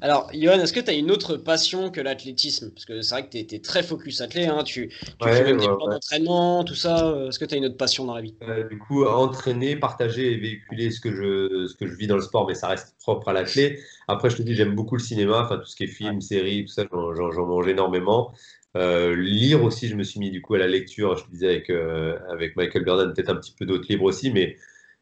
Alors, 0.00 0.30
Johan, 0.34 0.60
est-ce 0.60 0.72
que 0.72 0.80
tu 0.80 0.90
as 0.90 0.94
une 0.94 1.10
autre 1.10 1.36
passion 1.36 1.90
que 1.90 2.00
l'athlétisme? 2.00 2.70
Parce 2.70 2.84
que 2.84 3.00
c'est 3.00 3.14
vrai 3.14 3.26
que 3.26 3.30
tu 3.30 3.54
es, 3.54 3.58
très 3.60 3.82
focus 3.82 4.20
athlète, 4.20 4.48
hein, 4.48 4.62
tu, 4.62 4.90
fais 5.22 5.44
même 5.44 5.58
des 5.58 5.66
plans 5.66 5.88
d'entraînement, 5.88 6.64
tout 6.64 6.74
ça. 6.74 7.14
Est-ce 7.28 7.38
que 7.38 7.44
tu 7.44 7.54
as 7.54 7.58
une 7.58 7.66
autre 7.66 7.76
passion 7.76 8.04
dans 8.04 8.14
la 8.14 8.20
vie? 8.20 8.34
Euh, 8.42 8.68
Du 8.68 8.78
coup, 8.78 9.04
entraîner, 9.04 9.76
partager 9.76 10.32
et 10.32 10.36
véhiculer 10.36 10.90
ce 10.90 11.00
que, 11.00 11.10
je, 11.10 11.66
ce 11.66 11.74
que 11.74 11.86
je 11.86 11.94
vis 11.94 12.06
dans 12.06 12.16
le 12.16 12.22
sport, 12.22 12.46
mais 12.46 12.54
ça 12.54 12.68
reste 12.68 12.94
propre 13.00 13.28
à 13.28 13.32
l'athlète. 13.32 13.78
Après, 14.08 14.30
je 14.30 14.36
te 14.36 14.42
dis, 14.42 14.54
j'aime 14.54 14.74
beaucoup 14.74 14.96
le 14.96 15.02
cinéma, 15.02 15.42
enfin 15.44 15.56
tout 15.56 15.66
ce 15.66 15.76
qui 15.76 15.84
est 15.84 15.88
film, 15.88 16.20
série, 16.20 16.64
tout 16.64 16.72
ça, 16.72 16.84
j'en 16.92 17.46
mange 17.46 17.68
énormément. 17.68 18.32
Euh, 18.76 19.14
lire 19.14 19.62
aussi, 19.62 19.88
je 19.88 19.94
me 19.94 20.02
suis 20.02 20.18
mis 20.18 20.30
du 20.30 20.42
coup 20.42 20.54
à 20.54 20.58
la 20.58 20.66
lecture, 20.66 21.16
je 21.16 21.24
te 21.24 21.30
disais 21.30 21.46
avec, 21.46 21.70
euh, 21.70 22.18
avec 22.30 22.56
Michael 22.56 22.84
Burden, 22.84 23.12
peut-être 23.14 23.30
un 23.30 23.36
petit 23.36 23.52
peu 23.52 23.66
d'autres 23.66 23.86
livres 23.88 24.04
aussi, 24.04 24.30
mais 24.32 24.56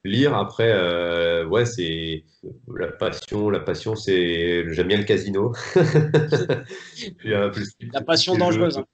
lire 0.04 0.34
après, 0.34 0.72
euh, 0.72 1.46
ouais, 1.46 1.64
c'est 1.64 2.24
la 2.74 2.88
passion. 2.88 3.50
La 3.50 3.60
passion, 3.60 3.94
c'est 3.94 4.64
j'aime 4.72 4.88
bien 4.88 4.98
le 4.98 5.04
casino. 5.04 5.52
la 7.24 8.02
passion 8.02 8.36
dangereuse. 8.36 8.78
Hein. 8.78 8.84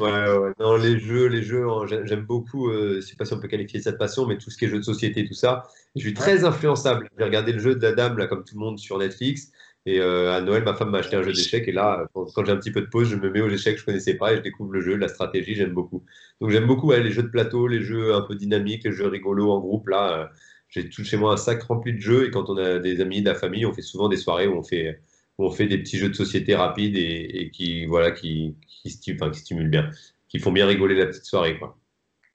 Ouais, 0.00 0.38
ouais, 0.38 0.52
non, 0.58 0.76
les 0.76 0.98
jeux, 0.98 1.26
les 1.26 1.42
jeux, 1.42 1.66
j'aime 2.04 2.24
beaucoup. 2.24 2.72
je 2.72 3.00
sais 3.00 3.16
pas 3.16 3.24
si 3.24 3.32
on 3.32 3.40
peut 3.40 3.48
qualifier 3.48 3.80
cette 3.80 3.98
passion, 3.98 4.26
mais 4.26 4.38
tout 4.38 4.50
ce 4.50 4.58
qui 4.58 4.64
est 4.64 4.68
jeux 4.68 4.78
de 4.78 4.84
société, 4.84 5.24
tout 5.26 5.34
ça. 5.34 5.64
Je 5.94 6.00
suis 6.02 6.14
très 6.14 6.44
influençable. 6.44 7.08
J'ai 7.18 7.24
regardé 7.24 7.52
le 7.52 7.58
jeu 7.58 7.74
de 7.74 7.82
la 7.82 7.92
dame 7.92 8.18
là, 8.18 8.26
comme 8.26 8.44
tout 8.44 8.54
le 8.54 8.60
monde, 8.60 8.78
sur 8.78 8.98
Netflix. 8.98 9.52
Et 9.86 10.00
euh, 10.00 10.32
à 10.32 10.40
Noël, 10.40 10.64
ma 10.64 10.74
femme 10.74 10.90
m'a 10.90 10.98
acheté 10.98 11.14
un 11.14 11.22
jeu 11.22 11.32
d'échecs. 11.32 11.68
Et 11.68 11.72
là, 11.72 12.08
quand 12.12 12.44
j'ai 12.44 12.50
un 12.50 12.56
petit 12.56 12.72
peu 12.72 12.80
de 12.80 12.86
pause, 12.86 13.08
je 13.08 13.16
me 13.16 13.30
mets 13.30 13.40
aux 13.40 13.48
échecs 13.48 13.74
que 13.74 13.80
je 13.80 13.86
connaissais 13.86 14.14
pas 14.14 14.32
et 14.32 14.36
je 14.36 14.42
découvre 14.42 14.72
le 14.72 14.80
jeu, 14.80 14.96
la 14.96 15.06
stratégie, 15.06 15.54
j'aime 15.54 15.72
beaucoup. 15.72 16.04
Donc 16.40 16.50
j'aime 16.50 16.66
beaucoup 16.66 16.90
les 16.90 17.12
jeux 17.12 17.22
de 17.22 17.28
plateau, 17.28 17.68
les 17.68 17.80
jeux 17.80 18.12
un 18.14 18.22
peu 18.22 18.34
dynamiques, 18.34 18.82
les 18.84 18.90
jeux 18.92 19.06
rigolos 19.06 19.50
en 19.52 19.60
groupe. 19.60 19.88
Là, 19.88 20.22
euh, 20.22 20.26
j'ai 20.68 20.88
tout 20.88 21.04
chez 21.04 21.16
moi 21.16 21.32
un 21.32 21.36
sac 21.36 21.62
rempli 21.62 21.92
de 21.94 22.00
jeux. 22.00 22.26
Et 22.26 22.30
quand 22.30 22.48
on 22.50 22.56
a 22.56 22.78
des 22.78 23.00
amis, 23.00 23.22
de 23.22 23.28
la 23.28 23.34
famille, 23.34 23.66
on 23.66 23.72
fait 23.72 23.82
souvent 23.82 24.08
des 24.08 24.16
soirées 24.16 24.46
où 24.46 24.56
on 24.56 24.62
fait, 24.62 25.00
on 25.38 25.50
fait 25.50 25.66
des 25.66 25.78
petits 25.78 25.98
jeux 25.98 26.08
de 26.08 26.14
société 26.14 26.54
rapides 26.54 26.96
et, 26.96 27.50
qui, 27.52 27.86
voilà, 27.86 28.10
qui, 28.10 28.56
qui, 28.82 28.90
stimulent 28.90 29.70
bien, 29.70 29.90
qui 30.28 30.38
font 30.38 30.52
bien 30.52 30.66
rigoler 30.66 30.94
la 30.94 31.06
petite 31.06 31.24
soirée. 31.24 31.58
Quoi. 31.58 31.76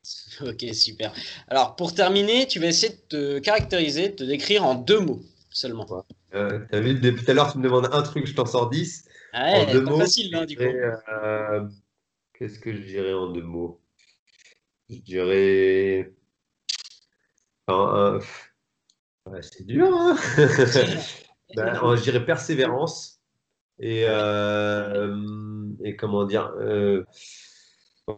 Ok, 0.42 0.66
super. 0.74 1.14
Alors, 1.48 1.76
pour 1.76 1.94
terminer, 1.94 2.48
tu 2.48 2.60
vas 2.60 2.68
essayer 2.68 2.94
de 2.94 3.02
te 3.08 3.40
caractériser, 3.40 4.10
de 4.10 4.16
te 4.16 4.24
décrire 4.24 4.64
en 4.64 4.74
deux 4.74 5.00
mots 5.00 5.22
seulement. 5.52 5.86
Euh, 6.34 6.60
T'as 6.72 6.80
vu, 6.80 6.96
depuis 6.96 7.24
tout 7.24 7.32
à 7.32 7.34
l'heure, 7.34 7.52
tu 7.52 7.60
me 7.60 7.64
demandes 7.64 7.90
un 7.92 8.02
truc, 8.02 8.26
je 8.26 8.34
t'en 8.34 8.46
sors 8.46 8.70
dix. 8.70 9.06
Ah 9.34 9.52
ouais, 9.52 9.66
en 9.68 9.72
deux 9.72 9.82
mots, 9.82 10.00
facile, 10.00 10.34
hein, 10.34 10.46
du 10.46 10.58
coup. 10.58 10.64
Euh, 10.64 11.68
Qu'est-ce 12.34 12.58
que 12.58 12.74
je 12.74 12.82
dirais 12.82 13.14
en 13.14 13.32
deux 13.32 13.44
mots? 13.44 13.80
Je 14.90 14.98
dirais. 14.98 16.12
C'est 19.42 19.66
dur, 19.66 19.90
hein 19.94 20.16
ben, 21.56 21.96
Je 21.96 22.02
dirais 22.02 22.26
persévérance. 22.26 23.20
Et, 23.80 24.04
euh, 24.08 25.16
et 25.84 25.96
comment 25.96 26.26
dire 26.26 26.54
euh, 26.60 27.04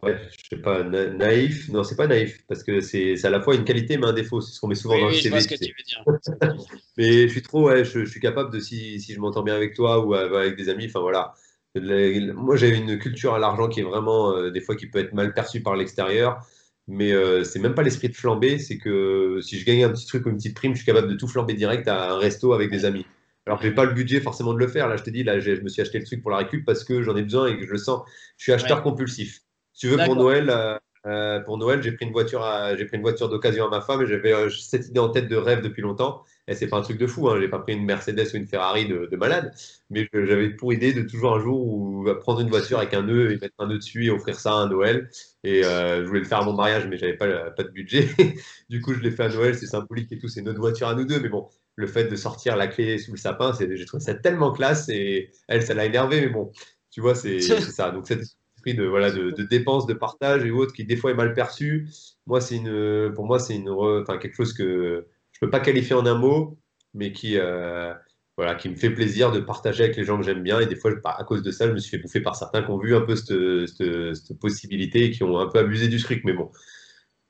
Ouais, 0.02 0.18
je 0.30 0.56
sais 0.56 0.62
pas, 0.62 0.82
naïf. 0.82 1.68
Non, 1.68 1.84
c'est 1.84 1.96
pas 1.96 2.06
naïf, 2.06 2.44
parce 2.48 2.62
que 2.62 2.80
c'est 2.80 3.22
à 3.24 3.30
la 3.30 3.40
fois 3.40 3.54
une 3.54 3.64
qualité 3.64 3.96
mais 3.96 4.06
un 4.06 4.12
défaut. 4.12 4.40
C'est 4.40 4.52
ce 4.52 4.60
qu'on 4.60 4.68
met 4.68 4.74
souvent 4.74 4.98
dans 4.98 5.08
le 5.08 5.14
CV. 5.14 5.40
ce 5.40 5.48
que 5.48 5.54
tu 5.54 5.74
veux 5.76 5.84
dire. 5.84 6.04
mais 6.96 7.28
je 7.28 7.32
suis 7.32 7.42
trop, 7.42 7.68
ouais, 7.68 7.84
je, 7.84 8.04
suis 8.04 8.20
capable 8.20 8.52
de, 8.52 8.60
si, 8.60 9.00
si 9.00 9.12
je 9.12 9.20
m'entends 9.20 9.42
bien 9.42 9.54
avec 9.54 9.74
toi 9.74 10.04
ou 10.04 10.14
avec 10.14 10.56
des 10.56 10.68
amis, 10.68 10.86
enfin 10.86 11.00
voilà. 11.00 11.34
Moi, 11.76 12.56
j'ai 12.56 12.68
une 12.76 12.98
culture 12.98 13.34
à 13.34 13.38
l'argent 13.38 13.68
qui 13.68 13.80
est 13.80 13.84
vraiment, 13.84 14.32
euh, 14.32 14.50
des 14.50 14.60
fois, 14.60 14.76
qui 14.76 14.86
peut 14.86 15.00
être 15.00 15.12
mal 15.12 15.34
perçue 15.34 15.60
par 15.60 15.76
l'extérieur. 15.76 16.40
Mais 16.86 17.12
euh, 17.12 17.44
c'est 17.44 17.58
même 17.58 17.74
pas 17.74 17.82
l'esprit 17.82 18.08
de 18.08 18.14
flamber, 18.14 18.58
c'est 18.58 18.76
que 18.76 19.40
si 19.42 19.58
je 19.58 19.64
gagne 19.64 19.84
un 19.84 19.90
petit 19.90 20.06
truc 20.06 20.26
ou 20.26 20.30
une 20.30 20.36
petite 20.36 20.54
prime, 20.54 20.72
je 20.72 20.78
suis 20.78 20.86
capable 20.86 21.08
de 21.08 21.14
tout 21.14 21.26
flamber 21.28 21.54
direct 21.54 21.88
à 21.88 22.12
un 22.12 22.18
resto 22.18 22.52
avec 22.52 22.70
des 22.70 22.84
amis. 22.84 23.06
Alors 23.46 23.60
j'ai 23.60 23.70
pas 23.70 23.84
le 23.84 23.92
budget 23.92 24.20
forcément 24.20 24.52
de 24.52 24.58
le 24.58 24.68
faire. 24.68 24.88
Là, 24.88 24.96
je 24.96 25.02
te 25.02 25.10
dis, 25.10 25.22
là, 25.22 25.40
je 25.40 25.52
me 25.52 25.68
suis 25.68 25.82
acheté 25.82 25.98
le 25.98 26.04
truc 26.04 26.22
pour 26.22 26.30
la 26.30 26.38
récup 26.38 26.64
parce 26.64 26.84
que 26.84 27.02
j'en 27.02 27.16
ai 27.16 27.22
besoin 27.22 27.46
et 27.46 27.58
que 27.58 27.66
je 27.66 27.72
le 27.72 27.78
sens. 27.78 28.02
Je 28.36 28.44
suis 28.44 28.52
acheteur 28.52 28.82
compulsif 28.82 29.40
tu 29.76 29.88
veux, 29.88 29.96
pour 30.04 30.16
Noël, 30.16 30.50
euh, 30.50 30.78
euh, 31.06 31.40
pour 31.40 31.58
Noël, 31.58 31.82
j'ai 31.82 31.92
pris 31.92 32.06
une 32.06 32.12
voiture, 32.12 32.46
j'ai 32.78 32.84
pris 32.84 32.96
une 32.96 33.02
voiture 33.02 33.28
d'occasion 33.28 33.66
à 33.66 33.70
ma 33.70 33.80
femme 33.80 34.02
et 34.02 34.06
j'avais 34.06 34.32
cette 34.50 34.88
idée 34.88 35.00
en 35.00 35.08
tête 35.08 35.28
de 35.28 35.36
rêve 35.36 35.62
depuis 35.62 35.82
longtemps. 35.82 36.22
Et 36.46 36.54
c'est 36.54 36.66
pas 36.66 36.76
un 36.76 36.82
truc 36.82 36.98
de 36.98 37.06
fou, 37.06 37.28
hein. 37.30 37.38
j'ai 37.40 37.48
pas 37.48 37.58
pris 37.58 37.72
une 37.72 37.86
Mercedes 37.86 38.26
ou 38.34 38.36
une 38.36 38.46
Ferrari 38.46 38.86
de, 38.86 39.16
malade, 39.16 39.54
mais 39.88 40.06
j'avais 40.12 40.50
pour 40.50 40.74
idée 40.74 40.92
de 40.92 41.02
toujours 41.02 41.36
un 41.36 41.40
jour 41.40 41.66
où, 41.66 42.06
prendre 42.20 42.40
une 42.40 42.50
voiture 42.50 42.78
avec 42.78 42.92
un 42.92 43.02
nœud 43.02 43.32
et 43.32 43.38
mettre 43.38 43.54
un 43.58 43.66
nœud 43.66 43.78
dessus 43.78 44.04
et 44.04 44.10
offrir 44.10 44.38
ça 44.38 44.60
à 44.60 44.66
Noël. 44.66 45.08
Et 45.42 45.62
je 45.62 46.04
voulais 46.04 46.20
le 46.20 46.26
faire 46.26 46.40
à 46.40 46.44
mon 46.44 46.52
mariage, 46.52 46.86
mais 46.86 46.98
j'avais 46.98 47.16
pas, 47.16 47.50
pas 47.50 47.62
de 47.62 47.70
budget. 47.70 48.08
du 48.68 48.82
coup, 48.82 48.92
je 48.92 49.00
l'ai 49.00 49.10
fait 49.10 49.24
à 49.24 49.28
Noël, 49.28 49.54
c'est 49.54 49.66
symbolique 49.66 50.12
et 50.12 50.18
tout, 50.18 50.28
c'est 50.28 50.42
notre 50.42 50.60
voiture 50.60 50.88
à 50.88 50.94
nous 50.94 51.06
deux. 51.06 51.20
Mais 51.20 51.30
bon, 51.30 51.48
le 51.76 51.86
fait 51.86 52.04
de 52.04 52.16
sortir 52.16 52.56
la 52.56 52.66
clé 52.66 52.98
sous 52.98 53.12
le 53.12 53.16
sapin, 53.16 53.52
j'ai 53.58 53.84
trouvé 53.86 54.02
ça 54.02 54.14
tellement 54.14 54.52
classe 54.52 54.88
et 54.90 55.30
elle, 55.48 55.62
ça 55.62 55.72
l'a 55.72 55.86
énervé, 55.86 56.20
mais 56.20 56.28
bon, 56.28 56.52
tu 56.90 57.00
vois, 57.00 57.14
c'est 57.14 57.40
ça. 57.40 57.90
Donc, 57.90 58.06
cette 58.06 58.36
de, 58.72 58.86
voilà, 58.86 59.10
de, 59.10 59.30
dépenses, 59.42 59.86
de 59.86 59.92
partage 59.92 60.44
et 60.44 60.50
autres 60.50 60.72
qui 60.72 60.84
des 60.84 60.96
fois 60.96 61.10
est 61.10 61.14
mal 61.14 61.34
perçu. 61.34 61.88
Moi, 62.26 62.40
c'est 62.40 62.56
une, 62.56 63.12
pour 63.14 63.26
moi, 63.26 63.38
c'est 63.38 63.56
une, 63.56 63.68
enfin, 63.68 64.16
quelque 64.16 64.34
chose 64.34 64.54
que 64.54 65.06
peux 65.44 65.50
pas 65.50 65.60
qualifier 65.60 65.94
en 65.94 66.06
un 66.06 66.14
mot, 66.14 66.58
mais 66.94 67.12
qui, 67.12 67.36
euh, 67.36 67.92
voilà, 68.36 68.54
qui 68.54 68.68
me 68.68 68.76
fait 68.76 68.90
plaisir 68.90 69.30
de 69.30 69.40
partager 69.40 69.84
avec 69.84 69.96
les 69.96 70.04
gens 70.04 70.16
que 70.16 70.24
j'aime 70.24 70.42
bien. 70.42 70.60
Et 70.60 70.66
des 70.66 70.76
fois, 70.76 70.92
à 71.04 71.24
cause 71.24 71.42
de 71.42 71.50
ça, 71.50 71.66
je 71.66 71.72
me 71.72 71.78
suis 71.78 71.90
fait 71.90 72.02
bouffer 72.02 72.20
par 72.20 72.36
certains 72.36 72.62
qui 72.62 72.70
ont 72.70 72.78
vu 72.78 72.96
un 72.96 73.02
peu 73.02 73.16
cette, 73.16 74.38
possibilité 74.40 75.04
et 75.04 75.10
qui 75.10 75.22
ont 75.22 75.38
un 75.38 75.48
peu 75.48 75.58
abusé 75.58 75.88
du 75.88 76.02
truc. 76.02 76.22
Mais 76.24 76.32
bon, 76.32 76.50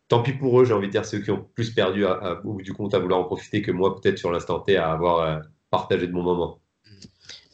tant 0.09 0.23
pis 0.23 0.33
pour 0.33 0.61
eux, 0.61 0.65
j'ai 0.65 0.75
envie 0.75 0.87
de 0.87 0.93
dire 0.93 1.05
ceux 1.05 1.19
qui 1.19 1.31
ont 1.31 1.47
plus 1.55 1.71
perdu 1.71 2.07
à, 2.07 2.41
ou 2.45 2.63
du 2.63 2.73
compte 2.73 2.95
à 2.95 2.99
vouloir 2.99 3.21
en 3.21 3.25
profiter 3.25 3.63
que 3.63 3.73
moi, 3.73 4.01
peut-être 4.01 4.19
sur 4.19 4.31
l'instant 4.31 4.61
T, 4.61 4.77
à 4.77 4.93
avoir 4.93 5.21
euh, 5.21 5.41
partagé 5.71 6.07
de 6.07 6.13
mon 6.13 6.23
moment. 6.23 6.61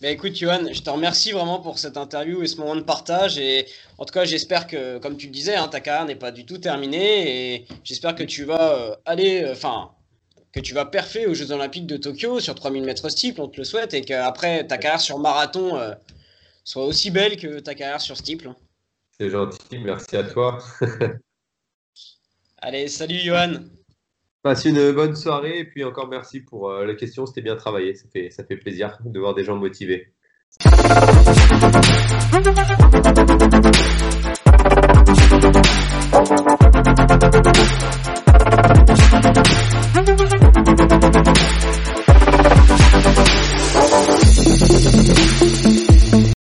Bah 0.02 0.08
écoute, 0.08 0.34
Johan, 0.34 0.72
je 0.72 0.80
te 0.80 0.88
remercie 0.88 1.32
vraiment 1.32 1.60
pour 1.60 1.78
cette 1.78 1.98
interview 1.98 2.42
et 2.42 2.46
ce 2.46 2.56
moment 2.56 2.74
de 2.74 2.80
partage. 2.80 3.36
Et 3.38 3.66
en 3.98 4.06
tout 4.06 4.14
cas, 4.14 4.24
j'espère 4.24 4.66
que, 4.66 4.98
comme 4.98 5.18
tu 5.18 5.26
le 5.26 5.32
disais, 5.32 5.56
hein, 5.56 5.68
ta 5.68 5.80
carrière 5.80 6.06
n'est 6.06 6.16
pas 6.16 6.32
du 6.32 6.46
tout 6.46 6.56
terminée. 6.56 7.54
Et 7.54 7.66
j'espère 7.84 8.14
que 8.14 8.22
tu 8.22 8.44
vas 8.44 8.76
euh, 8.78 8.96
aller, 9.04 9.46
enfin, 9.50 9.90
que 10.52 10.60
tu 10.60 10.74
vas 10.74 10.84
perfer 10.84 11.26
aux 11.26 11.34
Jeux 11.34 11.52
Olympiques 11.52 11.86
de 11.86 11.96
Tokyo 11.96 12.40
sur 12.40 12.54
3000 12.54 12.84
mètres 12.84 13.08
steeple, 13.08 13.40
on 13.40 13.48
te 13.48 13.58
le 13.58 13.64
souhaite. 13.64 13.94
Et 13.94 14.02
qu'après, 14.02 14.66
ta 14.66 14.78
carrière 14.78 15.00
sur 15.00 15.18
marathon 15.18 15.76
euh, 15.76 15.92
soit 16.64 16.84
aussi 16.84 17.10
belle 17.10 17.36
que 17.36 17.60
ta 17.60 17.74
carrière 17.74 18.00
sur 18.00 18.16
steeple. 18.16 18.50
C'est 19.18 19.30
gentil, 19.30 19.78
merci 19.78 20.16
à 20.16 20.24
toi. 20.24 20.58
Allez, 22.58 22.88
salut 22.88 23.18
Johan. 23.18 23.64
Passe 24.42 24.64
une 24.64 24.92
bonne 24.92 25.14
soirée 25.14 25.58
et 25.58 25.64
puis 25.64 25.84
encore 25.84 26.08
merci 26.08 26.40
pour 26.40 26.70
euh, 26.70 26.86
les 26.86 26.96
questions, 26.96 27.26
c'était 27.26 27.42
bien 27.42 27.56
travaillé, 27.56 27.94
ça 27.94 28.06
fait, 28.10 28.30
ça 28.30 28.42
fait 28.42 28.56
plaisir 28.56 28.96
de 29.04 29.20
voir 29.20 29.34
des 29.34 29.44
gens 29.44 29.56
motivés. 29.56 30.14